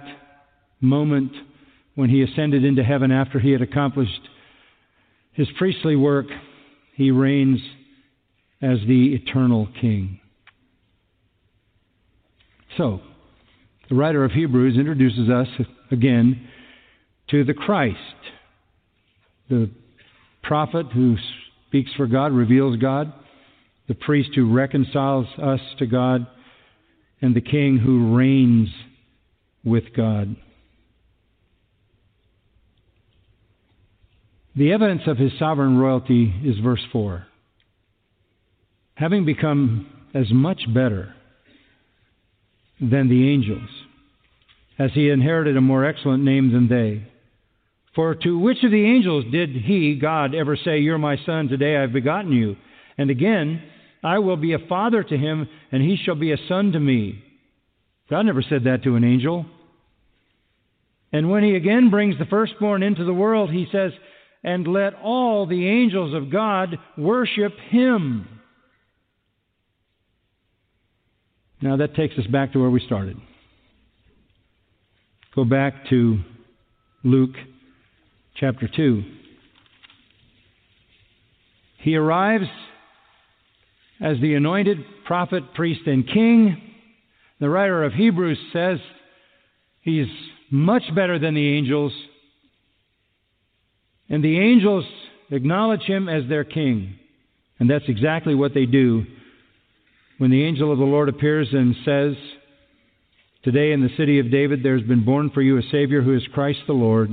moment 0.81 1.33
when 1.93 2.09
he 2.09 2.23
ascended 2.23 2.65
into 2.65 2.83
heaven 2.83 3.11
after 3.11 3.39
he 3.39 3.51
had 3.51 3.61
accomplished 3.61 4.27
his 5.33 5.47
priestly 5.55 5.95
work, 5.95 6.25
he 6.95 7.11
reigns 7.11 7.59
as 8.59 8.79
the 8.87 9.13
eternal 9.13 9.69
King. 9.79 10.19
So, 12.75 13.01
the 13.87 13.93
writer 13.93 14.25
of 14.25 14.31
Hebrews 14.31 14.79
introduces 14.79 15.29
us 15.29 15.47
again 15.91 16.47
to 17.29 17.43
the 17.43 17.53
Christ, 17.53 17.97
the 19.47 19.69
prophet 20.41 20.87
who 20.91 21.17
speaks 21.67 21.91
for 21.95 22.07
God, 22.07 22.31
reveals 22.31 22.77
God, 22.77 23.13
the 23.87 23.93
priest 23.93 24.31
who 24.33 24.51
reconciles 24.51 25.27
us 25.39 25.61
to 25.77 25.85
God, 25.85 26.25
and 27.21 27.35
the 27.35 27.41
king 27.41 27.77
who 27.77 28.17
reigns 28.17 28.69
with 29.63 29.93
God. 29.95 30.35
The 34.55 34.71
evidence 34.71 35.01
of 35.07 35.17
his 35.17 35.31
sovereign 35.39 35.77
royalty 35.77 36.33
is 36.45 36.59
verse 36.59 36.85
4. 36.91 37.25
Having 38.95 39.25
become 39.25 39.87
as 40.13 40.31
much 40.31 40.61
better 40.71 41.13
than 42.79 43.09
the 43.09 43.29
angels, 43.31 43.69
as 44.77 44.91
he 44.93 45.09
inherited 45.09 45.57
a 45.57 45.61
more 45.61 45.85
excellent 45.85 46.23
name 46.23 46.51
than 46.51 46.67
they. 46.67 47.07
For 47.95 48.15
to 48.15 48.37
which 48.37 48.63
of 48.63 48.71
the 48.71 48.85
angels 48.85 49.25
did 49.31 49.49
he, 49.49 49.95
God, 49.95 50.35
ever 50.35 50.55
say, 50.55 50.79
You're 50.79 50.97
my 50.97 51.17
son, 51.25 51.47
today 51.47 51.77
I've 51.77 51.93
begotten 51.93 52.31
you? 52.31 52.55
And 52.97 53.09
again, 53.09 53.61
I 54.03 54.19
will 54.19 54.37
be 54.37 54.53
a 54.53 54.67
father 54.67 55.03
to 55.03 55.17
him, 55.17 55.47
and 55.71 55.81
he 55.81 55.95
shall 55.95 56.15
be 56.15 56.31
a 56.31 56.47
son 56.47 56.71
to 56.73 56.79
me. 56.79 57.23
God 58.13 58.27
never 58.27 58.43
said 58.43 58.65
that 58.65 58.83
to 58.83 58.95
an 58.95 59.03
angel. 59.03 59.43
And 61.11 61.31
when 61.31 61.43
he 61.43 61.55
again 61.55 61.89
brings 61.89 62.15
the 62.19 62.25
firstborn 62.25 62.83
into 62.83 63.05
the 63.05 63.13
world, 63.13 63.49
he 63.49 63.65
says, 63.71 63.91
And 64.43 64.67
let 64.67 64.93
all 65.01 65.47
the 65.47 65.67
angels 65.67 66.13
of 66.13 66.31
God 66.31 66.77
worship 66.95 67.53
him. 67.71 68.27
Now 71.59 71.77
that 71.77 71.95
takes 71.95 72.15
us 72.19 72.27
back 72.27 72.53
to 72.53 72.59
where 72.59 72.69
we 72.69 72.81
started. 72.81 73.17
Go 75.33 75.43
back 75.43 75.89
to 75.89 76.19
Luke 77.03 77.33
chapter 78.35 78.67
2. 78.67 79.03
He 81.79 81.95
arrives 81.95 82.45
as 83.99 84.17
the 84.21 84.35
anointed 84.35 84.77
prophet, 85.03 85.55
priest, 85.55 85.81
and 85.87 86.07
king. 86.07 86.72
The 87.43 87.49
writer 87.49 87.83
of 87.83 87.91
Hebrews 87.91 88.39
says 88.53 88.79
he's 89.81 90.07
much 90.49 90.83
better 90.95 91.19
than 91.19 91.33
the 91.33 91.57
angels. 91.57 91.91
And 94.07 94.23
the 94.23 94.39
angels 94.39 94.85
acknowledge 95.29 95.81
him 95.81 96.07
as 96.07 96.23
their 96.29 96.45
king. 96.45 96.95
And 97.59 97.69
that's 97.69 97.83
exactly 97.89 98.33
what 98.33 98.53
they 98.53 98.65
do 98.65 99.03
when 100.19 100.31
the 100.31 100.45
angel 100.45 100.71
of 100.71 100.77
the 100.77 100.85
Lord 100.85 101.09
appears 101.09 101.49
and 101.51 101.75
says, 101.83 102.13
Today 103.43 103.73
in 103.73 103.81
the 103.81 103.93
city 103.97 104.19
of 104.19 104.31
David 104.31 104.63
there 104.63 104.77
has 104.77 104.87
been 104.87 105.03
born 105.03 105.29
for 105.29 105.41
you 105.41 105.57
a 105.57 105.63
Savior 105.63 106.01
who 106.01 106.15
is 106.15 106.23
Christ 106.33 106.59
the 106.65 106.71
Lord. 106.71 107.09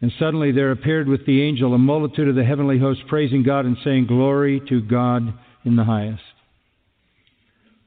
And 0.00 0.12
suddenly 0.20 0.52
there 0.52 0.70
appeared 0.70 1.08
with 1.08 1.26
the 1.26 1.42
angel 1.42 1.74
a 1.74 1.78
multitude 1.78 2.28
of 2.28 2.36
the 2.36 2.44
heavenly 2.44 2.78
host 2.78 3.00
praising 3.08 3.42
God 3.42 3.64
and 3.64 3.76
saying, 3.82 4.06
Glory 4.06 4.62
to 4.68 4.80
God 4.82 5.34
in 5.64 5.74
the 5.74 5.82
highest. 5.82 6.22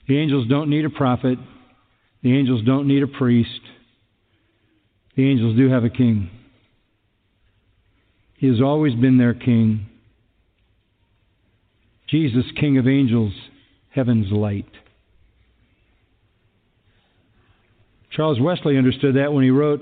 The 0.07 0.17
angels 0.17 0.47
don't 0.47 0.69
need 0.69 0.85
a 0.85 0.89
prophet. 0.89 1.37
The 2.23 2.37
angels 2.37 2.63
don't 2.65 2.87
need 2.87 3.03
a 3.03 3.07
priest. 3.07 3.49
The 5.15 5.29
angels 5.29 5.55
do 5.55 5.69
have 5.69 5.83
a 5.83 5.89
king. 5.89 6.29
He 8.37 8.47
has 8.47 8.61
always 8.61 8.93
been 8.95 9.17
their 9.17 9.33
king. 9.33 9.87
Jesus, 12.07 12.43
King 12.59 12.77
of 12.77 12.87
angels, 12.87 13.33
heaven's 13.89 14.31
light. 14.31 14.69
Charles 18.11 18.39
Wesley 18.39 18.77
understood 18.77 19.15
that 19.15 19.33
when 19.33 19.43
he 19.43 19.49
wrote, 19.49 19.81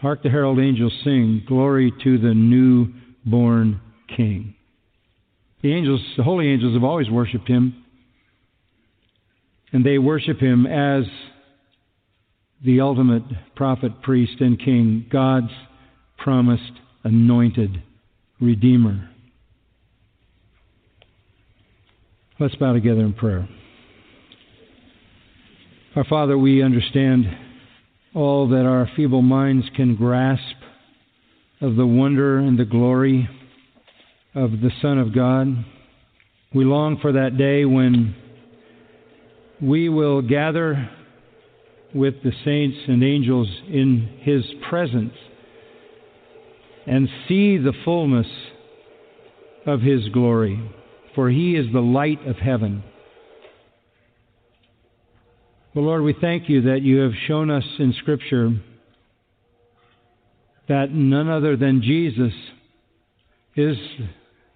Hark 0.00 0.22
the 0.22 0.30
herald 0.30 0.58
angels 0.58 0.92
sing, 1.04 1.42
Glory 1.46 1.92
to 2.02 2.18
the 2.18 2.34
new-born 2.34 3.80
King. 4.16 4.54
The 5.62 5.72
angels, 5.72 6.00
the 6.16 6.24
holy 6.24 6.48
angels, 6.48 6.74
have 6.74 6.82
always 6.82 7.08
worshipped 7.08 7.46
him, 7.46 7.84
and 9.72 9.86
they 9.86 9.98
worship 9.98 10.38
him 10.40 10.66
as 10.66 11.04
the 12.64 12.80
ultimate 12.80 13.22
prophet, 13.54 14.02
priest, 14.02 14.40
and 14.40 14.58
king, 14.58 15.06
God's 15.10 15.52
promised 16.18 16.72
anointed 17.04 17.82
Redeemer. 18.40 19.08
Let's 22.40 22.56
bow 22.56 22.72
together 22.72 23.02
in 23.02 23.12
prayer. 23.12 23.48
Our 25.94 26.04
Father, 26.04 26.36
we 26.36 26.62
understand 26.62 27.26
all 28.14 28.48
that 28.48 28.66
our 28.66 28.88
feeble 28.96 29.22
minds 29.22 29.66
can 29.76 29.94
grasp 29.94 30.56
of 31.60 31.76
the 31.76 31.86
wonder 31.86 32.38
and 32.38 32.58
the 32.58 32.64
glory 32.64 33.28
of 34.34 34.50
the 34.52 34.70
Son 34.80 34.98
of 34.98 35.14
God. 35.14 35.48
We 36.54 36.64
long 36.64 36.98
for 37.00 37.12
that 37.12 37.36
day 37.36 37.64
when 37.64 38.14
we 39.60 39.88
will 39.88 40.22
gather 40.22 40.90
with 41.94 42.14
the 42.22 42.32
saints 42.44 42.78
and 42.88 43.04
angels 43.04 43.48
in 43.68 44.18
His 44.20 44.44
presence 44.68 45.14
and 46.86 47.08
see 47.28 47.58
the 47.58 47.74
fullness 47.84 48.26
of 49.66 49.80
His 49.80 50.08
glory, 50.08 50.70
for 51.14 51.30
He 51.30 51.54
is 51.54 51.66
the 51.72 51.80
light 51.80 52.26
of 52.26 52.36
heaven. 52.36 52.82
Well, 55.74 55.84
Lord, 55.84 56.02
we 56.02 56.14
thank 56.18 56.48
you 56.48 56.62
that 56.62 56.82
you 56.82 56.98
have 56.98 57.12
shown 57.26 57.50
us 57.50 57.64
in 57.78 57.94
Scripture 58.00 58.52
that 60.68 60.90
none 60.92 61.28
other 61.28 61.56
than 61.56 61.82
Jesus 61.82 62.32
is 63.56 63.76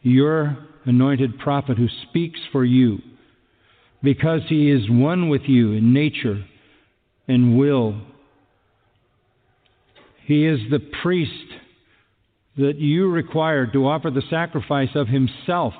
your 0.06 0.56
anointed 0.84 1.38
prophet 1.38 1.76
who 1.76 1.88
speaks 2.08 2.38
for 2.52 2.64
you 2.64 2.98
because 4.02 4.42
he 4.48 4.70
is 4.70 4.88
one 4.88 5.28
with 5.28 5.42
you 5.46 5.72
in 5.72 5.92
nature 5.92 6.44
and 7.26 7.58
will. 7.58 8.00
He 10.24 10.46
is 10.46 10.60
the 10.70 10.80
priest 11.02 11.32
that 12.56 12.76
you 12.78 13.10
required 13.10 13.72
to 13.72 13.86
offer 13.86 14.10
the 14.10 14.22
sacrifice 14.30 14.90
of 14.94 15.08
himself 15.08 15.74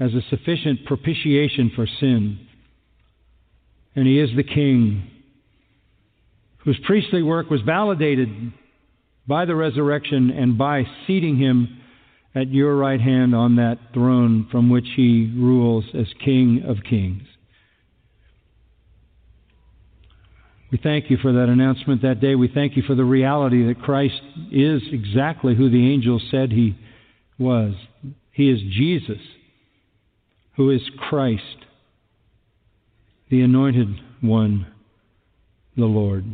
as 0.00 0.12
a 0.14 0.22
sufficient 0.30 0.86
propitiation 0.86 1.70
for 1.76 1.86
sin 2.00 2.38
and 3.96 4.06
he 4.06 4.18
is 4.18 4.30
the 4.34 4.42
king 4.42 5.08
whose 6.64 6.78
priestly 6.84 7.22
work 7.22 7.50
was 7.50 7.60
validated 7.60 8.28
by 9.28 9.44
the 9.44 9.54
resurrection 9.54 10.30
and 10.30 10.58
by 10.58 10.82
seating 11.06 11.36
him 11.36 11.80
at 12.34 12.52
your 12.52 12.76
right 12.76 13.00
hand 13.00 13.34
on 13.34 13.56
that 13.56 13.78
throne 13.92 14.48
from 14.50 14.70
which 14.70 14.86
he 14.96 15.32
rules 15.36 15.84
as 15.94 16.06
King 16.24 16.64
of 16.66 16.78
Kings. 16.88 17.22
We 20.72 20.80
thank 20.82 21.08
you 21.08 21.18
for 21.18 21.32
that 21.32 21.48
announcement 21.48 22.02
that 22.02 22.20
day. 22.20 22.34
We 22.34 22.48
thank 22.48 22.76
you 22.76 22.82
for 22.82 22.96
the 22.96 23.04
reality 23.04 23.64
that 23.66 23.80
Christ 23.80 24.20
is 24.50 24.82
exactly 24.90 25.54
who 25.54 25.70
the 25.70 25.92
angels 25.92 26.22
said 26.30 26.50
he 26.50 26.76
was. 27.38 27.74
He 28.32 28.50
is 28.50 28.58
Jesus, 28.72 29.20
who 30.56 30.70
is 30.70 30.82
Christ 30.98 31.42
the 33.30 33.42
Anointed 33.42 33.88
One, 34.20 34.66
the 35.76 35.86
Lord. 35.86 36.24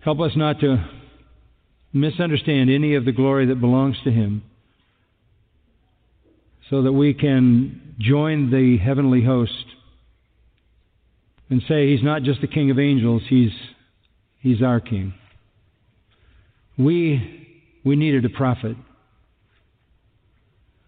Help 0.00 0.20
us 0.20 0.32
not 0.36 0.60
to 0.60 0.84
misunderstand 1.92 2.70
any 2.70 2.94
of 2.94 3.04
the 3.04 3.12
glory 3.12 3.46
that 3.46 3.60
belongs 3.60 3.96
to 4.04 4.10
Him 4.10 4.42
so 6.70 6.82
that 6.82 6.92
we 6.92 7.14
can 7.14 7.94
join 7.98 8.50
the 8.50 8.78
heavenly 8.78 9.22
host 9.22 9.64
and 11.50 11.62
say 11.68 11.90
He's 11.90 12.02
not 12.02 12.22
just 12.22 12.40
the 12.40 12.46
King 12.46 12.70
of 12.70 12.78
angels, 12.78 13.22
He's, 13.28 13.52
he's 14.40 14.62
our 14.62 14.80
King. 14.80 15.14
We, 16.78 17.80
we 17.84 17.96
needed 17.96 18.24
a 18.24 18.30
prophet. 18.30 18.76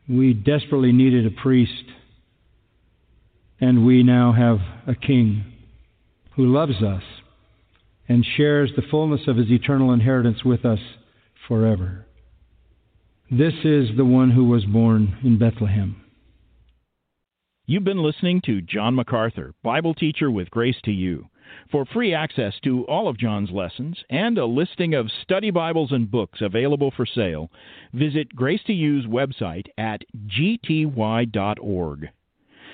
We 0.08 0.32
desperately 0.32 0.92
needed 0.92 1.26
a 1.26 1.30
priest 1.30 1.84
and 3.60 3.86
we 3.86 4.02
now 4.02 4.32
have 4.32 4.58
a 4.86 4.94
King 4.94 5.44
who 6.36 6.52
loves 6.52 6.82
us 6.82 7.02
and 8.08 8.24
shares 8.36 8.70
the 8.76 8.82
fullness 8.90 9.22
of 9.26 9.36
his 9.36 9.50
eternal 9.50 9.92
inheritance 9.92 10.44
with 10.44 10.64
us 10.64 10.80
forever. 11.48 12.06
This 13.30 13.54
is 13.64 13.96
the 13.96 14.04
one 14.04 14.30
who 14.30 14.44
was 14.44 14.64
born 14.64 15.16
in 15.24 15.38
Bethlehem. 15.38 15.96
You've 17.66 17.84
been 17.84 18.02
listening 18.02 18.42
to 18.42 18.60
John 18.60 18.94
MacArthur, 18.94 19.54
Bible 19.62 19.94
teacher 19.94 20.30
with 20.30 20.50
Grace 20.50 20.76
to 20.84 20.92
You. 20.92 21.28
For 21.70 21.86
free 21.86 22.12
access 22.12 22.52
to 22.64 22.84
all 22.84 23.08
of 23.08 23.18
John's 23.18 23.50
lessons 23.50 23.96
and 24.10 24.36
a 24.36 24.44
listing 24.44 24.94
of 24.94 25.10
study 25.22 25.50
Bibles 25.50 25.92
and 25.92 26.10
books 26.10 26.40
available 26.42 26.90
for 26.94 27.06
sale, 27.06 27.50
visit 27.94 28.34
Grace 28.34 28.62
to 28.66 28.74
You's 28.74 29.06
website 29.06 29.66
at 29.78 30.02
gty.org. 30.26 32.08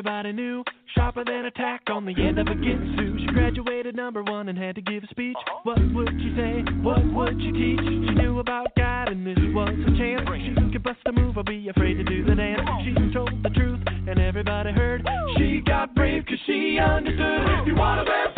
Everybody 0.00 0.32
knew. 0.32 0.64
Sharper 0.94 1.24
than 1.26 1.44
a 1.44 1.50
tack 1.50 1.82
on 1.88 2.06
the 2.06 2.14
end 2.16 2.38
of 2.38 2.46
a 2.46 2.54
ginsu. 2.54 3.20
She 3.20 3.26
graduated 3.26 3.94
number 3.94 4.22
one 4.22 4.48
and 4.48 4.56
had 4.56 4.74
to 4.76 4.80
give 4.80 5.04
a 5.04 5.06
speech. 5.08 5.36
What 5.64 5.78
would 5.92 6.08
she 6.08 6.32
say? 6.34 6.64
What 6.80 7.04
would 7.12 7.38
she 7.38 7.52
teach? 7.52 7.80
She 7.80 8.14
knew 8.16 8.38
about 8.38 8.68
God 8.78 9.08
and 9.08 9.26
this 9.26 9.36
was 9.52 9.68
her 9.68 9.96
chance. 9.98 10.26
She 10.40 10.72
could 10.72 10.82
bust 10.82 11.00
a 11.04 11.12
move 11.12 11.36
or 11.36 11.44
be 11.44 11.68
afraid 11.68 11.94
to 11.94 12.04
do 12.04 12.24
the 12.24 12.34
dance. 12.34 12.62
She 12.82 13.12
told 13.12 13.30
the 13.42 13.50
truth 13.50 13.80
and 13.86 14.18
everybody 14.18 14.72
heard. 14.72 15.06
She 15.36 15.60
got 15.66 15.94
brave 15.94 16.24
cause 16.26 16.38
she 16.46 16.78
understood. 16.78 17.60
If 17.60 17.66
you 17.66 17.76
want 17.76 18.06
to 18.06 18.29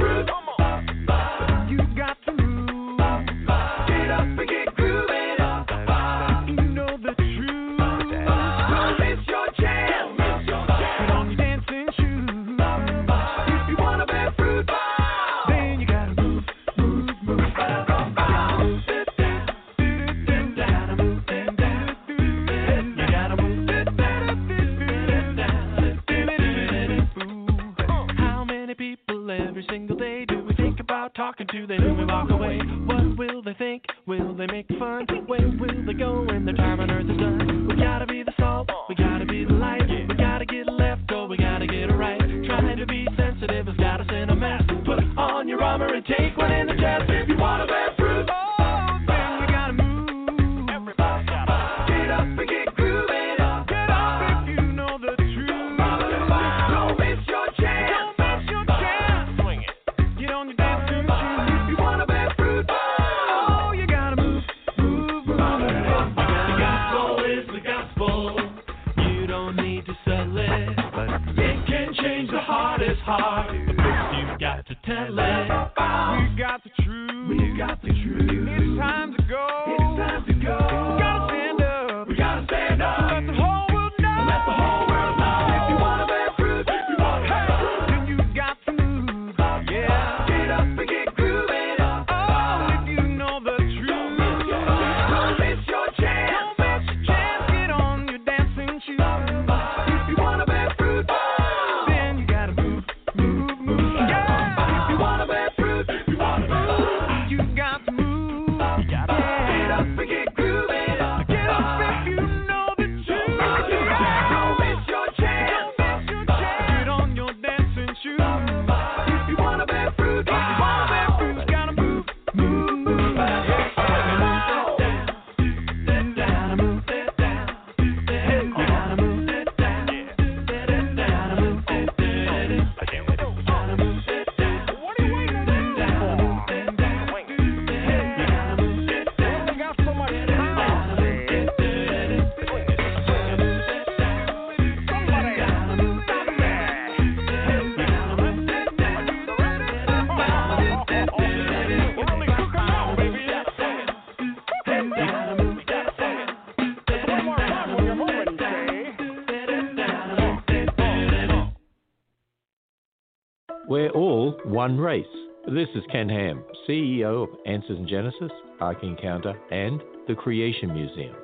one 164.62 164.78
race. 164.78 165.04
This 165.48 165.66
is 165.74 165.82
Ken 165.90 166.08
Ham, 166.08 166.44
CEO 166.68 167.24
of 167.24 167.30
Answers 167.46 167.80
in 167.80 167.88
Genesis, 167.88 168.30
Ark 168.60 168.78
Encounter, 168.84 169.34
and 169.50 169.82
the 170.06 170.14
Creation 170.14 170.72
Museum. 170.72 171.16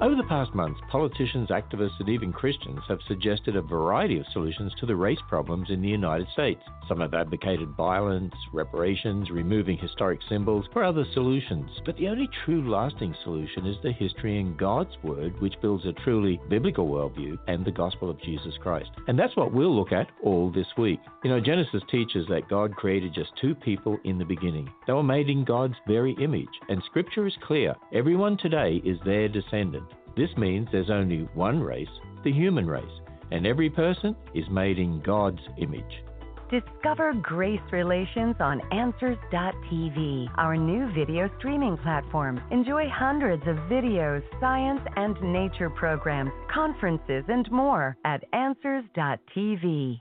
Over 0.00 0.16
the 0.16 0.26
past 0.28 0.52
months, 0.56 0.80
politicians, 0.90 1.50
activists, 1.50 2.00
and 2.00 2.08
even 2.08 2.32
Christians 2.32 2.80
have 2.88 2.98
suggested 3.06 3.54
a 3.54 3.62
variety 3.62 4.18
of 4.18 4.26
solutions 4.32 4.72
to 4.80 4.86
the 4.86 4.96
race 4.96 5.20
problems 5.28 5.70
in 5.70 5.80
the 5.80 5.88
United 5.88 6.26
States. 6.32 6.62
Some 6.90 6.98
have 7.02 7.14
advocated 7.14 7.68
violence, 7.76 8.34
reparations, 8.52 9.30
removing 9.30 9.78
historic 9.78 10.18
symbols, 10.28 10.66
or 10.74 10.82
other 10.82 11.04
solutions. 11.14 11.70
But 11.86 11.96
the 11.96 12.08
only 12.08 12.28
true 12.44 12.68
lasting 12.68 13.14
solution 13.22 13.64
is 13.64 13.76
the 13.80 13.92
history 13.92 14.40
in 14.40 14.56
God's 14.56 14.96
Word, 15.04 15.40
which 15.40 15.54
builds 15.62 15.86
a 15.86 15.92
truly 15.92 16.40
biblical 16.48 16.88
worldview 16.88 17.38
and 17.46 17.64
the 17.64 17.70
gospel 17.70 18.10
of 18.10 18.20
Jesus 18.22 18.54
Christ. 18.60 18.90
And 19.06 19.16
that's 19.16 19.36
what 19.36 19.52
we'll 19.52 19.72
look 19.72 19.92
at 19.92 20.10
all 20.24 20.50
this 20.50 20.66
week. 20.76 20.98
You 21.22 21.30
know, 21.30 21.38
Genesis 21.38 21.84
teaches 21.92 22.26
that 22.28 22.48
God 22.48 22.74
created 22.74 23.14
just 23.14 23.30
two 23.40 23.54
people 23.54 23.96
in 24.02 24.18
the 24.18 24.24
beginning. 24.24 24.68
They 24.88 24.92
were 24.92 25.04
made 25.04 25.30
in 25.30 25.44
God's 25.44 25.76
very 25.86 26.16
image. 26.20 26.48
And 26.68 26.82
Scripture 26.86 27.24
is 27.24 27.34
clear 27.46 27.76
everyone 27.92 28.36
today 28.36 28.82
is 28.84 28.98
their 29.04 29.28
descendant. 29.28 29.86
This 30.16 30.36
means 30.36 30.66
there's 30.72 30.90
only 30.90 31.28
one 31.34 31.60
race, 31.60 31.86
the 32.24 32.32
human 32.32 32.66
race, 32.66 32.82
and 33.30 33.46
every 33.46 33.70
person 33.70 34.16
is 34.34 34.50
made 34.50 34.80
in 34.80 35.00
God's 35.02 35.38
image. 35.56 36.02
Discover 36.50 37.12
Grace 37.22 37.60
Relations 37.70 38.34
on 38.40 38.60
Answers.tv, 38.72 40.28
our 40.36 40.56
new 40.56 40.92
video 40.92 41.30
streaming 41.38 41.76
platform. 41.76 42.40
Enjoy 42.50 42.88
hundreds 42.88 43.42
of 43.46 43.54
videos, 43.70 44.20
science 44.40 44.80
and 44.96 45.16
nature 45.22 45.70
programs, 45.70 46.32
conferences, 46.52 47.22
and 47.28 47.48
more 47.52 47.96
at 48.04 48.24
Answers.tv. 48.32 50.00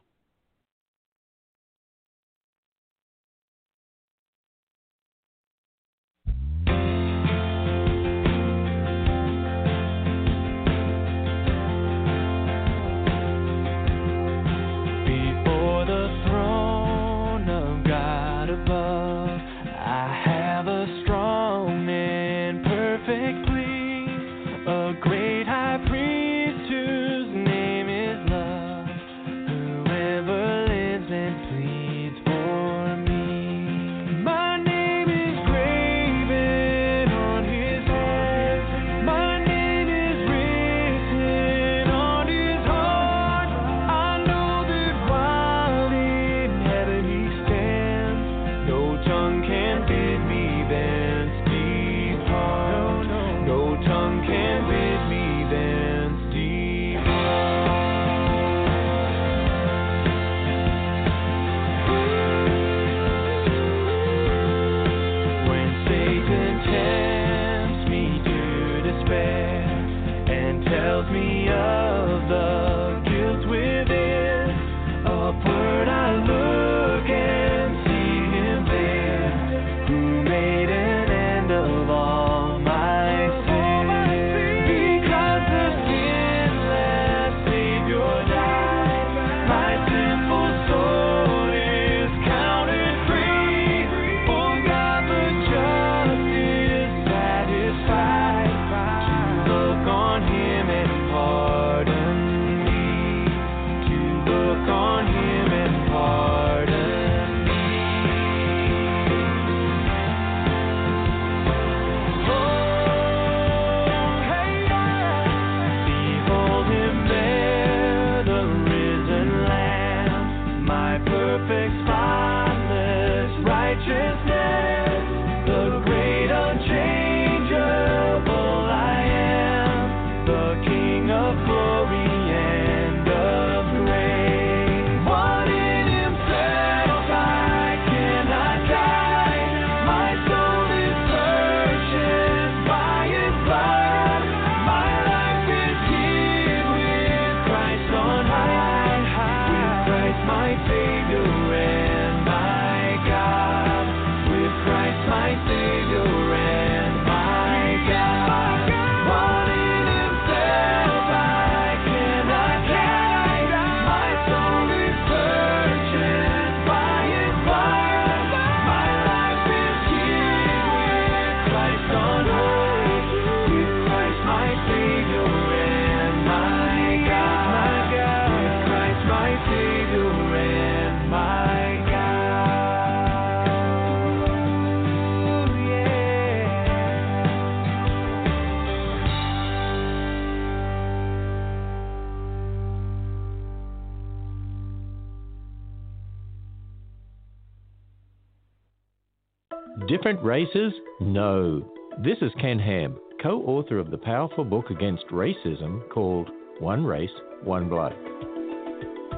Different 200.00 200.24
races? 200.24 200.72
No. 201.02 201.62
This 202.02 202.16
is 202.22 202.32
Ken 202.40 202.58
Ham, 202.58 202.96
co 203.22 203.42
author 203.42 203.80
of 203.80 203.92
the 203.92 203.98
powerful 203.98 204.46
book 204.46 204.70
against 204.70 205.06
racism 205.08 205.82
called 205.90 206.30
One 206.60 206.86
Race, 206.86 207.12
One 207.44 207.68
Blood. 207.68 207.94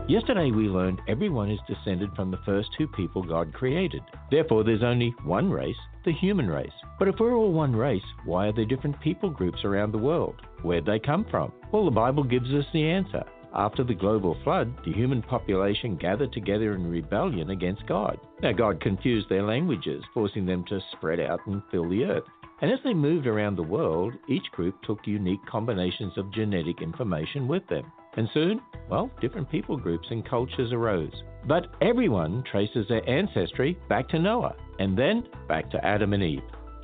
Yesterday 0.07 0.49
we 0.49 0.63
learned 0.63 0.99
everyone 1.07 1.51
is 1.51 1.59
descended 1.67 2.09
from 2.15 2.31
the 2.31 2.39
first 2.47 2.69
two 2.75 2.87
people 2.87 3.21
God 3.21 3.53
created. 3.53 4.01
Therefore, 4.31 4.63
there's 4.63 4.81
only 4.81 5.13
one 5.23 5.51
race, 5.51 5.75
the 6.03 6.13
human 6.13 6.47
race. 6.47 6.73
But 6.97 7.09
if 7.09 7.15
we're 7.19 7.35
all 7.35 7.53
one 7.53 7.75
race, 7.75 8.01
why 8.25 8.47
are 8.47 8.53
there 8.53 8.65
different 8.65 8.99
people 9.01 9.29
groups 9.29 9.63
around 9.63 9.91
the 9.91 9.99
world? 9.99 10.41
Where'd 10.63 10.87
they 10.87 10.97
come 10.97 11.27
from? 11.29 11.51
Well, 11.71 11.85
the 11.85 11.91
Bible 11.91 12.23
gives 12.23 12.51
us 12.53 12.65
the 12.73 12.89
answer. 12.89 13.23
After 13.53 13.83
the 13.83 13.93
global 13.93 14.37
flood, 14.43 14.73
the 14.85 14.93
human 14.93 15.21
population 15.21 15.97
gathered 15.97 16.31
together 16.31 16.73
in 16.73 16.89
rebellion 16.89 17.49
against 17.49 17.85
God. 17.85 18.17
Now, 18.41 18.53
God 18.53 18.79
confused 18.79 19.27
their 19.29 19.43
languages, 19.43 20.03
forcing 20.13 20.45
them 20.45 20.63
to 20.69 20.79
spread 20.93 21.19
out 21.19 21.45
and 21.47 21.61
fill 21.69 21.89
the 21.89 22.05
earth. 22.05 22.23
And 22.61 22.71
as 22.71 22.79
they 22.83 22.93
moved 22.93 23.27
around 23.27 23.55
the 23.55 23.63
world, 23.63 24.13
each 24.29 24.49
group 24.51 24.81
took 24.83 25.05
unique 25.05 25.45
combinations 25.47 26.17
of 26.17 26.31
genetic 26.31 26.81
information 26.81 27.47
with 27.47 27.67
them. 27.67 27.91
And 28.17 28.29
soon, 28.33 28.61
well, 28.89 29.09
different 29.19 29.49
people 29.49 29.77
groups 29.77 30.07
and 30.11 30.27
cultures 30.27 30.71
arose. 30.71 31.23
But 31.47 31.67
everyone 31.81 32.43
traces 32.49 32.87
their 32.87 33.07
ancestry 33.09 33.77
back 33.89 34.07
to 34.09 34.19
Noah, 34.19 34.55
and 34.79 34.97
then 34.97 35.23
back 35.47 35.71
to 35.71 35.85
Adam 35.85 36.13
and 36.13 36.23
Eve. 36.23 36.43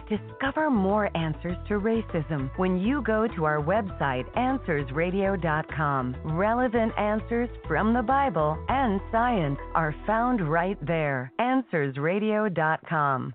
Discover 0.10 0.70
more 0.70 1.10
answers 1.18 1.58
to 1.68 1.80
racism 1.80 2.49
when 2.58 2.78
you 2.78 3.01
go 3.01 3.28
to 3.28 3.43
our 3.45 3.62
website, 3.62 4.26
AnswersRadio.com. 4.36 6.16
Relevant 6.24 6.97
answers 6.97 7.49
from 7.68 7.93
the 7.93 8.01
Bible 8.01 8.58
and 8.70 9.01
science 9.12 9.60
are 9.76 9.93
found 10.05 10.49
right 10.49 10.78
there. 10.86 11.32
AnswersRadio.com. 11.39 13.34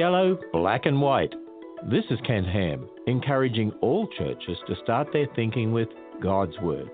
yellow, 0.00 0.38
black 0.50 0.86
and 0.86 0.98
white. 0.98 1.34
This 1.90 2.04
is 2.08 2.18
Ken 2.26 2.42
Ham, 2.42 2.88
encouraging 3.06 3.70
all 3.82 4.08
churches 4.16 4.56
to 4.66 4.74
start 4.82 5.08
their 5.12 5.26
thinking 5.36 5.72
with 5.72 5.88
God's 6.22 6.58
Word. 6.62 6.88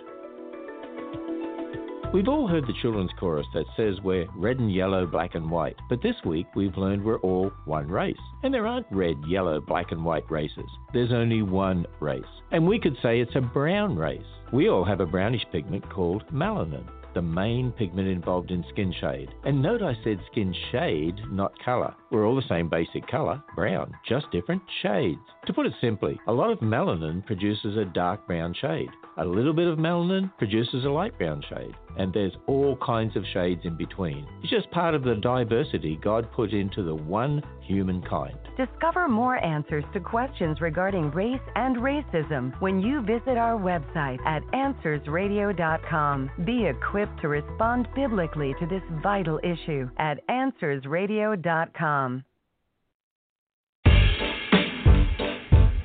We've 2.13 2.27
all 2.27 2.49
heard 2.49 2.67
the 2.67 2.75
children's 2.83 3.13
chorus 3.17 3.47
that 3.55 3.67
says 3.77 4.03
we're 4.03 4.27
red 4.35 4.59
and 4.59 4.75
yellow, 4.75 5.07
black 5.07 5.37
and 5.37 5.49
white, 5.49 5.77
but 5.89 6.03
this 6.03 6.17
week 6.25 6.49
we've 6.57 6.77
learned 6.77 7.05
we're 7.05 7.21
all 7.21 7.53
one 7.65 7.87
race. 7.87 8.17
And 8.43 8.53
there 8.53 8.67
aren't 8.67 8.87
red, 8.91 9.19
yellow, 9.29 9.61
black 9.61 9.93
and 9.93 10.05
white 10.05 10.29
races. 10.29 10.69
There's 10.93 11.13
only 11.13 11.43
one 11.43 11.87
race. 12.01 12.25
And 12.51 12.67
we 12.67 12.81
could 12.81 12.97
say 13.05 13.21
it's 13.21 13.37
a 13.37 13.41
brown 13.41 13.95
race. 13.95 14.27
We 14.53 14.69
all 14.69 14.85
have 14.85 14.99
a 14.99 15.07
brownish 15.07 15.47
pigment 15.53 15.89
called 15.91 16.25
melanin 16.33 16.89
the 17.17 17.23
main 17.23 17.73
pigment 17.73 18.07
involved 18.07 18.51
in 18.51 18.63
skin 18.69 18.93
shade. 19.01 19.31
And 19.45 19.63
note 19.63 19.81
I 19.81 19.97
said 20.05 20.21
skin 20.31 20.55
shade, 20.71 21.19
not 21.31 21.59
color. 21.65 21.95
We're 22.11 22.27
all 22.27 22.37
the 22.37 22.49
same 22.49 22.69
basic 22.69 23.07
color, 23.09 23.43
brown, 23.55 23.93
just 24.09 24.31
different 24.31 24.63
shades. 24.83 25.19
To 25.47 25.53
put 25.53 25.67
it 25.67 25.73
simply, 25.81 26.21
a 26.29 26.33
lot 26.33 26.51
of 26.51 26.61
melanin 26.61 27.25
produces 27.27 27.77
a 27.77 27.85
dark 27.85 28.27
brown 28.27 28.55
shade. 28.61 28.91
A 29.19 29.25
little 29.25 29.55
bit 29.55 29.67
of 29.67 29.79
melanin 29.79 30.31
produces 30.37 30.85
a 30.85 30.91
light 30.91 31.17
brown 31.17 31.43
shade, 31.49 31.75
and 31.97 32.13
there's 32.13 32.37
all 32.47 32.77
kinds 32.85 33.17
of 33.17 33.25
shades 33.33 33.63
in 33.65 33.77
between. 33.77 34.27
It's 34.43 34.51
just 34.51 34.71
part 34.71 34.95
of 34.95 35.03
the 35.03 35.15
diversity 35.17 35.99
God 36.03 36.31
put 36.33 36.53
into 36.53 36.83
the 36.83 36.95
one 36.95 37.43
humankind. 37.63 38.39
Discover 38.57 39.09
more 39.09 39.43
answers 39.45 39.85
to 39.95 40.01
questions 40.01 40.61
regarding 40.61 41.11
race 41.13 41.41
and 41.57 41.77
racism 41.77 42.53
when 42.61 42.81
you 42.81 43.01
visit 43.01 43.37
our 43.39 43.59
website 43.59 44.25
at 44.27 44.43
AnswersRadio.com. 44.53 46.31
Be 46.45 46.67
equipped 46.67 47.21
to 47.23 47.29
respond 47.29 47.89
biblically 47.95 48.55
to 48.61 48.67
this 48.67 48.83
vital 49.03 49.41
issue 49.43 49.89
at 49.99 50.21
AnswersRadio.com. 50.29 51.96
Um, 51.97 52.25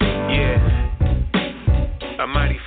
yeah. 0.01 0.59
A 2.19 2.27
mighty 2.27 2.57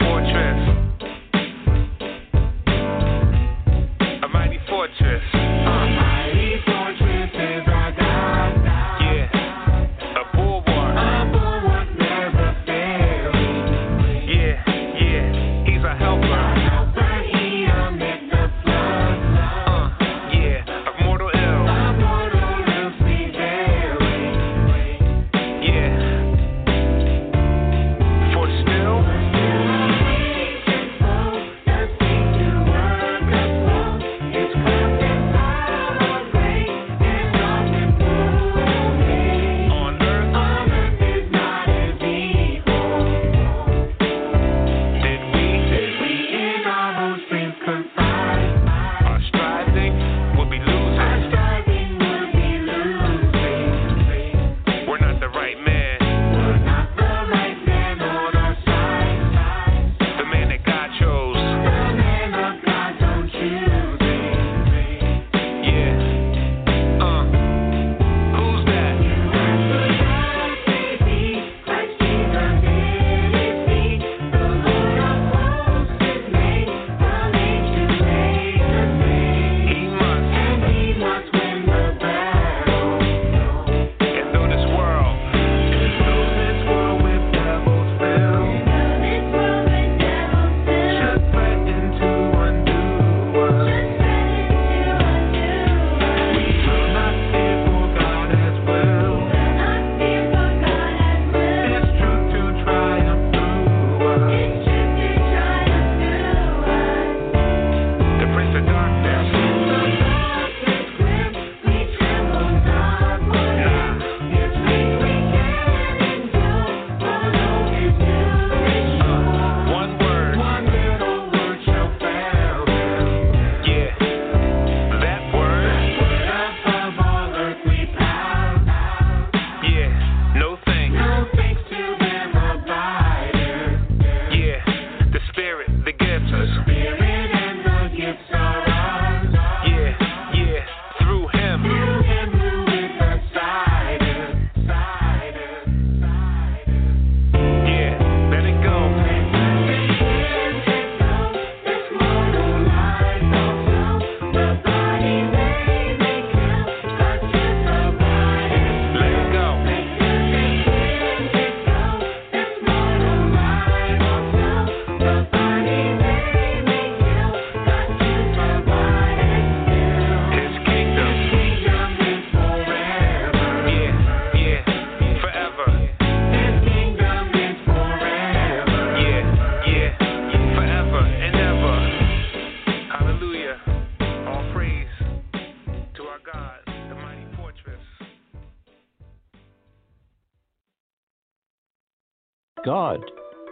God. 192.65 193.05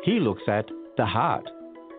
He 0.05 0.13
looks 0.13 0.43
at 0.49 0.65
the 0.97 1.05
heart. 1.05 1.45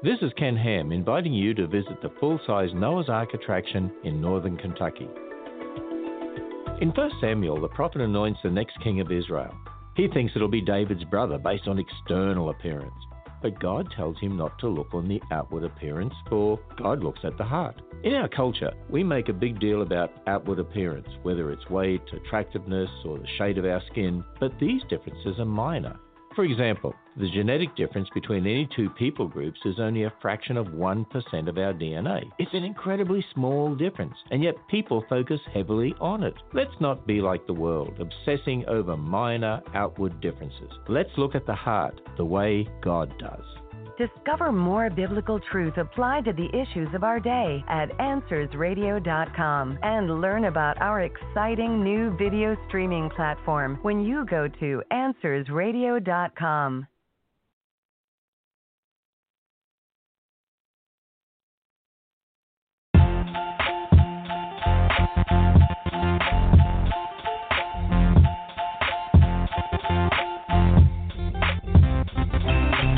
This 0.02 0.18
is 0.24 0.32
Ken 0.36 0.58
Ham 0.58 0.92
inviting 0.92 1.32
you 1.32 1.54
to 1.54 1.68
visit 1.68 2.02
the 2.02 2.12
full 2.20 2.40
size 2.48 2.70
Noah's 2.74 3.08
Ark 3.08 3.36
attraction 3.36 3.92
in 4.04 4.20
northern 4.20 4.58
Kentucky. 4.58 5.08
In 6.82 6.90
1 6.90 7.12
Samuel, 7.22 7.62
the 7.62 7.68
prophet 7.68 8.02
anoints 8.02 8.40
the 8.44 8.50
next 8.50 8.80
king 8.84 9.00
of 9.00 9.12
Israel. 9.12 9.54
He 9.96 10.08
thinks 10.08 10.34
it'll 10.36 10.48
be 10.48 10.60
David's 10.60 11.04
brother 11.04 11.38
based 11.38 11.68
on 11.68 11.78
external 11.78 12.50
appearance. 12.50 12.92
But 13.44 13.60
God 13.60 13.90
tells 13.96 14.20
him 14.20 14.36
not 14.36 14.58
to 14.60 14.68
look 14.68 14.94
on 14.94 15.08
the 15.08 15.22
outward 15.30 15.66
appearance, 15.66 16.16
for 16.30 16.60
God 16.78 17.04
looks 17.04 17.20
at 17.24 17.38
the 17.38 17.44
heart. 17.44 17.80
In 18.04 18.16
our 18.16 18.28
culture, 18.28 18.74
we 18.90 19.04
make 19.04 19.30
a 19.30 19.34
big 19.34 19.60
deal 19.60 19.84
about 19.84 20.12
outward 20.26 20.58
appearance, 20.58 21.08
whether 21.22 21.52
it's 21.52 21.70
weight, 21.70 22.02
attractiveness, 22.12 22.90
or 23.06 23.20
the 23.20 23.28
shade 23.38 23.60
of 23.60 23.66
our 23.66 23.84
skin, 23.92 24.24
but 24.40 24.58
these 24.60 24.82
differences 24.90 25.38
are 25.38 25.46
minor. 25.46 26.00
For 26.36 26.46
example, 26.46 26.96
the 27.18 27.30
genetic 27.30 27.76
difference 27.76 28.10
between 28.12 28.48
any 28.48 28.68
two 28.76 28.90
people 28.90 29.28
groups 29.28 29.60
is 29.66 29.80
only 29.80 30.04
a 30.04 30.14
fraction 30.20 30.58
of 30.58 30.68
1% 30.68 31.06
of 31.48 31.58
our 31.60 31.74
DNA. 31.74 32.24
It's 32.40 32.54
an 32.54 32.64
incredibly 32.64 33.24
small 33.36 33.76
difference, 33.76 34.16
and 34.32 34.44
yet 34.44 34.56
people 34.68 35.06
focus 35.08 35.40
heavily 35.54 35.94
on 36.02 36.24
it. 36.24 36.34
Let's 36.54 36.74
not 36.80 37.06
be 37.06 37.22
like 37.22 37.46
the 37.46 37.54
world, 37.54 38.00
obsessing 38.00 38.66
over 38.68 38.98
minor 38.98 39.62
outward 39.76 40.22
differences. 40.22 40.72
Let's 40.88 41.16
look 41.18 41.36
at 41.36 41.46
the 41.46 41.54
heart 41.54 42.02
the 42.18 42.26
way 42.26 42.68
God 42.82 43.14
does. 43.20 43.63
Discover 43.98 44.52
more 44.52 44.90
biblical 44.90 45.40
truth 45.52 45.78
applied 45.78 46.26
to 46.26 46.34
the 46.34 46.50
issues 46.50 46.88
of 46.96 47.04
our 47.04 47.20
day 47.20 47.64
at 47.68 47.90
AnswersRadio.com 48.00 49.78
and 49.84 50.22
learn 50.22 50.46
about 50.46 50.82
our 50.82 51.02
exciting 51.02 51.84
new 51.84 52.16
video 52.18 52.58
streaming 52.68 53.12
platform 53.12 53.78
when 53.84 54.02
you 54.02 54.26
go 54.26 54.48
to 54.48 54.82
AnswersRadio.com. 54.92 56.88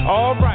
All 0.07 0.35
right, 0.35 0.54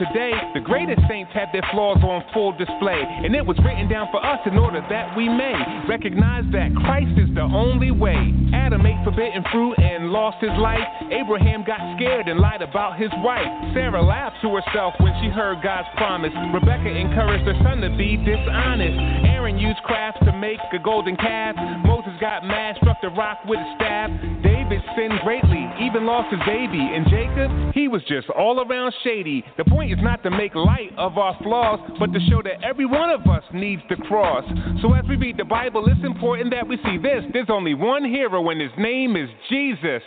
Today, 0.00 0.32
the 0.56 0.64
greatest 0.64 1.04
saints 1.04 1.28
had 1.36 1.52
their 1.52 1.64
flaws 1.70 2.00
on 2.00 2.24
full 2.32 2.56
display. 2.56 3.04
And 3.04 3.36
it 3.36 3.44
was 3.44 3.60
written 3.60 3.84
down 3.84 4.08
for 4.10 4.24
us 4.24 4.40
in 4.48 4.56
order 4.56 4.80
that 4.88 5.12
we 5.12 5.28
may 5.28 5.52
recognize 5.84 6.48
that 6.56 6.72
Christ 6.88 7.12
is 7.20 7.28
the 7.36 7.44
only 7.44 7.92
way. 7.92 8.32
Adam 8.56 8.80
ate 8.88 8.96
forbidden 9.04 9.44
fruit 9.52 9.76
and 9.76 10.08
lost 10.08 10.40
his 10.40 10.56
life. 10.56 10.82
Abraham 11.12 11.62
got 11.68 11.78
scared 11.96 12.28
and 12.28 12.40
lied 12.40 12.62
about 12.62 12.96
his 12.96 13.12
wife. 13.20 13.46
Sarah 13.76 14.00
laughed 14.00 14.40
to 14.40 14.48
herself 14.56 14.94
when 15.04 15.12
she 15.20 15.28
heard 15.28 15.60
God's 15.62 15.88
promise. 16.00 16.32
Rebecca 16.54 16.88
encouraged 16.88 17.44
her 17.44 17.58
son 17.60 17.84
to 17.84 17.92
be 18.00 18.16
dishonest. 18.16 18.96
Aaron 19.28 19.39
used 19.58 19.82
crafts 19.84 20.20
to 20.24 20.32
make 20.32 20.58
a 20.72 20.78
golden 20.78 21.16
calf. 21.16 21.56
Moses 21.84 22.12
got 22.20 22.44
mad, 22.44 22.76
struck 22.76 23.00
the 23.02 23.08
rock 23.10 23.38
with 23.46 23.58
a 23.58 23.74
staff. 23.76 24.10
David 24.42 24.80
sinned 24.96 25.18
greatly, 25.24 25.66
even 25.80 26.06
lost 26.06 26.30
his 26.30 26.40
baby. 26.46 26.80
And 26.80 27.06
Jacob, 27.08 27.74
he 27.74 27.88
was 27.88 28.02
just 28.06 28.28
all 28.30 28.60
around 28.60 28.94
shady. 29.02 29.44
The 29.56 29.64
point 29.64 29.92
is 29.92 29.98
not 30.00 30.22
to 30.22 30.30
make 30.30 30.54
light 30.54 30.92
of 30.96 31.18
our 31.18 31.36
flaws, 31.42 31.80
but 31.98 32.12
to 32.12 32.20
show 32.30 32.42
that 32.42 32.62
every 32.62 32.86
one 32.86 33.10
of 33.10 33.22
us 33.26 33.42
needs 33.52 33.82
the 33.88 33.96
cross. 33.96 34.44
So 34.82 34.92
as 34.94 35.04
we 35.08 35.16
read 35.16 35.36
the 35.36 35.44
Bible, 35.44 35.86
it's 35.86 36.04
important 36.04 36.50
that 36.52 36.66
we 36.66 36.76
see 36.84 36.98
this. 36.98 37.24
There's 37.32 37.50
only 37.50 37.74
one 37.74 38.04
hero, 38.04 38.48
and 38.50 38.60
his 38.60 38.72
name 38.78 39.16
is 39.16 39.28
Jesus. 39.48 40.02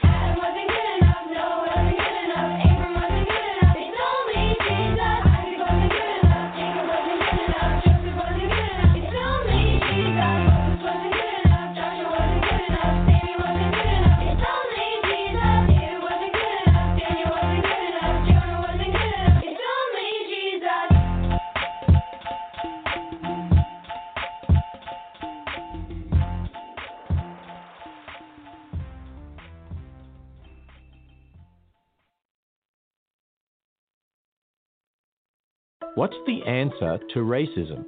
What's 35.96 36.16
the 36.26 36.42
answer 36.48 36.98
to 37.14 37.20
racism? 37.20 37.86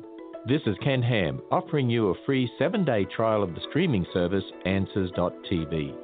This 0.48 0.61
is 0.68 0.76
Ken 0.84 1.02
Ham 1.02 1.41
offering 1.49 1.90
you 1.90 2.10
a 2.10 2.14
free 2.23 2.48
seven 2.60 2.86
day 2.86 3.03
trial 3.06 3.41
of 3.41 3.56
the 3.56 3.61
streaming 3.68 4.06
service 4.14 4.44
Answers.tv. 4.64 5.95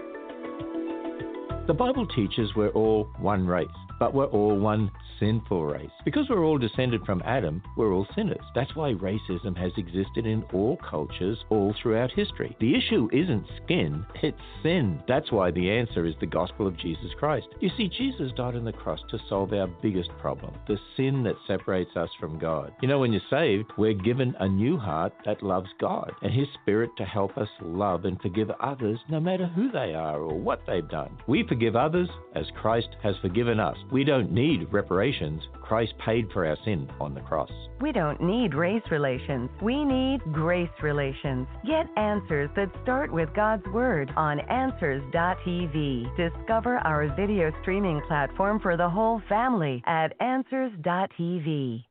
The 1.68 1.74
Bible 1.76 2.08
teaches 2.08 2.56
we're 2.56 2.70
all 2.70 3.08
one 3.20 3.46
race, 3.46 3.68
but 4.02 4.16
we're 4.16 4.26
all 4.26 4.58
one 4.58 4.90
sinful 5.20 5.64
race. 5.64 5.92
Because 6.04 6.26
we're 6.28 6.44
all 6.44 6.58
descended 6.58 7.06
from 7.06 7.22
Adam, 7.24 7.62
we're 7.78 7.94
all 7.94 8.08
sinners. 8.16 8.44
That's 8.56 8.76
why 8.76 8.94
racism 8.94 9.56
has 9.56 9.72
existed 9.78 10.26
in 10.26 10.42
all 10.52 10.78
cultures 10.78 11.38
all 11.52 11.76
throughout 11.80 12.12
history. 12.12 12.58
The 12.60 12.76
issue 12.76 13.08
isn't 13.14 13.46
skin, 13.64 14.04
it's 14.24 14.42
sin. 14.64 15.04
That's 15.08 15.32
why 15.32 15.52
the 15.52 15.70
answer 15.70 16.08
is 16.08 16.16
the 16.20 16.26
gospel 16.26 16.66
of 16.66 16.80
Jesus 16.80 17.12
Christ. 17.20 17.46
You 17.60 17.70
see, 17.78 17.88
Jesus 17.88 18.32
died 18.36 18.56
on 18.56 18.66
the 18.66 18.74
cross 18.74 19.00
to 19.12 19.20
solve 19.30 19.54
our 19.54 19.68
biggest 19.68 20.10
problem 20.20 20.56
the 20.68 20.80
sin 20.98 21.22
that 21.24 21.36
separates 21.46 21.96
us 21.96 22.10
from 22.20 22.40
God. 22.40 22.74
You 22.82 22.88
know, 22.88 22.98
when 22.98 23.14
you're 23.14 23.22
saved, 23.30 23.72
we're 23.78 23.94
given 23.94 24.36
a 24.40 24.48
new 24.48 24.78
heart 24.78 25.14
that 25.26 25.44
loves 25.44 25.70
God 25.80 26.12
and 26.24 26.34
His 26.34 26.48
Spirit 26.64 26.90
to 26.98 27.06
help 27.06 27.38
us 27.38 27.50
love 27.62 28.06
and 28.06 28.20
forgive 28.20 28.50
others 28.60 28.98
no 29.10 29.20
matter 29.20 29.46
who 29.46 29.72
they 29.72 29.94
are 29.94 30.20
or 30.20 30.40
what 30.40 30.62
they've 30.66 30.90
done. 30.90 31.20
We 31.28 31.46
forgive 31.48 31.76
others 31.76 32.10
as 32.34 32.46
Christ 32.60 32.90
has 33.04 33.16
forgiven 33.22 33.60
us. 33.60 33.78
We 33.92 34.06
don't 34.06 34.32
need 34.32 34.72
reparations. 34.72 35.42
Christ 35.62 35.94
paid 36.06 36.30
for 36.32 36.46
our 36.46 36.56
sin 36.64 36.90
on 37.02 37.14
the 37.14 37.20
cross. 37.20 37.52
We 37.82 37.92
don't 37.92 38.22
need 38.22 38.54
race 38.54 38.84
relations. 38.90 39.50
We 39.62 39.84
need 39.84 40.22
grace 40.32 40.70
relations. 40.82 41.46
Get 41.68 41.88
answers 41.98 42.50
that 42.56 42.72
start 42.84 43.12
with 43.12 43.28
God's 43.36 43.66
Word 43.74 44.12
on 44.16 44.40
Answers.tv. 44.40 46.16
Discover 46.16 46.78
our 46.78 47.14
video 47.16 47.52
streaming 47.62 48.02
platform 48.08 48.62
for 48.62 48.78
the 48.78 48.90
whole 48.90 49.22
family 49.28 49.84
at 49.86 50.14
Answers.tv. 50.22 51.84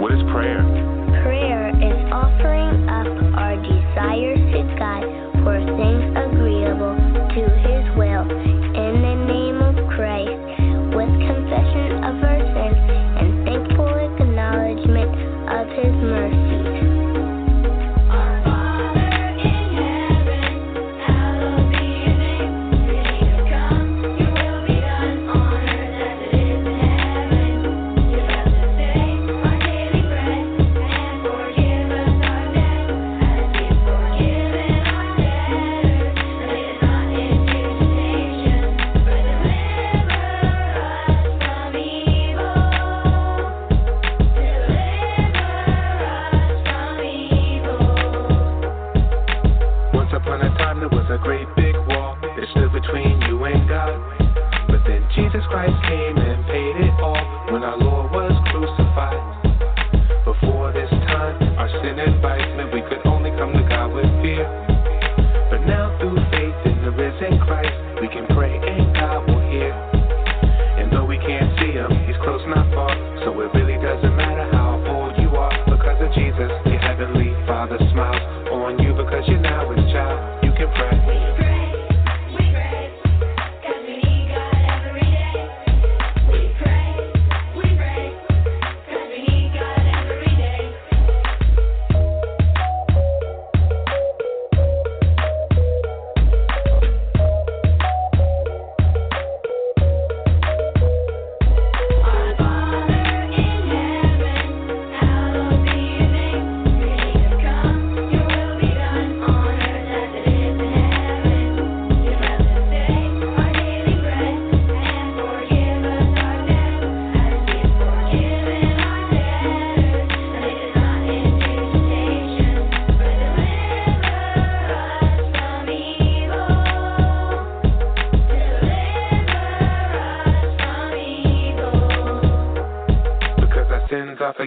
What 0.00 0.12
is 0.12 0.22
prayer? 0.32 0.60
Prayer 1.22 1.68
is 1.70 2.12
offering 2.12 2.51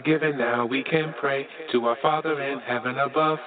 given 0.06 0.38
now. 0.38 0.65
We 0.65 0.84
can 0.84 1.15
pray 1.19 1.48
to 1.72 1.86
our 1.86 1.98
Father 1.99 2.40
in 2.40 2.60
heaven 2.60 2.95
above. 2.99 3.40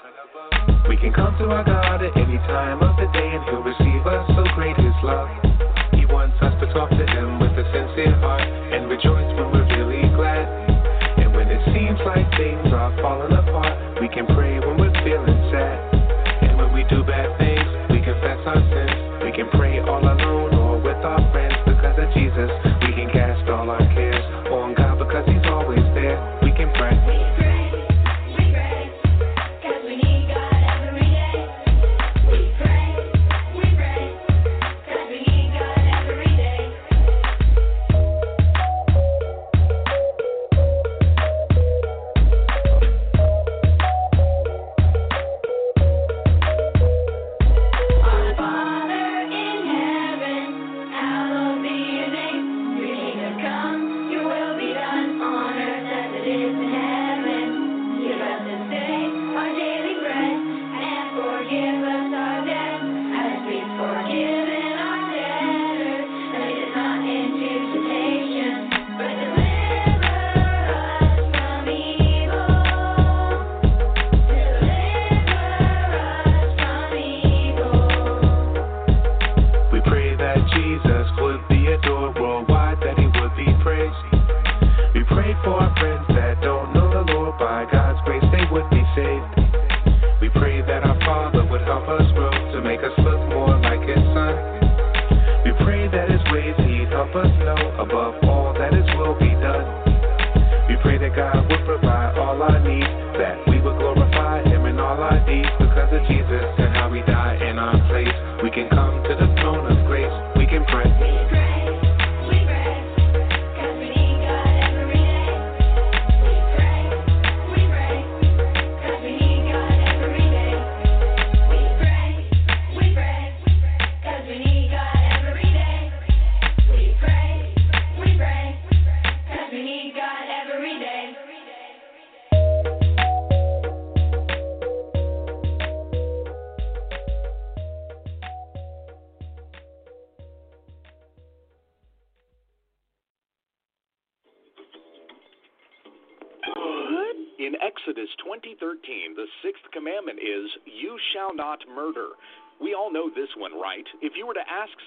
We 0.89 0.97
can 0.97 1.13
come 1.15 1.39
to 1.39 1.47
our 1.55 1.63
God 1.63 2.03
at 2.03 2.17
any 2.17 2.37
time 2.51 2.83
of 2.83 2.97
the 2.99 3.07
day, 3.15 3.31
and 3.31 3.45
He'll 3.47 3.63
receive 3.63 4.03
us. 4.05 4.27
So 4.35 4.43
great 4.59 4.75
is 4.75 4.99
love. 5.07 5.31
He 5.95 6.05
wants 6.05 6.35
us 6.43 6.59
to 6.59 6.67
talk 6.75 6.91
to 6.91 7.07
Him 7.07 7.39
with 7.39 7.55
a 7.55 7.65
sincere 7.71 8.19
heart, 8.19 8.43
and 8.43 8.91
we 8.91 8.98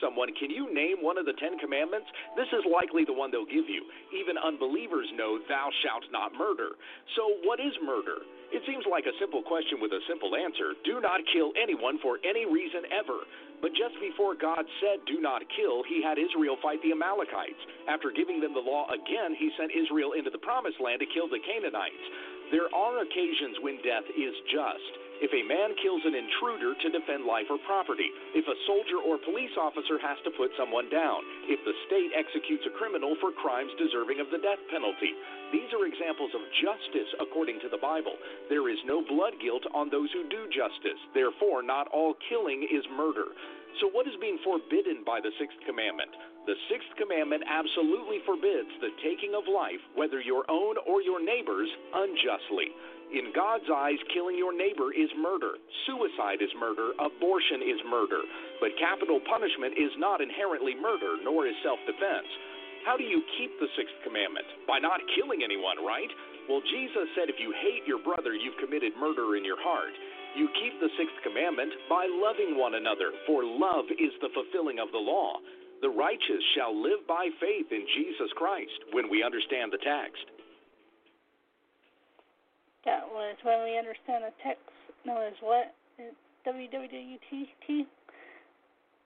someone, 0.01 0.33
"Can 0.33 0.49
you 0.49 0.73
name 0.73 1.01
one 1.01 1.17
of 1.17 1.25
the 1.25 1.33
10 1.33 1.59
commandments?" 1.59 2.09
this 2.35 2.51
is 2.51 2.65
likely 2.65 3.05
the 3.05 3.13
one 3.13 3.31
they'll 3.31 3.45
give 3.45 3.69
you. 3.69 3.85
Even 4.11 4.37
unbelievers 4.37 5.11
know, 5.13 5.37
"Thou 5.37 5.69
shalt 5.81 6.09
not 6.11 6.33
murder." 6.33 6.75
So, 7.15 7.29
what 7.43 7.59
is 7.59 7.79
murder? 7.81 8.25
It 8.51 8.65
seems 8.65 8.85
like 8.85 9.05
a 9.05 9.15
simple 9.17 9.41
question 9.41 9.79
with 9.79 9.93
a 9.93 10.01
simple 10.07 10.35
answer. 10.35 10.75
Do 10.83 10.99
not 10.99 11.25
kill 11.31 11.53
anyone 11.55 11.99
for 11.99 12.19
any 12.23 12.45
reason 12.45 12.83
ever. 12.91 13.23
But 13.61 13.77
just 13.77 13.93
before 14.01 14.33
God 14.35 14.65
said, 14.81 15.05
Do 15.05 15.21
not 15.21 15.47
kill, 15.55 15.83
he 15.83 16.01
had 16.01 16.17
Israel 16.17 16.57
fight 16.57 16.81
the 16.81 16.91
Amalekites. 16.91 17.61
After 17.87 18.11
giving 18.11 18.41
them 18.41 18.53
the 18.53 18.59
law 18.59 18.89
again, 18.89 19.37
he 19.37 19.53
sent 19.55 19.71
Israel 19.71 20.13
into 20.13 20.33
the 20.33 20.41
promised 20.41 20.81
land 20.81 20.99
to 20.99 21.05
kill 21.13 21.29
the 21.29 21.39
Canaanites. 21.39 22.05
There 22.51 22.67
are 22.73 22.99
occasions 22.99 23.61
when 23.61 23.77
death 23.85 24.03
is 24.17 24.35
just. 24.51 24.91
If 25.22 25.30
a 25.38 25.45
man 25.45 25.77
kills 25.77 26.02
an 26.02 26.18
intruder 26.18 26.73
to 26.73 26.89
defend 26.89 27.30
life 27.30 27.45
or 27.53 27.61
property, 27.69 28.10
if 28.34 28.41
a 28.49 28.57
soldier 28.65 28.98
or 29.06 29.22
police 29.22 29.53
officer 29.53 30.02
has 30.02 30.18
to 30.26 30.34
put 30.34 30.49
someone 30.57 30.89
down, 30.89 31.22
if 31.45 31.61
the 31.61 31.77
state 31.85 32.10
executes 32.18 32.65
a 32.65 32.73
criminal 32.73 33.14
for 33.22 33.30
crimes 33.30 33.69
deserving 33.77 34.18
of 34.18 34.34
the 34.34 34.41
death 34.41 34.57
penalty. 34.73 35.14
These 35.53 35.69
are 35.77 35.85
examples 35.85 36.34
of 36.34 36.41
justice 36.65 37.11
according 37.22 37.61
to 37.61 37.69
the 37.69 37.77
Bible. 37.77 38.18
There 38.49 38.65
is 38.65 38.81
no 38.89 39.06
blood 39.06 39.38
guilt 39.38 39.61
on 39.77 39.93
those 39.93 40.10
who 40.10 40.26
do 40.26 40.49
justice. 40.49 40.98
Therefore, 41.14 41.61
not 41.61 41.85
all 41.93 42.18
killing 42.26 42.65
is 42.65 42.81
murder. 42.89 43.30
So, 43.80 43.88
what 43.93 44.10
is 44.10 44.18
being 44.19 44.41
forbidden 44.43 45.06
by 45.06 45.22
the 45.22 45.31
sixth 45.38 45.61
commandment? 45.69 46.11
The 46.49 46.57
sixth 46.68 46.89
commandment 46.98 47.45
absolutely 47.45 48.26
forbids 48.26 48.73
the 48.81 48.89
taking 49.06 49.38
of 49.38 49.45
life, 49.45 49.80
whether 49.93 50.19
your 50.19 50.49
own 50.49 50.76
or 50.89 51.06
your 51.06 51.22
neighbor's, 51.22 51.69
unjustly. 51.93 52.73
In 53.11 53.35
God's 53.35 53.67
eyes, 53.67 53.99
killing 54.15 54.39
your 54.39 54.55
neighbor 54.55 54.95
is 54.95 55.11
murder. 55.19 55.59
Suicide 55.83 56.39
is 56.39 56.51
murder. 56.55 56.95
Abortion 56.95 57.59
is 57.59 57.79
murder. 57.83 58.23
But 58.63 58.79
capital 58.79 59.19
punishment 59.27 59.75
is 59.75 59.91
not 59.99 60.23
inherently 60.23 60.79
murder, 60.79 61.19
nor 61.19 61.43
is 61.43 61.55
self 61.59 61.79
defense. 61.83 62.27
How 62.88 62.95
do 62.95 63.03
you 63.03 63.21
keep 63.38 63.51
the 63.59 63.69
sixth 63.75 63.93
commandment? 64.07 64.47
By 64.65 64.79
not 64.79 65.03
killing 65.13 65.43
anyone, 65.43 65.83
right? 65.83 66.09
Well, 66.47 66.63
Jesus 66.65 67.11
said 67.13 67.27
if 67.27 67.38
you 67.38 67.51
hate 67.61 67.85
your 67.85 67.99
brother, 68.01 68.33
you've 68.33 68.57
committed 68.63 68.95
murder 68.97 69.35
in 69.35 69.43
your 69.45 69.59
heart. 69.59 69.93
You 70.33 70.47
keep 70.63 70.79
the 70.79 70.89
sixth 70.95 71.19
commandment 71.21 71.75
by 71.91 72.07
loving 72.07 72.55
one 72.55 72.79
another, 72.79 73.11
for 73.27 73.43
love 73.43 73.91
is 73.91 74.15
the 74.23 74.31
fulfilling 74.31 74.79
of 74.79 74.89
the 74.95 75.03
law. 75.03 75.38
The 75.83 75.91
righteous 75.91 76.43
shall 76.55 76.71
live 76.71 77.03
by 77.07 77.27
faith 77.43 77.67
in 77.69 77.83
Jesus 77.91 78.31
Christ 78.39 78.95
when 78.95 79.09
we 79.11 79.21
understand 79.21 79.75
the 79.75 79.83
text. 79.83 80.40
That 82.85 83.11
was 83.11 83.35
when 83.43 83.63
we 83.63 83.77
understand 83.77 84.23
the 84.23 84.31
text 84.43 84.63
known 85.05 85.27
as 85.27 85.33
what? 85.41 85.75
WWUTT. 86.47 87.85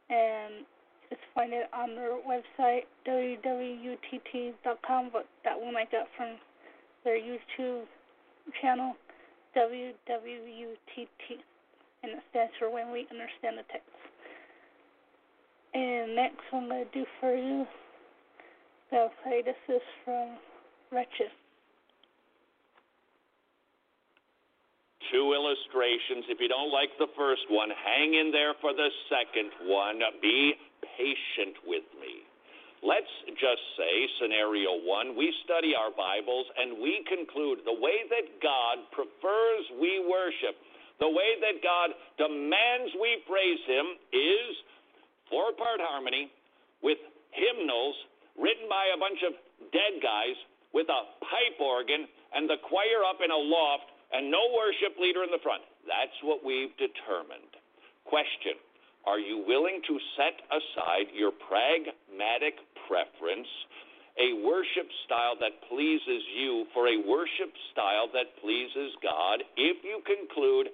And 0.10 0.66
just 1.10 1.22
find 1.34 1.54
it 1.54 1.68
on 1.74 1.96
their 1.96 2.12
website, 2.24 2.86
www.utt.com, 3.08 5.10
but 5.12 5.28
that 5.44 5.60
one 5.60 5.76
I 5.76 5.86
got 5.92 6.08
from 6.16 6.38
their 7.04 7.18
YouTube 7.18 7.88
channel, 8.62 8.96
WWUTT. 9.58 11.42
And 12.04 12.12
it 12.12 12.24
stands 12.30 12.54
for 12.60 12.70
When 12.70 12.92
We 12.92 13.08
Understand 13.12 13.58
the 13.58 13.64
Text. 13.72 13.90
And 15.74 16.16
next 16.16 16.42
I'm 16.54 16.70
going 16.70 16.86
to 16.86 16.92
do 16.92 17.06
for 17.20 17.36
you, 17.36 17.68
say 18.92 19.42
this 19.44 19.56
is 19.68 19.82
from 20.06 20.38
Wretched. 20.92 21.32
Two 25.16 25.32
illustrations. 25.32 26.28
If 26.28 26.44
you 26.44 26.52
don't 26.52 26.76
like 26.76 26.92
the 27.00 27.08
first 27.16 27.48
one, 27.48 27.72
hang 27.72 28.20
in 28.20 28.36
there 28.36 28.52
for 28.60 28.76
the 28.76 28.92
second 29.08 29.48
one. 29.64 30.04
Be 30.20 30.60
patient 30.84 31.56
with 31.64 31.88
me. 31.96 32.28
Let's 32.84 33.10
just 33.40 33.64
say, 33.80 33.94
scenario 34.20 34.76
one, 34.84 35.16
we 35.16 35.32
study 35.48 35.72
our 35.72 35.90
Bibles 35.96 36.46
and 36.60 36.84
we 36.84 37.00
conclude 37.08 37.64
the 37.64 37.80
way 37.80 38.04
that 38.12 38.28
God 38.44 38.84
prefers 38.92 39.64
we 39.80 40.04
worship, 40.04 40.60
the 41.00 41.08
way 41.08 41.40
that 41.40 41.64
God 41.64 41.96
demands 42.20 42.92
we 43.00 43.24
praise 43.24 43.64
Him 43.66 43.96
is 44.12 44.52
four 45.32 45.56
part 45.56 45.80
harmony 45.80 46.28
with 46.84 47.00
hymnals 47.32 47.96
written 48.36 48.68
by 48.68 48.92
a 48.92 49.00
bunch 49.00 49.24
of 49.24 49.34
dead 49.72 49.98
guys 50.04 50.36
with 50.76 50.92
a 50.92 51.02
pipe 51.24 51.58
organ 51.64 52.04
and 52.36 52.52
the 52.52 52.60
choir 52.68 53.02
up 53.08 53.24
in 53.24 53.32
a 53.32 53.42
loft 53.42 53.95
and 54.14 54.30
no 54.30 54.42
worship 54.54 54.98
leader 55.00 55.24
in 55.24 55.32
the 55.32 55.42
front. 55.42 55.64
That's 55.86 56.16
what 56.22 56.44
we've 56.44 56.74
determined. 56.78 57.50
Question 58.06 58.58
Are 59.06 59.20
you 59.20 59.44
willing 59.48 59.82
to 59.88 59.96
set 60.18 60.38
aside 60.50 61.14
your 61.14 61.32
pragmatic 61.32 62.62
preference, 62.86 63.50
a 64.18 64.46
worship 64.46 64.90
style 65.06 65.36
that 65.40 65.58
pleases 65.70 66.22
you, 66.34 66.66
for 66.74 66.88
a 66.88 67.02
worship 67.06 67.52
style 67.74 68.10
that 68.14 68.34
pleases 68.42 68.94
God, 69.02 69.42
if 69.58 69.84
you 69.84 70.02
conclude 70.06 70.70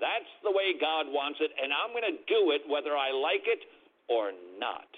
that's 0.00 0.32
the 0.42 0.50
way 0.50 0.74
God 0.80 1.06
wants 1.06 1.38
it, 1.38 1.52
and 1.54 1.70
I'm 1.70 1.94
going 1.94 2.08
to 2.08 2.18
do 2.26 2.50
it 2.50 2.66
whether 2.66 2.96
I 2.96 3.12
like 3.12 3.46
it 3.46 3.62
or 4.08 4.32
not? 4.58 4.88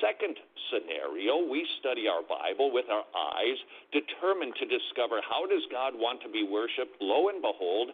Second 0.00 0.38
scenario, 0.70 1.44
we 1.46 1.66
study 1.78 2.08
our 2.08 2.22
Bible 2.22 2.72
with 2.72 2.86
our 2.88 3.04
eyes, 3.12 3.58
determined 3.92 4.54
to 4.58 4.66
discover 4.66 5.20
how 5.20 5.46
does 5.46 5.62
God 5.70 5.94
want 5.94 6.22
to 6.22 6.30
be 6.30 6.46
worshiped. 6.46 6.96
Lo 7.00 7.28
and 7.28 7.42
behold, 7.42 7.92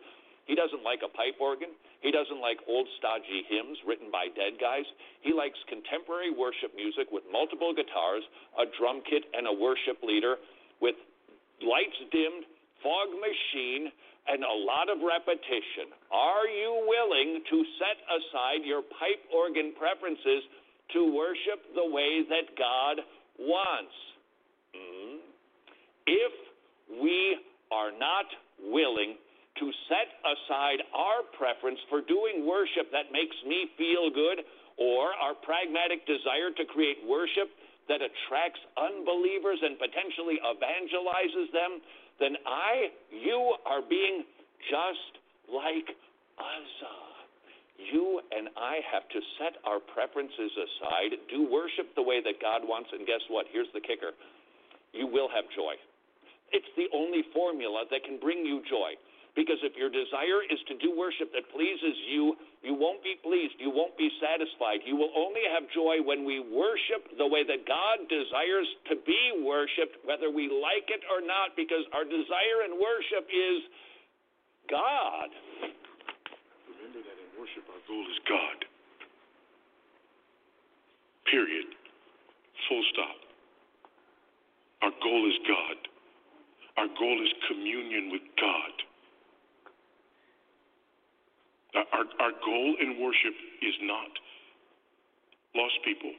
he 0.49 0.55
doesn't 0.55 0.81
like 0.83 1.05
a 1.05 1.13
pipe 1.13 1.37
organ. 1.37 1.69
He 2.01 2.09
doesn't 2.09 2.41
like 2.41 2.57
old 2.65 2.89
stodgy 2.97 3.45
hymns 3.51 3.77
written 3.85 4.09
by 4.09 4.33
dead 4.33 4.57
guys. 4.57 4.89
He 5.21 5.37
likes 5.37 5.59
contemporary 5.69 6.33
worship 6.33 6.73
music 6.73 7.13
with 7.13 7.27
multiple 7.29 7.77
guitars, 7.77 8.25
a 8.57 8.65
drum 8.81 9.05
kit, 9.05 9.29
and 9.37 9.45
a 9.45 9.53
worship 9.53 10.01
leader 10.01 10.41
with 10.81 10.97
lights 11.61 12.01
dimmed, 12.09 12.49
fog 12.81 13.13
machine, 13.21 13.93
and 14.29 14.41
a 14.45 14.57
lot 14.65 14.89
of 14.89 15.05
repetition. 15.05 15.93
Are 16.09 16.49
you 16.49 16.85
willing 16.89 17.45
to 17.45 17.57
set 17.77 17.99
aside 18.09 18.65
your 18.65 18.81
pipe 18.81 19.21
organ 19.29 19.77
preferences 19.77 20.45
to 20.93 21.15
worship 21.15 21.75
the 21.75 21.85
way 21.85 22.25
that 22.29 22.57
God 22.57 23.05
wants? 23.39 23.95
Mm. 24.75 25.19
If 26.07 26.33
we 27.01 27.37
are 27.71 27.93
not 27.93 28.27
willing 28.63 29.17
to 29.61 29.67
set 29.91 30.09
aside 30.23 30.81
our 30.95 31.27
preference 31.37 31.79
for 31.91 32.01
doing 32.01 32.47
worship 32.47 32.91
that 32.95 33.11
makes 33.13 33.37
me 33.45 33.69
feel 33.77 34.09
good 34.09 34.47
or 34.79 35.11
our 35.19 35.35
pragmatic 35.35 36.07
desire 36.07 36.55
to 36.55 36.65
create 36.65 37.03
worship 37.03 37.51
that 37.91 37.99
attracts 37.99 38.63
unbelievers 38.79 39.59
and 39.63 39.75
potentially 39.77 40.39
evangelizes 40.47 41.51
them, 41.51 41.83
then 42.21 42.39
I, 42.47 42.95
you 43.11 43.57
are 43.67 43.83
being 43.83 44.23
just 44.71 45.19
like 45.51 45.89
Uzzah. 46.39 47.18
You 47.79 48.21
and 48.35 48.51
I 48.59 48.83
have 48.91 49.07
to 49.09 49.21
set 49.39 49.63
our 49.63 49.79
preferences 49.79 50.51
aside, 50.51 51.15
do 51.31 51.47
worship 51.47 51.95
the 51.95 52.03
way 52.03 52.19
that 52.19 52.43
God 52.43 52.67
wants, 52.67 52.91
and 52.93 53.07
guess 53.07 53.23
what? 53.31 53.47
Here's 53.55 53.71
the 53.73 53.81
kicker 53.81 54.13
you 54.93 55.07
will 55.07 55.29
have 55.29 55.45
joy. 55.55 55.79
It's 56.51 56.69
the 56.75 56.89
only 56.97 57.23
formula 57.37 57.85
that 57.93 58.03
can 58.05 58.19
bring 58.19 58.45
you 58.45 58.65
joy. 58.67 58.97
Because 59.37 59.63
if 59.63 59.79
your 59.79 59.87
desire 59.87 60.43
is 60.51 60.59
to 60.67 60.75
do 60.83 60.91
worship 60.99 61.31
that 61.31 61.47
pleases 61.55 61.95
you, 62.11 62.35
you 62.67 62.75
won't 62.75 62.99
be 63.07 63.15
pleased. 63.23 63.55
You 63.63 63.71
won't 63.71 63.95
be 63.95 64.11
satisfied. 64.19 64.83
You 64.83 64.99
will 64.99 65.15
only 65.15 65.47
have 65.55 65.71
joy 65.71 66.03
when 66.03 66.27
we 66.27 66.43
worship 66.43 67.07
the 67.15 67.29
way 67.29 67.47
that 67.47 67.63
God 67.63 68.11
desires 68.11 68.67
to 68.91 68.99
be 69.07 69.39
worshiped, 69.47 70.03
whether 70.03 70.27
we 70.27 70.51
like 70.51 70.91
it 70.91 71.07
or 71.07 71.23
not, 71.23 71.55
because 71.55 71.87
our 71.95 72.03
desire 72.03 72.67
in 72.67 72.83
worship 72.83 73.31
is 73.31 73.59
God. 74.67 75.31
Worship, 77.49 77.71
our 77.71 77.81
goal 77.89 78.05
is 78.11 78.19
God. 78.29 78.65
Period. 81.31 81.67
Full 82.69 82.83
stop. 82.93 83.17
Our 84.83 84.91
goal 85.03 85.29
is 85.29 85.39
God. 85.47 85.77
Our 86.77 86.89
goal 86.99 87.23
is 87.23 87.33
communion 87.49 88.11
with 88.13 88.23
God. 88.41 88.75
Our, 91.93 92.05
our 92.21 92.33
goal 92.45 92.77
in 92.81 93.01
worship 93.01 93.35
is 93.63 93.75
not 93.83 94.11
lost 95.55 95.75
people. 95.85 96.13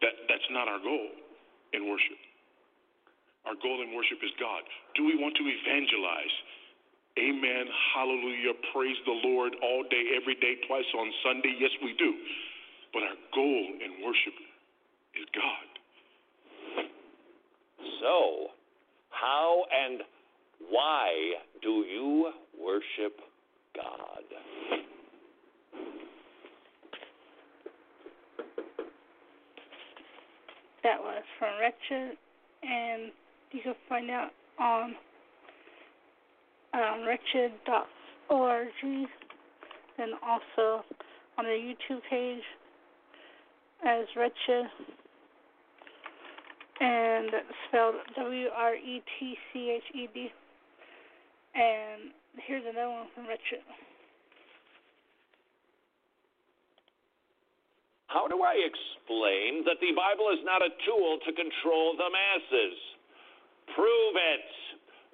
That, 0.00 0.12
that's 0.28 0.48
not 0.50 0.68
our 0.68 0.78
goal 0.78 1.08
in 1.72 1.88
worship. 1.88 2.18
Our 3.46 3.54
goal 3.58 3.82
in 3.82 3.94
worship 3.94 4.22
is 4.22 4.30
God. 4.38 4.62
Do 4.94 5.04
we 5.04 5.18
want 5.18 5.34
to 5.36 5.44
evangelize? 5.44 6.34
Amen. 7.18 7.66
Hallelujah. 7.94 8.54
Praise 8.72 8.96
the 9.04 9.18
Lord 9.28 9.52
all 9.62 9.82
day, 9.90 10.16
every 10.16 10.34
day, 10.36 10.56
twice 10.66 10.88
on 10.96 11.12
Sunday. 11.26 11.54
Yes, 11.58 11.70
we 11.82 11.94
do. 11.98 12.14
But 12.92 13.02
our 13.02 13.18
goal 13.34 13.66
in 13.84 14.04
worship 14.04 14.36
is 15.18 15.26
God. 15.34 15.68
so, 18.00 18.48
how 19.10 19.64
and 19.70 20.00
why 20.70 21.34
do 21.62 21.84
you 21.84 22.32
worship 22.58 23.18
God? 23.74 24.24
That 30.82 30.98
was 31.00 31.22
from 31.38 31.60
Wretched, 31.60 32.16
and 32.62 33.12
you 33.52 33.60
can 33.62 33.74
find 33.88 34.10
out 34.10 34.30
on 34.58 34.94
um, 36.74 37.06
wretched.org 37.06 38.68
and 39.98 40.12
also 40.26 40.84
on 41.38 41.44
their 41.44 41.58
YouTube 41.58 42.00
page 42.08 42.42
as 43.84 44.06
Wretched, 44.16 44.66
and 46.80 47.30
spelled 47.68 47.96
W 48.16 48.46
R 48.54 48.74
E 48.74 49.02
T 49.18 49.36
C 49.52 49.70
H 49.70 49.82
E 49.94 50.08
D. 50.14 50.32
And 51.54 52.12
here's 52.46 52.64
another 52.64 52.88
one 52.88 53.06
from 53.14 53.26
Wretched. 53.26 53.60
How 58.06 58.28
do 58.28 58.42
I 58.42 58.54
explain 58.60 59.64
that 59.64 59.80
the 59.80 59.92
Bible 59.96 60.28
is 60.32 60.44
not 60.44 60.60
a 60.60 60.68
tool 60.84 61.18
to 61.24 61.32
control 61.32 61.96
the 61.96 62.08
masses? 62.12 62.91
Prove 63.74 64.14
it. 64.16 64.46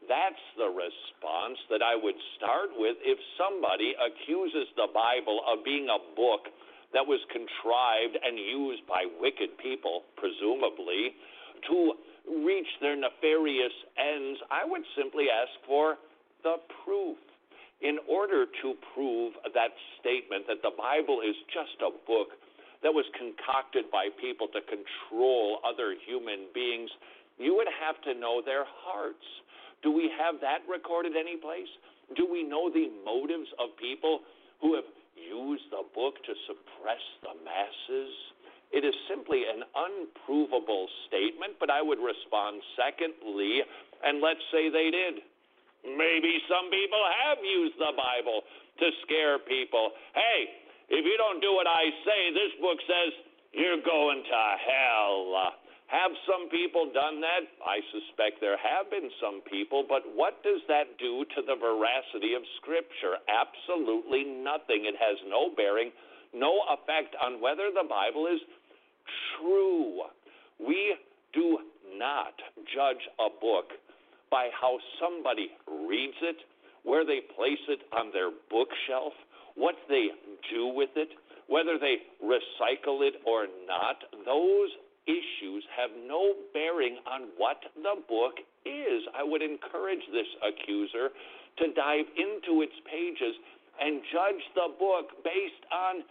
That's 0.08 0.44
the 0.56 0.72
response 0.72 1.58
that 1.68 1.82
I 1.84 1.94
would 1.94 2.16
start 2.40 2.72
with 2.74 2.96
if 3.04 3.18
somebody 3.36 3.92
accuses 3.98 4.66
the 4.74 4.88
Bible 4.88 5.44
of 5.44 5.64
being 5.64 5.86
a 5.92 6.00
book 6.16 6.48
that 6.96 7.04
was 7.04 7.20
contrived 7.28 8.16
and 8.16 8.40
used 8.40 8.88
by 8.88 9.04
wicked 9.20 9.60
people, 9.60 10.08
presumably, 10.16 11.12
to 11.68 11.92
reach 12.40 12.68
their 12.80 12.96
nefarious 12.96 13.74
ends. 14.00 14.40
I 14.48 14.64
would 14.64 14.82
simply 14.96 15.28
ask 15.28 15.52
for 15.66 16.00
the 16.42 16.56
proof. 16.84 17.18
In 17.78 17.98
order 18.10 18.46
to 18.62 18.74
prove 18.90 19.38
that 19.54 19.70
statement 20.00 20.50
that 20.50 20.66
the 20.66 20.74
Bible 20.74 21.22
is 21.22 21.36
just 21.54 21.78
a 21.78 21.94
book 22.10 22.34
that 22.82 22.90
was 22.90 23.06
concocted 23.14 23.86
by 23.90 24.10
people 24.18 24.50
to 24.50 24.58
control 24.66 25.62
other 25.62 25.94
human 26.06 26.50
beings, 26.54 26.90
you 27.38 27.54
would 27.54 27.70
have 27.80 28.00
to 28.02 28.18
know 28.18 28.42
their 28.44 28.66
hearts. 28.66 29.24
Do 29.82 29.94
we 29.94 30.10
have 30.18 30.40
that 30.42 30.66
recorded 30.68 31.14
anyplace? 31.14 31.70
Do 32.16 32.26
we 32.26 32.42
know 32.42 32.70
the 32.70 32.90
motives 33.04 33.48
of 33.58 33.76
people 33.78 34.20
who 34.60 34.74
have 34.74 34.88
used 35.14 35.70
the 35.70 35.86
book 35.94 36.18
to 36.26 36.32
suppress 36.46 37.02
the 37.22 37.34
masses? 37.46 38.12
It 38.74 38.84
is 38.84 38.94
simply 39.08 39.48
an 39.48 39.64
unprovable 39.72 40.88
statement, 41.08 41.56
but 41.60 41.70
I 41.70 41.80
would 41.80 42.02
respond 42.02 42.60
secondly, 42.76 43.64
and 44.04 44.20
let's 44.20 44.44
say 44.52 44.68
they 44.68 44.90
did. 44.90 45.24
Maybe 45.86 46.42
some 46.50 46.68
people 46.68 47.00
have 47.24 47.38
used 47.40 47.78
the 47.78 47.94
Bible 47.96 48.42
to 48.82 48.86
scare 49.06 49.38
people. 49.38 49.94
Hey, 50.12 50.68
if 50.90 51.04
you 51.06 51.16
don't 51.16 51.40
do 51.40 51.54
what 51.54 51.66
I 51.66 51.88
say, 52.04 52.20
this 52.34 52.52
book 52.60 52.78
says 52.84 53.12
you're 53.52 53.82
going 53.84 54.22
to 54.24 54.42
hell. 54.58 55.54
Have 55.88 56.12
some 56.28 56.52
people 56.52 56.92
done 56.92 57.24
that? 57.24 57.48
I 57.64 57.80
suspect 57.88 58.44
there 58.44 58.60
have 58.60 58.92
been 58.92 59.08
some 59.16 59.40
people, 59.48 59.88
but 59.88 60.04
what 60.12 60.36
does 60.44 60.60
that 60.68 61.00
do 61.00 61.24
to 61.32 61.40
the 61.40 61.56
veracity 61.56 62.36
of 62.36 62.44
Scripture? 62.60 63.16
Absolutely 63.24 64.24
nothing. 64.24 64.84
It 64.84 65.00
has 65.00 65.16
no 65.24 65.48
bearing, 65.48 65.88
no 66.36 66.60
effect 66.76 67.16
on 67.16 67.40
whether 67.40 67.72
the 67.72 67.88
Bible 67.88 68.28
is 68.28 68.40
true. 69.40 70.04
We 70.60 70.96
do 71.32 71.64
not 71.96 72.36
judge 72.68 73.00
a 73.16 73.32
book 73.32 73.72
by 74.30 74.52
how 74.52 74.76
somebody 75.00 75.48
reads 75.88 76.20
it, 76.20 76.36
where 76.84 77.04
they 77.04 77.20
place 77.32 77.64
it 77.68 77.80
on 77.96 78.12
their 78.12 78.28
bookshelf, 78.52 79.16
what 79.56 79.74
they 79.88 80.12
do 80.52 80.68
with 80.68 80.90
it, 80.96 81.08
whether 81.48 81.78
they 81.80 82.04
recycle 82.20 83.00
it 83.00 83.14
or 83.24 83.46
not, 83.66 83.96
those 84.26 84.68
issues 85.08 85.64
have 85.72 85.90
no 86.06 86.36
bearing 86.52 87.00
on 87.08 87.32
what 87.40 87.56
the 87.74 87.96
book 88.06 88.36
is. 88.68 89.00
I 89.16 89.24
would 89.24 89.40
encourage 89.40 90.04
this 90.12 90.28
accuser 90.44 91.08
to 91.58 91.64
dive 91.72 92.06
into 92.14 92.60
its 92.60 92.76
pages 92.84 93.34
and 93.80 94.04
judge 94.12 94.42
the 94.54 94.68
book 94.78 95.24
based 95.24 95.64
on 95.72 96.04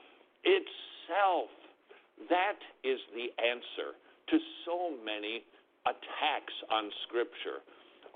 itself. 0.44 1.54
That 2.30 2.58
is 2.84 2.98
the 3.14 3.30
answer 3.38 3.94
to 4.34 4.36
so 4.66 4.98
many 5.06 5.46
attacks 5.86 6.56
on 6.74 6.90
Scripture. 7.08 7.62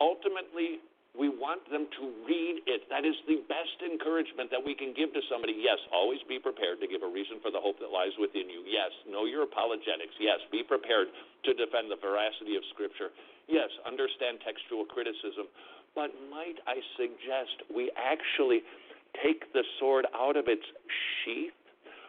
Ultimately, 0.02 0.82
we 1.12 1.28
want 1.28 1.60
them 1.68 1.92
to 2.00 2.04
read 2.24 2.64
it. 2.64 2.88
That 2.88 3.04
is 3.04 3.16
the 3.28 3.44
best 3.52 3.84
encouragement 3.84 4.48
that 4.48 4.64
we 4.64 4.72
can 4.72 4.96
give 4.96 5.12
to 5.12 5.22
somebody. 5.28 5.60
Yes, 5.60 5.76
always 5.92 6.24
be 6.24 6.40
prepared 6.40 6.80
to 6.80 6.88
give 6.88 7.04
a 7.04 7.12
reason 7.12 7.44
for 7.44 7.52
the 7.52 7.60
hope 7.60 7.84
that 7.84 7.92
lies 7.92 8.16
within 8.16 8.48
you. 8.48 8.64
Yes, 8.64 8.96
know 9.04 9.28
your 9.28 9.44
apologetics. 9.44 10.16
Yes, 10.24 10.40
be 10.56 10.64
prepared 10.64 11.12
to 11.44 11.52
defend 11.52 11.92
the 11.92 12.00
veracity 12.00 12.56
of 12.56 12.64
Scripture. 12.72 13.12
Yes, 13.52 13.68
understand 13.84 14.40
textual 14.40 14.88
criticism. 14.88 15.52
But 15.92 16.16
might 16.32 16.64
I 16.64 16.80
suggest 16.96 17.68
we 17.68 17.92
actually 18.00 18.64
take 19.20 19.52
the 19.52 19.68
sword 19.84 20.08
out 20.16 20.40
of 20.40 20.48
its 20.48 20.64
sheath 21.24 21.52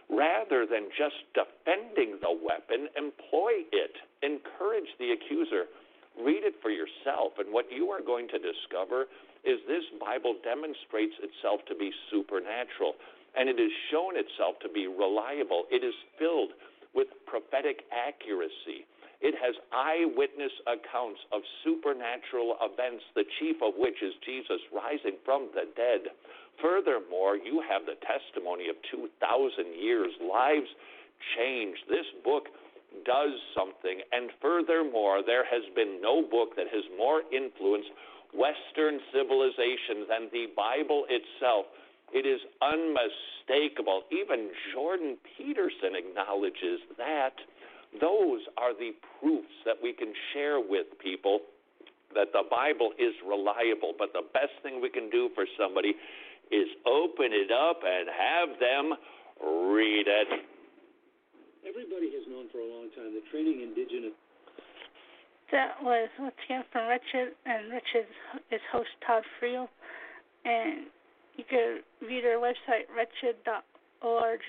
rather 0.07 0.63
than 0.63 0.87
just 0.95 1.19
defending 1.35 2.23
the 2.23 2.31
weapon, 2.31 2.87
employ 2.95 3.67
it, 3.75 3.99
encourage 4.23 4.87
the 5.03 5.11
accuser 5.11 5.67
Read 6.21 6.45
it 6.45 6.55
for 6.61 6.71
yourself, 6.71 7.39
and 7.39 7.53
what 7.53 7.67
you 7.73 7.89
are 7.91 8.03
going 8.03 8.29
to 8.29 8.39
discover 8.39 9.09
is 9.45 9.59
this 9.67 9.85
Bible 9.99 10.37
demonstrates 10.45 11.17
itself 11.19 11.65
to 11.67 11.75
be 11.75 11.91
supernatural, 12.11 12.95
and 13.35 13.49
it 13.49 13.59
has 13.59 13.73
shown 13.91 14.15
itself 14.15 14.61
to 14.63 14.69
be 14.69 14.87
reliable. 14.87 15.65
It 15.71 15.83
is 15.83 15.95
filled 16.19 16.53
with 16.95 17.09
prophetic 17.27 17.83
accuracy. 17.91 18.85
It 19.23 19.35
has 19.39 19.55
eyewitness 19.73 20.53
accounts 20.67 21.23
of 21.33 21.43
supernatural 21.65 22.59
events, 22.61 23.07
the 23.15 23.25
chief 23.39 23.63
of 23.63 23.75
which 23.79 24.03
is 24.03 24.13
Jesus 24.27 24.61
rising 24.75 25.17
from 25.25 25.49
the 25.55 25.71
dead. 25.75 26.11
Furthermore, 26.61 27.39
you 27.39 27.63
have 27.63 27.87
the 27.87 27.97
testimony 28.03 28.69
of 28.69 28.77
2,000 28.91 29.09
years, 29.79 30.11
lives 30.21 30.69
changed. 31.39 31.87
This 31.89 32.07
book 32.27 32.51
does 33.05 33.35
something. 33.57 34.01
And 34.13 34.31
furthermore, 34.41 35.23
there 35.25 35.45
has 35.45 35.63
been 35.75 36.01
no 36.01 36.23
book 36.23 36.57
that 36.57 36.67
has 36.73 36.85
more 36.97 37.23
influenced 37.33 37.91
Western 38.33 39.01
civilization 39.13 40.09
than 40.09 40.29
the 40.33 40.47
Bible 40.57 41.05
itself. 41.09 41.67
It 42.13 42.27
is 42.27 42.41
unmistakable. 42.61 44.05
Even 44.13 44.51
Jordan 44.73 45.17
Peterson 45.37 45.97
acknowledges 45.97 46.81
that. 46.99 47.37
Those 48.01 48.41
are 48.57 48.73
the 48.73 48.93
proofs 49.21 49.53
that 49.67 49.77
we 49.83 49.93
can 49.93 50.15
share 50.33 50.59
with 50.61 50.87
people 50.99 51.41
that 52.15 52.33
the 52.33 52.43
Bible 52.49 52.93
is 52.99 53.13
reliable. 53.21 53.93
But 53.99 54.13
the 54.13 54.25
best 54.33 54.53
thing 54.63 54.81
we 54.81 54.89
can 54.89 55.11
do 55.11 55.29
for 55.35 55.45
somebody 55.61 55.95
is 56.51 56.69
open 56.87 57.33
it 57.33 57.51
up 57.53 57.81
and 57.85 58.09
have 58.09 58.59
them 58.61 58.97
read 59.73 60.07
it. 60.09 60.29
Everybody 61.63 62.11
has 62.11 62.27
known 62.27 62.51
for 62.51 62.59
a 62.59 62.67
long 62.67 62.91
time 62.99 63.15
that 63.15 63.23
training 63.31 63.63
indigenous. 63.63 64.15
That 65.53 65.79
was 65.83 66.09
once 66.19 66.35
again 66.45 66.65
from 66.73 66.89
Wretched, 66.89 67.37
and 67.47 67.71
Wretched 67.71 68.09
is 68.51 68.61
host 68.73 68.91
Todd 69.07 69.23
Friel. 69.39 69.69
And 70.45 70.91
you 71.37 71.45
can 71.49 71.81
view 72.03 72.21
their 72.21 72.39
website, 72.39 72.91
wretched.org, 72.91 74.41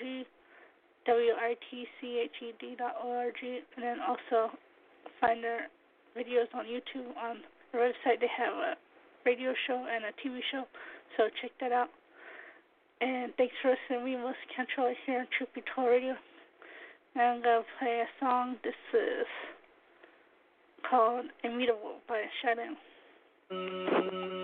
W 1.06 1.32
R 1.38 1.54
T 1.70 1.86
C 2.00 2.18
H 2.24 2.36
E 2.42 2.52
D.org, 2.58 3.34
and 3.44 3.84
then 3.84 3.98
also 4.00 4.50
find 5.20 5.44
their 5.44 5.68
videos 6.16 6.50
on 6.54 6.64
YouTube. 6.64 7.14
On 7.14 7.38
their 7.72 7.92
website, 7.92 8.18
they 8.18 8.32
have 8.36 8.54
a 8.54 8.74
radio 9.24 9.52
show 9.66 9.86
and 9.86 10.04
a 10.04 10.12
TV 10.18 10.40
show, 10.50 10.64
so 11.16 11.28
check 11.40 11.52
that 11.60 11.70
out. 11.70 11.90
And 13.00 13.32
thanks 13.36 13.54
for 13.62 13.70
listening. 13.70 14.02
We 14.04 14.16
must 14.16 14.40
control 14.56 14.88
it 14.88 14.96
here 15.06 15.20
on 15.20 15.26
Truth 15.36 15.50
Be 15.54 15.62
Told 15.74 15.88
Radio. 17.16 17.30
I'm 17.30 17.42
going 17.42 17.62
to 17.62 17.66
play 17.78 18.02
a 18.02 18.24
song. 18.24 18.56
This 18.64 18.74
is 18.92 19.26
called 20.88 21.26
Immutable 21.42 21.96
by 22.08 22.22
Shai 22.42 22.54
Linne. 22.54 22.76
Lord, 23.50 24.43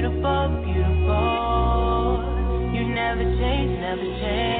Immutable, 0.00 0.64
beautiful. 0.64 2.24
You 2.72 2.88
never 2.88 3.22
change, 3.36 3.80
never 3.80 4.02
change. 4.18 4.59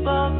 Immutable, 0.00 0.39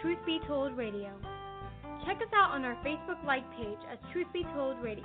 Truth 0.00 0.18
Be 0.24 0.40
Told 0.46 0.76
Radio. 0.76 1.10
Check 2.06 2.18
us 2.18 2.32
out 2.32 2.52
on 2.52 2.64
our 2.64 2.76
Facebook 2.86 3.22
like 3.26 3.42
page 3.56 3.78
as 3.90 3.98
Truth 4.12 4.28
Be 4.32 4.44
Told 4.54 4.80
Radio. 4.80 5.04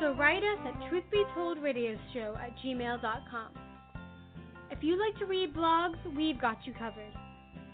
So 0.00 0.12
write 0.14 0.42
us 0.42 0.58
at 0.66 0.74
truthbetoldradioshow 0.90 2.40
at 2.40 2.56
gmail.com. 2.64 3.48
If 4.70 4.82
you'd 4.82 4.98
like 4.98 5.18
to 5.18 5.26
read 5.26 5.54
blogs, 5.54 5.98
we've 6.16 6.40
got 6.40 6.56
you 6.64 6.72
covered. 6.72 7.12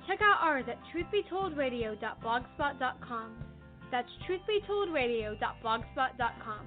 Check 0.09 0.19
out 0.21 0.39
ours 0.41 0.65
at 0.69 0.81
truthbetoldradio.blogspot.com. 0.93 3.37
That's 3.93 4.09
truthbetoldradio.blogspot.com. 4.29 6.67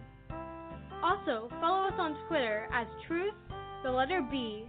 Also, 1.04 1.50
follow 1.60 1.88
us 1.88 1.94
on 1.98 2.16
Twitter 2.28 2.70
as 2.74 2.88
truth, 3.08 3.34
the 3.84 3.92
letter 3.92 4.22
B, 4.32 4.66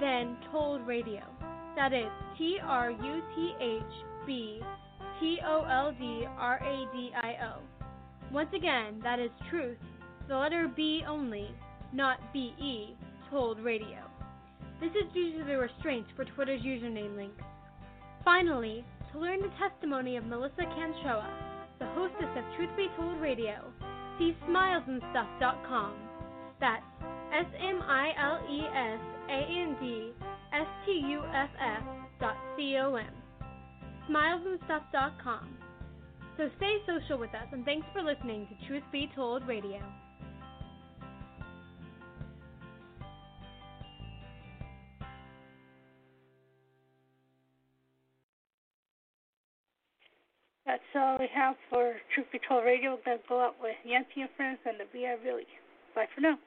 then 0.00 0.36
told 0.52 0.86
radio. 0.86 1.22
That 1.76 1.92
is 1.92 2.08
T 2.38 2.58
R 2.62 2.90
U 2.90 3.22
T 3.34 3.54
H 3.60 3.82
B 4.26 4.60
T 5.18 5.40
O 5.44 5.64
L 5.64 5.92
D 5.98 6.24
R 6.38 6.58
A 6.58 6.86
D 6.92 7.10
I 7.14 7.34
O. 7.52 7.58
Once 8.32 8.50
again, 8.54 9.00
that 9.02 9.18
is 9.18 9.30
truth, 9.48 9.78
the 10.30 10.36
letter 10.36 10.70
B 10.76 11.02
only, 11.08 11.50
not 11.92 12.18
B 12.32 12.54
E, 12.62 12.94
told 13.30 13.58
radio. 13.58 13.98
This 14.80 14.92
is 14.92 15.12
due 15.12 15.36
to 15.36 15.44
the 15.44 15.58
restraints 15.58 16.08
for 16.14 16.24
Twitter's 16.24 16.62
username 16.62 17.16
links. 17.16 17.42
Finally, 18.24 18.84
to 19.12 19.18
learn 19.18 19.40
the 19.40 19.50
testimony 19.58 20.16
of 20.16 20.24
Melissa 20.24 20.62
Canchoa, 20.62 21.28
the 21.80 21.86
hostess 21.86 22.30
of 22.38 22.44
Truth 22.56 22.70
Be 22.76 22.86
Told 22.96 23.20
Radio, 23.20 23.56
see 24.18 24.36
smilesandstuff.com. 24.48 25.94
That's 26.60 26.84
S 27.34 27.46
M 27.58 27.82
I 27.82 28.12
L 28.16 28.38
E 28.48 28.60
S 28.70 29.00
A 29.28 29.32
N 29.32 29.76
D 29.80 30.12
S 30.52 30.66
T 30.86 30.92
U 31.08 31.22
F 31.34 31.50
F 31.60 31.82
dot 32.20 32.36
C 32.56 32.76
O 32.80 32.94
M. 32.94 33.12
Smilesandstuff.com. 34.08 35.56
So 36.36 36.48
stay 36.56 36.76
social 36.86 37.18
with 37.18 37.30
us 37.30 37.48
and 37.50 37.64
thanks 37.64 37.86
for 37.92 38.00
listening 38.00 38.46
to 38.46 38.68
Truth 38.68 38.84
Be 38.92 39.10
Told 39.16 39.46
Radio. 39.48 39.80
That's 50.70 50.94
all 50.94 51.18
we 51.18 51.26
have 51.34 51.56
for 51.68 51.96
Truth 52.14 52.28
Told 52.46 52.64
Radio. 52.64 52.94
We're 52.94 53.02
going 53.02 53.18
to 53.18 53.24
go 53.28 53.40
out 53.40 53.56
with 53.60 53.74
Yancy 53.84 54.20
and 54.22 54.30
Friends 54.36 54.60
and 54.64 54.78
the 54.78 54.86
VR 54.96 55.16
Really. 55.24 55.42
Bye 55.96 56.06
for 56.14 56.20
now. 56.20 56.38